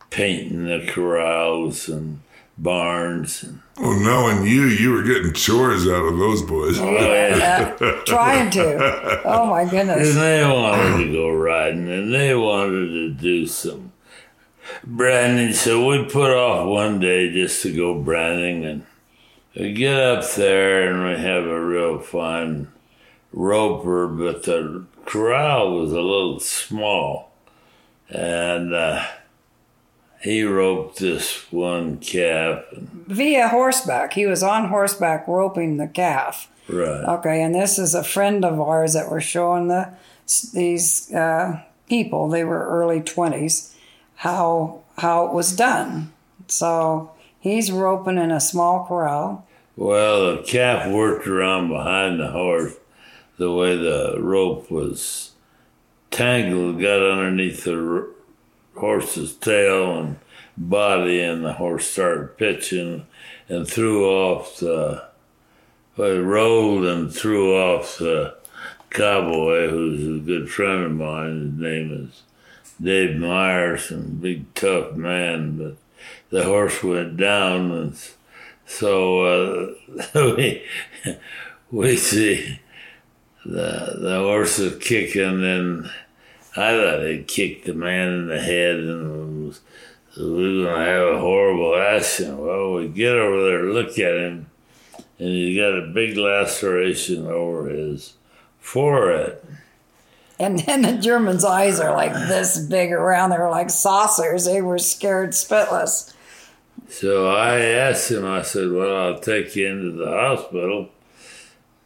painting 0.10 0.66
the 0.66 0.86
corrals 0.92 1.90
and 1.90 2.22
barns 2.58 3.44
and 3.44 3.62
well, 3.80 4.00
knowing 4.00 4.46
you, 4.46 4.66
you 4.66 4.92
were 4.92 5.02
getting 5.02 5.34
chores 5.34 5.88
out 5.88 6.06
of 6.06 6.18
those 6.18 6.44
boys. 6.44 6.80
uh, 6.80 8.02
trying 8.06 8.52
to. 8.52 9.22
Oh 9.26 9.48
my 9.48 9.62
and 9.62 9.72
goodness. 9.72 10.14
they 10.16 10.44
wanted 10.46 11.06
to 11.06 11.12
go 11.12 11.30
riding 11.32 11.90
and 11.90 12.14
they 12.14 12.36
wanted 12.36 12.88
to 12.90 13.10
do 13.10 13.48
some 13.48 13.92
branding 14.84 15.54
so 15.54 15.88
we 15.88 16.04
put 16.06 16.32
off 16.32 16.68
one 16.68 17.00
day 17.00 17.32
just 17.32 17.62
to 17.64 17.76
go 17.76 18.00
branding 18.00 18.64
and 18.66 18.86
we 19.56 19.74
get 19.74 20.00
up 20.00 20.30
there 20.34 20.92
and 20.92 21.04
we 21.04 21.24
have 21.24 21.44
a 21.46 21.60
real 21.64 22.00
fine 22.00 22.68
roper, 23.32 24.08
but 24.08 24.44
the 24.44 24.86
corral 25.06 25.80
was 25.80 25.92
a 25.92 26.02
little 26.02 26.40
small. 26.40 27.32
And 28.10 28.74
uh, 28.74 29.06
he 30.24 30.44
roped 30.44 31.00
this 31.00 31.52
one 31.52 31.98
calf. 31.98 32.64
Via 32.72 33.50
horseback. 33.50 34.14
He 34.14 34.26
was 34.26 34.42
on 34.42 34.70
horseback 34.70 35.28
roping 35.28 35.78
the 35.78 35.88
calf. 35.88 36.50
right. 36.70 37.04
Okay, 37.18 37.44
and 37.44 37.54
this 37.54 37.78
is 37.78 37.94
a 37.94 38.04
friend 38.04 38.46
of 38.46 38.60
ours 38.60 38.94
that 38.94 39.12
we're 39.12 39.22
showing 39.22 39.68
the 39.68 39.94
these 40.54 41.14
uh, 41.14 41.62
people. 41.90 42.30
They 42.30 42.46
were 42.46 42.66
early 42.68 43.02
twenties. 43.02 43.76
How 44.16 44.82
how 45.00 45.26
it 45.26 45.34
was 45.34 45.56
done. 45.56 46.14
So 46.48 47.12
he's 47.40 47.72
roping 47.72 48.18
in 48.18 48.32
a 48.32 48.40
small 48.40 48.86
corral. 48.86 49.46
Well, 49.76 50.38
the 50.38 50.44
calf 50.44 50.90
worked 50.90 51.28
around 51.28 51.68
behind 51.70 52.20
the 52.20 52.28
horse 52.28 52.76
the 53.38 53.52
way 53.52 53.76
the 53.76 54.16
rope 54.20 54.70
was 54.72 55.32
tangled, 56.12 56.80
got 56.80 57.02
underneath 57.02 57.64
the 57.64 58.08
horse's 58.76 59.34
tail 59.34 60.00
and 60.00 60.18
body, 60.58 61.22
and 61.22 61.44
the 61.44 61.54
horse 61.54 61.86
started 61.88 62.38
pitching 62.38 63.06
and 63.48 63.68
threw 63.68 64.06
off 64.06 64.58
the. 64.60 65.06
Well, 65.96 66.22
rolled 66.22 66.86
and 66.86 67.14
threw 67.14 67.56
off 67.56 68.00
the 68.00 68.36
cowboy, 68.90 69.70
who's 69.70 70.22
a 70.22 70.26
good 70.26 70.50
friend 70.50 70.86
of 70.86 70.92
mine. 70.92 71.52
His 71.52 71.62
name 71.62 72.10
is 72.10 72.24
Dave 72.82 73.18
Myers, 73.18 73.92
and 73.92 74.20
big 74.20 74.52
tough 74.56 74.96
man, 74.96 75.58
but 75.58 75.78
the 76.30 76.46
horse 76.46 76.82
went 76.84 77.18
down, 77.18 77.72
and 77.72 78.00
so 78.66 79.22
uh, 79.22 79.74
we 80.36 80.64
we 81.72 81.96
see 81.96 82.60
the 83.46 83.98
the 84.00 84.20
horse 84.20 84.58
is 84.60 84.84
kicking, 84.84 85.44
and 85.44 85.92
I 86.56 86.78
thought 86.78 87.06
he 87.06 87.24
kicked 87.24 87.66
the 87.66 87.74
man 87.74 88.10
in 88.10 88.28
the 88.28 88.40
head, 88.40 88.76
and 88.76 89.48
was, 89.48 89.62
we 90.18 90.62
were 90.62 90.66
gonna 90.66 90.86
have 90.86 91.08
a 91.16 91.20
horrible 91.20 91.76
accident. 91.76 92.40
Well, 92.40 92.74
we 92.74 92.88
get 92.90 93.16
over 93.16 93.44
there, 93.44 93.64
look 93.64 93.98
at 93.98 94.16
him, 94.16 94.52
and 95.18 95.28
he's 95.30 95.58
got 95.58 95.78
a 95.78 95.92
big 95.94 96.16
laceration 96.18 97.26
over 97.28 97.70
his 97.70 98.14
forehead. 98.60 99.40
And 100.40 100.60
then 100.60 100.82
the 100.82 100.98
Germans' 100.98 101.46
eyes 101.46 101.80
are 101.80 101.94
like 101.94 102.14
this 102.14 102.60
big 102.60 102.92
around. 102.92 103.30
They 103.30 103.38
were 103.38 103.50
like 103.50 103.70
saucers. 103.70 104.46
They 104.46 104.62
were 104.62 104.78
scared 104.78 105.32
spitless. 105.32 106.14
So 106.90 107.30
I 107.30 107.60
asked 107.60 108.12
him, 108.12 108.26
I 108.26 108.42
said, 108.42 108.72
Well, 108.72 108.96
I'll 108.96 109.20
take 109.20 109.56
you 109.56 109.68
into 109.68 109.92
the 109.92 110.10
hospital. 110.10 110.90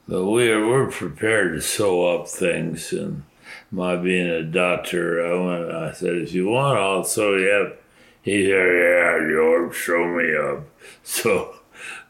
But 0.07 0.25
we're, 0.25 0.65
we're 0.65 0.89
prepared 0.89 1.53
to 1.53 1.61
sew 1.61 2.07
up 2.07 2.27
things. 2.27 2.93
And 2.93 3.23
my 3.71 3.95
being 3.95 4.27
a 4.27 4.43
doctor, 4.43 5.25
I 5.25 5.33
went, 5.39 5.71
I 5.71 5.91
said, 5.91 6.15
If 6.15 6.33
you 6.33 6.47
want, 6.47 6.79
I'll 6.79 7.03
sew 7.03 7.35
you 7.35 7.51
up. 7.51 7.81
He 8.21 8.43
said, 8.45 8.51
Yeah, 8.51 9.27
George, 9.29 9.77
sew 9.77 10.07
me 10.07 10.35
up. 10.35 10.63
So 11.03 11.55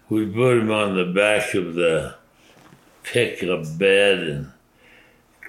we 0.09 0.25
put 0.25 0.57
him 0.57 0.71
on 0.71 0.95
the 0.95 1.05
back 1.05 1.53
of 1.53 1.75
the 1.75 2.15
pickup 3.03 3.77
bed 3.77 4.19
and 4.19 4.51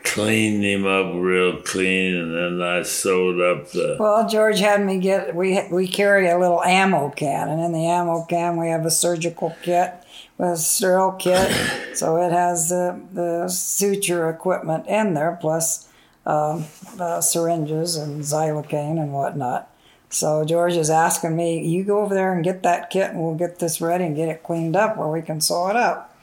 cleaned 0.04 0.64
him 0.64 0.86
up 0.86 1.14
real 1.14 1.61
clean. 1.62 2.14
And 2.14 2.34
then 2.34 2.66
I 2.66 2.82
sewed 2.82 3.40
up 3.40 3.70
the. 3.70 3.96
Well, 3.98 4.28
George 4.28 4.61
had 4.61 4.84
me 4.84 4.98
get. 4.98 5.34
We 5.34 5.61
we 5.70 5.88
carry 5.88 6.28
a 6.28 6.38
little 6.38 6.62
ammo 6.62 7.11
can, 7.11 7.48
and 7.48 7.61
in 7.61 7.72
the 7.72 7.86
ammo 7.86 8.24
can 8.24 8.56
we 8.56 8.68
have 8.68 8.84
a 8.84 8.90
surgical 8.90 9.56
kit 9.62 9.94
with 10.36 10.50
a 10.50 10.56
sterile 10.56 11.12
kit, 11.12 11.50
so 11.96 12.16
it 12.16 12.32
has 12.32 12.68
the 12.68 13.00
the 13.12 13.48
suture 13.48 14.28
equipment 14.28 14.86
in 14.86 15.14
there, 15.14 15.38
plus 15.40 15.88
um, 16.29 16.66
uh, 17.01 17.20
syringes 17.20 17.97
and 17.97 18.22
xylocaine 18.22 19.01
and 19.03 19.12
whatnot. 19.12 19.68
So 20.11 20.45
George 20.45 20.76
is 20.76 20.91
asking 20.91 21.35
me, 21.35 21.66
"You 21.66 21.83
go 21.83 22.01
over 22.01 22.14
there 22.14 22.33
and 22.33 22.45
get 22.45 22.62
that 22.62 22.91
kit, 22.91 23.11
and 23.11 23.20
we'll 23.20 23.35
get 23.35 23.59
this 23.59 23.81
ready 23.81 24.05
and 24.05 24.14
get 24.14 24.29
it 24.29 24.45
cleaned 24.45 24.76
up 24.76 24.97
where 24.97 25.09
we 25.09 25.22
can 25.22 25.41
sew 25.41 25.68
it 25.68 25.76
up." 25.76 26.14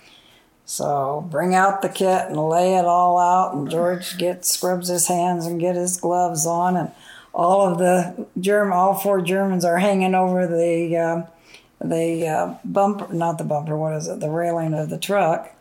So 0.66 1.28
bring 1.30 1.54
out 1.54 1.82
the 1.82 1.90
kit 1.90 2.28
and 2.28 2.50
lay 2.50 2.76
it 2.76 2.86
all 2.86 3.20
out, 3.20 3.54
and 3.54 3.70
George 3.70 4.18
gets 4.18 4.50
scrubs 4.50 4.88
his 4.88 5.08
hands 5.08 5.46
and 5.46 5.60
get 5.60 5.76
his 5.76 5.98
gloves 5.98 6.46
on, 6.46 6.78
and 6.78 6.92
all 7.34 7.68
of 7.68 7.78
the 7.78 8.28
German, 8.40 8.74
all 8.74 8.94
four 8.94 9.22
Germans 9.22 9.66
are 9.66 9.78
hanging 9.78 10.16
over 10.16 10.48
the 10.48 10.98
uh, 10.98 11.22
the 11.84 12.28
uh, 12.28 12.56
bumper, 12.64 13.14
not 13.14 13.38
the 13.38 13.44
bumper, 13.44 13.78
what 13.78 13.94
is 13.94 14.08
it, 14.08 14.20
the 14.20 14.30
railing 14.30 14.74
of 14.74 14.90
the 14.90 14.98
truck, 14.98 15.55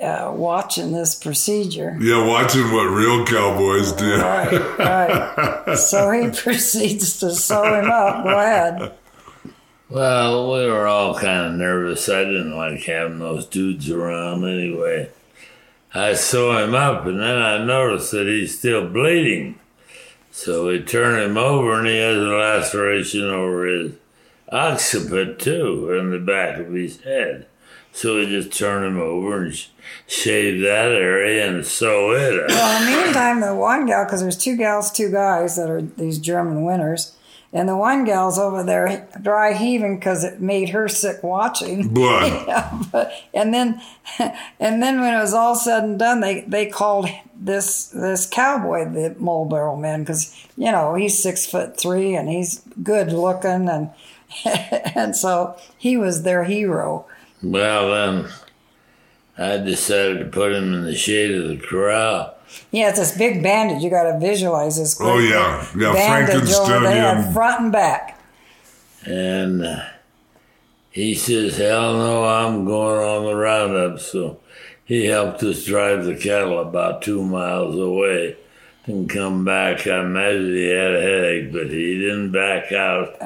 uh, 0.00 0.32
watching 0.34 0.92
this 0.92 1.14
procedure. 1.14 1.96
Yeah, 2.00 2.26
watching 2.26 2.72
what 2.72 2.84
real 2.84 3.24
cowboys 3.24 3.92
do. 3.92 4.20
Right, 4.20 4.78
right. 4.78 5.74
so 5.78 6.10
he 6.10 6.30
proceeds 6.30 7.20
to 7.20 7.32
sew 7.32 7.62
him 7.78 7.90
up. 7.90 8.24
Go 8.24 8.38
ahead. 8.38 8.92
Well, 9.88 10.52
we 10.52 10.66
were 10.66 10.86
all 10.86 11.14
kind 11.14 11.46
of 11.46 11.52
nervous. 11.54 12.08
I 12.08 12.24
didn't 12.24 12.56
like 12.56 12.82
having 12.82 13.18
those 13.18 13.46
dudes 13.46 13.90
around 13.90 14.44
anyway. 14.44 15.10
I 15.94 16.14
sew 16.14 16.58
him 16.58 16.74
up, 16.74 17.06
and 17.06 17.20
then 17.20 17.40
I 17.40 17.64
noticed 17.64 18.10
that 18.10 18.26
he's 18.26 18.58
still 18.58 18.88
bleeding. 18.88 19.60
So 20.32 20.66
we 20.66 20.82
turn 20.82 21.22
him 21.22 21.36
over, 21.36 21.78
and 21.78 21.86
he 21.86 21.98
has 21.98 22.16
a 22.16 22.22
laceration 22.22 23.24
over 23.24 23.66
his 23.66 23.92
occiput, 24.48 25.38
too, 25.38 25.92
in 25.92 26.10
the 26.10 26.18
back 26.18 26.58
of 26.58 26.72
his 26.72 27.00
head. 27.02 27.46
So 27.94 28.16
we 28.16 28.26
just 28.26 28.52
turn 28.52 28.84
him 28.84 29.00
over 29.00 29.44
and 29.44 29.54
sh- 29.54 29.68
shave 30.08 30.60
that 30.62 30.90
area 30.90 31.48
and 31.48 31.64
sew 31.64 32.10
it 32.10 32.40
up. 32.40 32.48
Well, 32.48 32.82
in 32.82 32.90
the 32.90 33.02
meantime, 33.02 33.40
the 33.40 33.54
one 33.54 33.86
gal, 33.86 34.04
because 34.04 34.20
there's 34.20 34.36
two 34.36 34.56
gals, 34.56 34.90
two 34.90 35.12
guys 35.12 35.54
that 35.54 35.70
are 35.70 35.80
these 35.80 36.18
German 36.18 36.64
winners, 36.64 37.16
and 37.52 37.68
the 37.68 37.76
one 37.76 38.04
gal's 38.04 38.36
over 38.36 38.64
there 38.64 39.08
dry 39.22 39.52
heaving 39.52 39.96
because 40.00 40.24
it 40.24 40.40
made 40.40 40.70
her 40.70 40.88
sick 40.88 41.22
watching. 41.22 41.96
Yeah, 42.04 42.82
but, 42.90 43.12
and 43.32 43.54
then, 43.54 43.80
and 44.18 44.82
then 44.82 45.00
when 45.00 45.14
it 45.14 45.20
was 45.20 45.32
all 45.32 45.54
said 45.54 45.84
and 45.84 45.96
done, 45.96 46.20
they 46.20 46.40
they 46.40 46.66
called 46.66 47.08
this 47.36 47.86
this 47.86 48.26
cowboy 48.26 48.90
the 48.90 49.14
Marlboro 49.20 49.76
man 49.76 50.00
because 50.00 50.34
you 50.56 50.72
know 50.72 50.96
he's 50.96 51.16
six 51.16 51.46
foot 51.46 51.78
three 51.78 52.16
and 52.16 52.28
he's 52.28 52.60
good 52.82 53.12
looking 53.12 53.68
and 53.68 53.90
and 54.96 55.14
so 55.14 55.56
he 55.78 55.96
was 55.96 56.24
their 56.24 56.42
hero. 56.42 57.06
Well, 57.44 57.90
then 57.90 58.32
I 59.36 59.58
decided 59.58 60.18
to 60.18 60.24
put 60.26 60.52
him 60.52 60.72
in 60.72 60.84
the 60.84 60.96
shade 60.96 61.34
of 61.34 61.48
the 61.48 61.58
corral. 61.58 62.34
Yeah, 62.70 62.88
it's 62.88 62.98
this 62.98 63.16
big 63.16 63.42
bandage. 63.42 63.82
You 63.82 63.90
got 63.90 64.12
to 64.12 64.18
visualize 64.18 64.78
this. 64.78 64.98
Oh, 65.00 65.18
yeah. 65.18 65.66
Yeah, 65.76 65.92
bandage 65.92 66.52
over 66.52 66.80
there, 66.80 67.14
Frankensteinian. 67.16 67.32
front 67.32 67.60
and 67.60 67.72
back. 67.72 68.20
And 69.04 69.64
uh, 69.66 69.84
he 70.90 71.14
says, 71.14 71.58
Hell 71.58 71.94
no, 71.94 72.24
I'm 72.24 72.64
going 72.64 73.04
on 73.04 73.24
the 73.24 73.34
roundup. 73.34 74.00
So 74.00 74.40
he 74.84 75.06
helped 75.06 75.42
us 75.42 75.64
drive 75.64 76.04
the 76.04 76.16
cattle 76.16 76.60
about 76.60 77.02
two 77.02 77.22
miles 77.22 77.74
away 77.76 78.36
and 78.86 79.10
come 79.10 79.44
back. 79.44 79.86
I 79.86 80.00
imagine 80.00 80.54
he 80.54 80.68
had 80.68 80.94
a 80.94 81.02
headache, 81.02 81.52
but 81.52 81.70
he 81.70 81.98
didn't 81.98 82.32
back 82.32 82.72
out. 82.72 83.16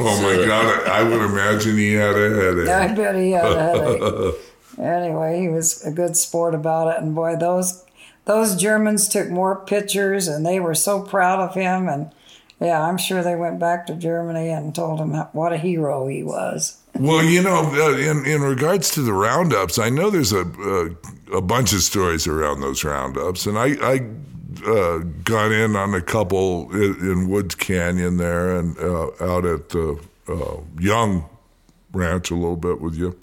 Oh 0.00 0.22
my 0.22 0.46
God, 0.46 0.88
I 0.88 1.02
would 1.02 1.20
imagine 1.20 1.76
he 1.76 1.92
had 1.94 2.16
a 2.16 2.30
headache. 2.34 2.68
I 2.68 2.94
bet 2.94 3.14
he 3.16 3.32
had 3.32 3.44
a 3.44 3.62
headache. 3.62 4.34
anyway, 4.78 5.40
he 5.40 5.48
was 5.48 5.84
a 5.84 5.90
good 5.90 6.16
sport 6.16 6.54
about 6.54 6.88
it, 6.88 7.02
and 7.02 7.14
boy, 7.14 7.36
those 7.36 7.84
those 8.24 8.56
Germans 8.56 9.08
took 9.08 9.30
more 9.30 9.56
pictures, 9.56 10.28
and 10.28 10.44
they 10.44 10.60
were 10.60 10.74
so 10.74 11.02
proud 11.02 11.40
of 11.40 11.54
him. 11.54 11.88
And 11.88 12.12
yeah, 12.60 12.82
I'm 12.82 12.98
sure 12.98 13.22
they 13.22 13.36
went 13.36 13.58
back 13.58 13.86
to 13.86 13.94
Germany 13.94 14.50
and 14.50 14.74
told 14.74 15.00
him 15.00 15.14
what 15.32 15.52
a 15.52 15.56
hero 15.56 16.06
he 16.06 16.22
was. 16.22 16.76
Well, 16.98 17.24
you 17.24 17.42
know, 17.42 17.70
uh, 17.72 17.96
in 17.96 18.26
in 18.26 18.42
regards 18.42 18.90
to 18.92 19.02
the 19.02 19.12
roundups, 19.12 19.78
I 19.78 19.88
know 19.88 20.10
there's 20.10 20.32
a 20.32 20.44
a, 20.44 21.36
a 21.36 21.40
bunch 21.40 21.72
of 21.72 21.82
stories 21.82 22.26
around 22.26 22.60
those 22.60 22.84
roundups, 22.84 23.46
and 23.46 23.58
I 23.58 23.76
I 23.82 24.00
uh, 24.66 24.98
got 25.24 25.52
in 25.52 25.76
on 25.76 25.94
a 25.94 26.00
couple 26.00 26.70
in, 26.72 26.94
in 27.00 27.28
Woods 27.28 27.54
Canyon 27.54 28.16
there, 28.16 28.56
and 28.56 28.78
uh, 28.78 29.10
out 29.20 29.44
at 29.44 29.68
the 29.70 30.00
uh, 30.28 30.56
Young 30.78 31.28
Ranch 31.92 32.30
a 32.30 32.34
little 32.34 32.56
bit 32.56 32.80
with 32.80 32.94
you. 32.94 33.18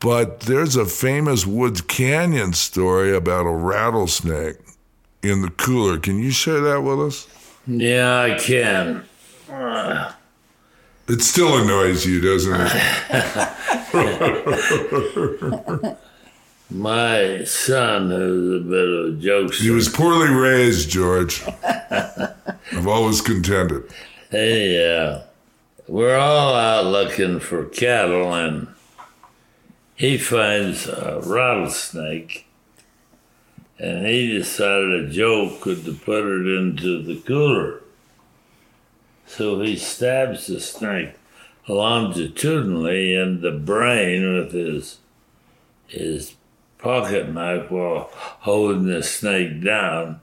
But 0.00 0.40
there's 0.40 0.76
a 0.76 0.84
famous 0.84 1.46
Woods 1.46 1.80
Canyon 1.80 2.52
story 2.52 3.14
about 3.14 3.46
a 3.46 3.52
rattlesnake 3.52 4.56
in 5.22 5.42
the 5.42 5.50
cooler. 5.50 5.98
Can 5.98 6.18
you 6.18 6.30
share 6.30 6.60
that 6.60 6.82
with 6.82 7.00
us? 7.00 7.26
Yeah, 7.66 8.20
I 8.20 8.38
can. 8.38 9.04
It 11.08 11.22
still 11.22 11.58
annoys 11.58 12.06
you, 12.06 12.20
doesn't 12.20 12.60
it? 12.60 12.76
My 16.70 17.44
son, 17.44 18.10
who's 18.10 18.60
a 18.60 18.64
bit 18.64 18.88
of 18.88 19.06
a 19.06 19.22
jokester, 19.22 19.62
He 19.62 19.70
was 19.70 19.88
poorly 19.88 20.30
raised, 20.30 20.88
George. 20.88 21.42
I've 21.64 22.86
always 22.86 23.20
contended. 23.20 23.90
Hey, 24.30 24.96
uh, 24.96 25.22
we're 25.88 26.16
all 26.16 26.54
out 26.54 26.86
looking 26.86 27.40
for 27.40 27.64
cattle, 27.64 28.32
and 28.32 28.68
he 29.96 30.16
finds 30.16 30.86
a 30.86 31.20
rattlesnake 31.24 32.46
and 33.80 34.06
he 34.06 34.36
decided 34.36 34.92
a 34.92 35.10
joke 35.10 35.62
could 35.62 35.84
to 35.86 35.94
put 35.94 36.22
it 36.22 36.46
into 36.46 37.02
the 37.02 37.18
cooler. 37.20 37.80
So 39.26 39.60
he 39.62 39.76
stabs 39.76 40.46
the 40.46 40.60
snake 40.60 41.14
longitudinally 41.66 43.14
in 43.14 43.40
the 43.40 43.52
brain 43.52 44.34
with 44.34 44.52
his 44.52 44.98
his 45.86 46.34
pocket 46.82 47.32
knife 47.32 47.70
while 47.70 48.10
holding 48.40 48.86
the 48.86 49.02
snake 49.02 49.62
down, 49.62 50.20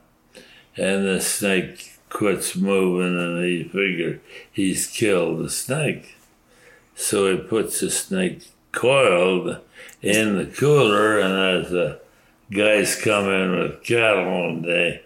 and 0.76 1.06
the 1.06 1.20
snake 1.20 1.98
quits 2.08 2.56
moving, 2.56 3.18
and 3.18 3.44
he 3.44 3.64
figured 3.64 4.20
he's 4.50 4.86
killed 4.86 5.44
the 5.44 5.50
snake. 5.50 6.16
So 6.94 7.30
he 7.30 7.38
puts 7.38 7.80
the 7.80 7.90
snake 7.90 8.48
coiled 8.72 9.58
in 10.02 10.36
the 10.36 10.46
cooler, 10.46 11.18
and 11.18 11.64
as 11.64 11.70
the 11.70 12.00
guys 12.50 13.00
come 13.00 13.28
in 13.28 13.58
with 13.58 13.82
cattle 13.82 14.48
and 14.48 14.64
they 14.64 15.02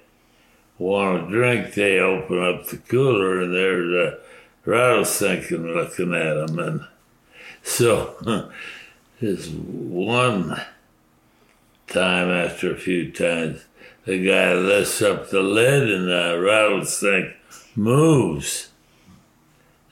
want 0.79 1.25
a 1.25 1.31
drink, 1.31 1.75
they 1.75 1.99
open 1.99 2.43
up 2.43 2.67
the 2.67 2.79
cooler, 2.79 3.43
and 3.43 3.55
there's 3.55 3.93
a 3.93 4.19
rattlesnake 4.65 5.51
looking 5.51 6.15
at 6.15 6.47
them. 6.47 6.59
And 6.59 6.87
so, 7.63 8.51
this 9.21 9.49
one 9.49 10.61
time 11.93 12.31
after 12.31 12.73
a 12.73 12.77
few 12.77 13.13
times, 13.13 13.67
the 14.05 14.27
guy 14.27 14.55
lifts 14.55 15.03
up 15.03 15.31
the 15.31 15.43
lid 15.43 15.91
and 15.91 16.09
the 16.09 16.41
rattlesnake 16.41 17.37
moves 17.77 18.71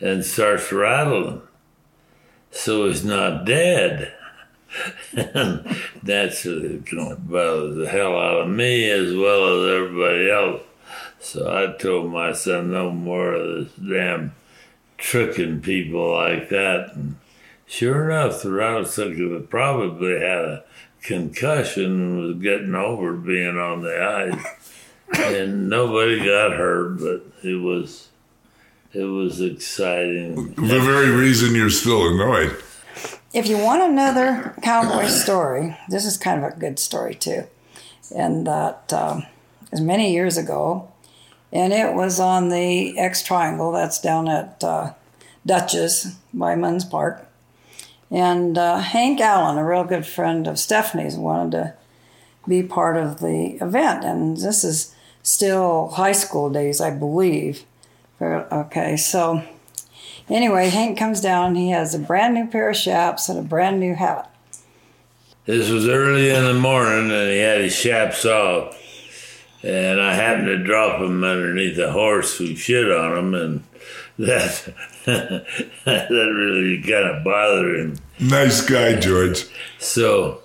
and 0.01 0.25
starts 0.25 0.73
rattling. 0.73 1.43
So 2.51 2.87
he's 2.87 3.05
not 3.05 3.45
dead. 3.45 4.15
and 5.17 5.77
that's 6.03 6.45
going 6.45 6.85
to 6.85 7.17
bother 7.19 7.75
the 7.75 7.89
hell 7.89 8.19
out 8.19 8.43
of 8.43 8.49
me 8.49 8.91
as 8.91 9.15
well 9.15 9.65
as 9.65 9.75
everybody 9.77 10.31
else. 10.31 10.63
So 11.21 11.51
I 11.51 11.77
told 11.79 12.11
my 12.11 12.33
son 12.33 12.71
no 12.71 12.91
more 12.91 13.35
of 13.35 13.67
this 13.67 13.73
damn 13.75 14.35
tricking 14.97 15.61
people 15.61 16.15
like 16.15 16.49
that. 16.49 16.93
And 16.95 17.17
sure 17.67 18.11
enough, 18.11 18.43
the 18.43 18.51
rattlesnake 18.51 19.51
probably 19.51 20.15
had 20.15 20.45
a 20.45 20.65
concussion 21.03 22.19
was 22.19 22.43
getting 22.43 22.75
over 22.75 23.13
being 23.15 23.57
on 23.59 23.83
the 23.83 24.03
ice. 24.03 24.45
and 25.19 25.69
nobody 25.69 26.19
got 26.19 26.53
hurt, 26.53 26.99
but 26.99 27.27
it 27.43 27.57
was 27.57 28.09
it 28.93 29.05
was 29.05 29.41
exciting. 29.41 30.55
The 30.55 30.81
very 30.81 31.11
reason 31.11 31.55
you're 31.55 31.71
still 31.71 32.09
annoyed. 32.09 32.57
If 33.33 33.47
you 33.47 33.59
want 33.59 33.83
another 33.83 34.55
cowboy 34.63 35.07
story, 35.07 35.77
this 35.89 36.05
is 36.05 36.17
kind 36.17 36.45
of 36.45 36.53
a 36.53 36.57
good 36.57 36.79
story 36.79 37.15
too. 37.15 37.45
And 38.15 38.47
that 38.47 38.93
um, 38.93 39.25
was 39.71 39.81
many 39.81 40.13
years 40.13 40.37
ago, 40.37 40.91
and 41.53 41.73
it 41.73 41.95
was 41.95 42.19
on 42.19 42.49
the 42.49 42.99
X 42.99 43.23
Triangle. 43.23 43.71
That's 43.71 44.01
down 44.01 44.29
at 44.29 44.63
uh, 44.65 44.95
Dutchess 45.47 46.17
by 46.35 46.57
Munds 46.57 46.85
Park. 46.85 47.30
And 48.11 48.59
uh, 48.59 48.79
Hank 48.79 49.21
Allen, 49.21 49.59
a 49.59 49.65
real 49.65 49.85
good 49.85 50.07
friend 50.07 50.47
of 50.47 50.59
Stephanie's, 50.59 51.17
wanted 51.17 51.53
to 51.53 51.75
be 52.49 52.63
part 52.63 52.97
of 52.97 53.21
the 53.21 53.59
event. 53.61 54.05
And 54.05 54.37
this 54.37 54.65
is 54.65 54.95
still 55.23 55.89
high 55.89 56.13
school 56.13 56.51
days, 56.51 56.81
I 56.81 56.91
believe. 56.91 57.65
Okay, 58.21 58.97
so 58.97 59.43
anyway, 60.29 60.69
Hank 60.69 60.99
comes 60.99 61.21
down. 61.21 61.55
He 61.55 61.71
has 61.71 61.95
a 61.95 61.99
brand 61.99 62.35
new 62.35 62.47
pair 62.47 62.71
of 62.71 62.77
chaps 62.77 63.29
and 63.29 63.39
a 63.39 63.43
brand 63.43 63.81
new 63.81 63.95
hat. 63.95 64.27
This 65.47 65.71
was 65.71 65.89
early 65.89 66.31
in 66.31 66.45
the 66.45 66.55
morning, 66.55 67.11
and 67.11 67.31
he 67.31 67.39
had 67.39 67.61
his 67.63 67.81
chaps 67.81 68.27
off. 68.27 68.77
And 69.63 70.01
I 70.01 70.15
happened 70.15 70.47
to 70.47 70.65
drop 70.65 71.01
him 71.01 71.25
underneath 71.25 71.79
a 71.79 71.93
horse 71.93 72.37
who 72.37 72.55
shit 72.55 72.91
on 72.91 73.17
him, 73.17 73.35
and 73.35 73.65
that 74.19 74.75
that 75.07 75.47
really 76.07 76.81
kind 76.83 77.09
of 77.09 77.25
bothered 77.25 77.81
him. 77.81 77.97
Nice 78.19 78.61
guy, 78.61 78.97
George. 78.97 79.47
So 79.79 80.41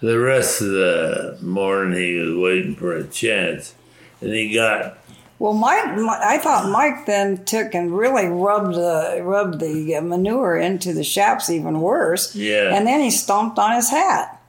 the 0.00 0.18
rest 0.18 0.60
of 0.60 0.68
the 0.68 1.38
morning, 1.40 1.96
he 1.96 2.18
was 2.18 2.36
waiting 2.36 2.74
for 2.74 2.96
a 2.96 3.04
chance, 3.04 3.74
and 4.20 4.32
he 4.32 4.52
got. 4.52 4.98
Well, 5.38 5.54
Mike, 5.54 5.84
I 5.84 6.38
thought 6.38 6.70
Mike 6.70 7.06
then 7.06 7.44
took 7.44 7.74
and 7.74 7.96
really 7.96 8.26
rubbed 8.26 8.74
the 8.74 9.20
rubbed 9.22 9.60
the 9.60 9.96
uh, 9.96 10.00
manure 10.00 10.56
into 10.56 10.92
the 10.92 11.04
chaps 11.04 11.50
even 11.50 11.80
worse. 11.80 12.34
Yeah. 12.34 12.74
And 12.74 12.86
then 12.86 13.00
he 13.00 13.10
stomped 13.10 13.58
on 13.58 13.74
his 13.74 13.90
hat. 13.90 14.40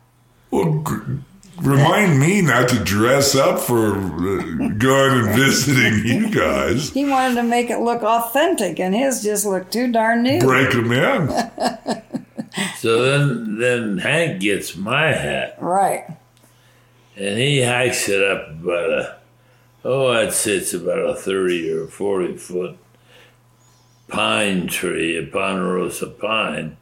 Well, 0.51 0.83
Remind 1.63 2.19
me 2.19 2.41
not 2.41 2.67
to 2.69 2.83
dress 2.83 3.35
up 3.35 3.57
for 3.57 3.95
uh, 3.95 4.67
going 4.77 5.25
and 5.25 5.35
visiting 5.35 6.05
you 6.05 6.29
guys. 6.29 6.89
He 6.89 7.05
wanted 7.05 7.35
to 7.35 7.43
make 7.43 7.69
it 7.69 7.79
look 7.79 8.03
authentic, 8.03 8.81
and 8.81 8.93
his 8.93 9.23
just 9.23 9.45
looked 9.45 9.71
too 9.71 9.89
darn 9.89 10.23
new. 10.23 10.41
Break 10.41 10.73
him 10.73 10.91
in. 10.91 11.29
so 12.77 13.01
then, 13.01 13.59
then 13.59 13.97
Hank 13.99 14.41
gets 14.41 14.75
my 14.75 15.13
hat. 15.13 15.55
Right. 15.61 16.05
And 17.15 17.37
he 17.37 17.63
hikes 17.63 18.09
it 18.09 18.21
up 18.21 18.49
about 18.49 18.89
a, 18.89 19.17
oh, 19.85 20.11
I'd 20.11 20.33
say 20.33 20.57
it's 20.57 20.73
about 20.73 20.99
a 20.99 21.15
30 21.15 21.71
or 21.71 21.87
40 21.87 22.37
foot 22.37 22.77
pine 24.09 24.67
tree, 24.67 25.17
a 25.17 25.23
ponderosa 25.23 26.07
pine. 26.07 26.75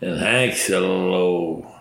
And 0.00 0.18
Hank's 0.18 0.68
a 0.68 0.80
little 0.80 1.75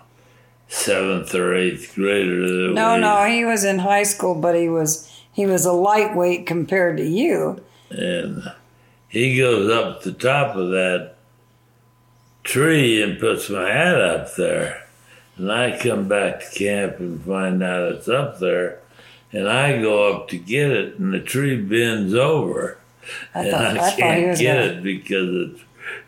seventh 0.67 1.33
or 1.35 1.55
eighth 1.55 1.93
grader. 1.95 2.73
No, 2.73 2.97
no, 2.97 3.25
he 3.25 3.45
was 3.45 3.63
in 3.63 3.79
high 3.79 4.03
school, 4.03 4.35
but 4.35 4.55
he 4.55 4.69
was 4.69 5.11
he 5.31 5.45
was 5.45 5.65
a 5.65 5.73
lightweight 5.73 6.45
compared 6.45 6.97
to 6.97 7.05
you. 7.05 7.61
And 7.89 8.43
he 9.07 9.37
goes 9.37 9.71
up 9.71 10.01
the 10.01 10.11
top 10.11 10.55
of 10.55 10.69
that 10.71 11.15
tree 12.43 13.01
and 13.01 13.19
puts 13.19 13.49
my 13.49 13.69
hat 13.69 14.01
up 14.01 14.35
there. 14.35 14.83
And 15.37 15.51
I 15.51 15.77
come 15.77 16.07
back 16.07 16.39
to 16.39 16.57
camp 16.57 16.99
and 16.99 17.21
find 17.23 17.61
out 17.61 17.91
it's 17.91 18.07
up 18.07 18.39
there. 18.39 18.79
And 19.33 19.49
I 19.49 19.81
go 19.81 20.13
up 20.13 20.29
to 20.29 20.37
get 20.37 20.71
it, 20.71 20.97
and 20.97 21.13
the 21.13 21.19
tree 21.19 21.61
bends 21.61 22.13
over. 22.13 22.77
I 23.33 23.41
and 23.41 23.51
thought, 23.51 23.77
I, 23.77 23.87
I 23.87 23.91
can't 23.91 24.37
get 24.39 24.55
gonna... 24.55 24.79
it 24.79 24.83
because 24.83 25.27
the 25.27 25.59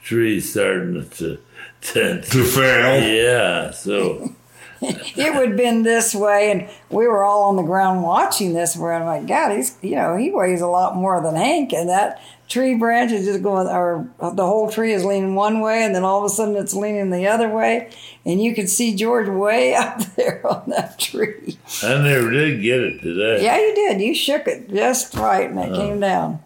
tree's 0.01 0.49
starting 0.49 1.09
to, 1.09 1.37
to, 1.81 2.21
to 2.21 2.43
fail. 2.45 3.03
Yeah, 3.03 3.71
so 3.71 4.33
it 4.81 5.33
would 5.33 5.49
have 5.49 5.57
been 5.57 5.83
this 5.83 6.13
way, 6.13 6.51
and 6.51 6.69
we 6.89 7.07
were 7.07 7.23
all 7.23 7.43
on 7.43 7.55
the 7.55 7.63
ground 7.63 8.03
watching 8.03 8.53
this. 8.53 8.75
And 8.75 8.83
we're 8.83 9.03
like, 9.03 9.27
God, 9.27 9.55
he's 9.55 9.77
you 9.81 9.95
know 9.95 10.15
he 10.15 10.31
weighs 10.31 10.61
a 10.61 10.67
lot 10.67 10.95
more 10.95 11.21
than 11.21 11.35
Hank, 11.35 11.73
and 11.73 11.89
that 11.89 12.21
tree 12.47 12.75
branch 12.75 13.11
is 13.11 13.25
just 13.25 13.43
going, 13.43 13.67
or 13.67 14.07
the 14.19 14.45
whole 14.45 14.69
tree 14.69 14.93
is 14.93 15.03
leaning 15.03 15.35
one 15.35 15.59
way, 15.59 15.83
and 15.83 15.93
then 15.93 16.03
all 16.03 16.19
of 16.19 16.25
a 16.25 16.29
sudden 16.29 16.55
it's 16.55 16.73
leaning 16.73 17.09
the 17.09 17.27
other 17.27 17.49
way, 17.49 17.91
and 18.25 18.41
you 18.41 18.53
could 18.55 18.69
see 18.69 18.95
George 18.95 19.27
way 19.27 19.75
up 19.75 19.99
there 20.15 20.45
on 20.47 20.69
that 20.69 20.99
tree. 20.99 21.57
I 21.83 21.97
never 22.01 22.31
did 22.31 22.61
get 22.61 22.79
it 22.79 23.01
today. 23.01 23.43
Yeah, 23.43 23.57
you 23.57 23.75
did. 23.75 24.01
You 24.01 24.15
shook 24.15 24.47
it 24.47 24.69
just 24.69 25.13
right, 25.15 25.49
and 25.49 25.59
it 25.59 25.71
uh-huh. 25.71 25.75
came 25.75 25.99
down. 25.99 26.39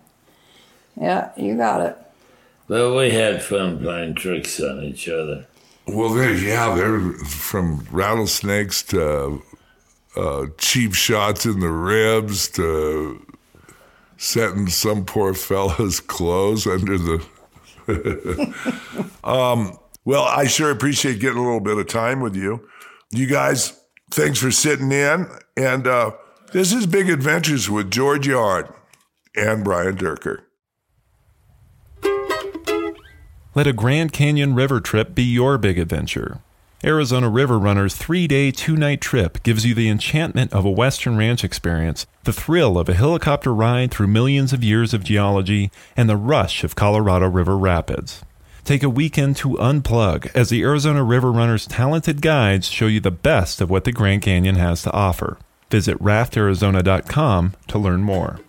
Yeah, 1.00 1.32
you 1.38 1.56
got 1.56 1.82
it. 1.82 1.98
Well, 2.68 2.96
we 2.96 3.12
had 3.12 3.44
fun 3.44 3.80
playing 3.80 4.16
tricks 4.16 4.60
on 4.62 4.84
each 4.84 5.10
other. 5.10 5.46
Well, 5.88 6.10
they're, 6.10 6.34
yeah, 6.34 6.76
they're 6.76 7.14
from 7.26 7.86
rattlesnakes 7.92 8.84
to 8.84 9.42
uh, 10.16 10.48
cheap 10.58 10.94
shots 10.94 11.46
in 11.46 11.60
the 11.60 11.70
ribs 11.70 12.48
to 12.50 13.26
setting 14.18 14.68
some 14.68 15.06
poor 15.06 15.34
fella's 15.34 16.00
clothes 16.00 16.68
under 16.68 16.98
the. 16.98 17.26
um, 19.24 19.78
well, 20.06 20.24
I 20.24 20.46
sure 20.48 20.72
appreciate 20.72 21.20
getting 21.20 21.38
a 21.38 21.44
little 21.44 21.60
bit 21.60 21.78
of 21.78 21.88
time 21.88 22.22
with 22.22 22.36
you. 22.36 22.68
You 23.12 23.28
guys, 23.28 23.80
thanks 24.12 24.40
for 24.40 24.52
sitting 24.52 24.92
in. 24.92 25.28
And 25.58 25.88
uh, 25.88 26.12
this 26.54 26.72
is 26.74 26.86
Big 26.86 27.10
Adventures 27.10 27.70
with 27.70 27.92
George 27.92 28.28
Yard 28.28 28.74
and 29.36 29.64
Brian 29.64 29.98
Dierker. 29.98 30.44
Let 33.54 33.68
a 33.68 33.74
Grand 33.74 34.14
Canyon 34.14 34.56
river 34.56 34.80
trip 34.80 35.14
be 35.14 35.24
your 35.24 35.58
big 35.58 35.78
adventure. 35.78 36.40
Arizona 36.86 37.30
River 37.30 37.60
Runner's 37.60 37.98
three 37.98 38.26
day, 38.26 38.50
two 38.50 38.78
night 38.78 39.02
trip 39.02 39.44
gives 39.44 39.66
you 39.66 39.76
the 39.76 39.90
enchantment 39.90 40.54
of 40.54 40.64
a 40.64 40.72
Western 40.72 41.18
ranch 41.18 41.44
experience, 41.44 42.08
the 42.24 42.32
thrill 42.32 42.78
of 42.78 42.88
a 42.88 42.94
helicopter 42.94 43.54
ride 43.54 43.92
through 43.92 44.08
millions 44.08 44.54
of 44.54 44.64
years 44.64 44.94
of 44.94 45.04
geology, 45.04 45.70
and 45.98 46.10
the 46.10 46.16
rush 46.16 46.64
of 46.64 46.78
Colorado 46.78 47.28
River 47.28 47.58
rapids. 47.58 48.24
Take 48.64 48.84
a 48.84 48.90
weekend 48.90 49.36
to 49.38 49.58
unplug 49.58 50.34
as 50.34 50.48
the 50.48 50.64
Arizona 50.64 51.04
River 51.04 51.30
Runner's 51.30 51.68
talented 51.68 52.22
guides 52.22 52.70
show 52.70 52.88
you 52.88 53.02
the 53.02 53.12
best 53.12 53.60
of 53.60 53.70
what 53.70 53.84
the 53.84 53.92
Grand 53.92 54.22
Canyon 54.22 54.56
has 54.56 54.82
to 54.84 54.92
offer. 54.92 55.38
Visit 55.70 56.00
raftarizona.com 56.00 57.54
to 57.68 57.78
learn 57.78 58.02
more. 58.02 58.40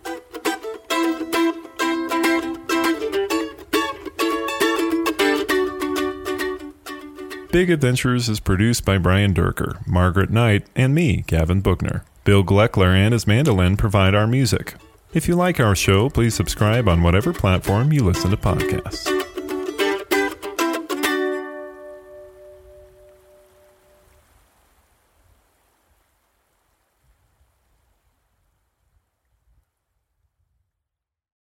Big 7.53 7.69
Adventures 7.69 8.29
is 8.29 8.39
produced 8.39 8.83
by 8.83 8.97
Brian 8.97 9.31
Dierker, 9.31 9.85
Margaret 9.85 10.31
Knight, 10.31 10.65
and 10.75 10.95
me, 10.95 11.23
Gavin 11.27 11.61
Bookner. 11.61 12.03
Bill 12.23 12.43
Gleckler 12.43 12.95
and 12.95 13.13
his 13.13 13.27
mandolin 13.27 13.77
provide 13.77 14.15
our 14.15 14.25
music. 14.25 14.73
If 15.13 15.27
you 15.27 15.35
like 15.35 15.59
our 15.59 15.75
show, 15.75 16.09
please 16.09 16.33
subscribe 16.33 16.89
on 16.89 17.03
whatever 17.03 17.31
platform 17.31 17.93
you 17.93 18.03
listen 18.03 18.31
to 18.31 18.37
podcasts. 18.37 19.32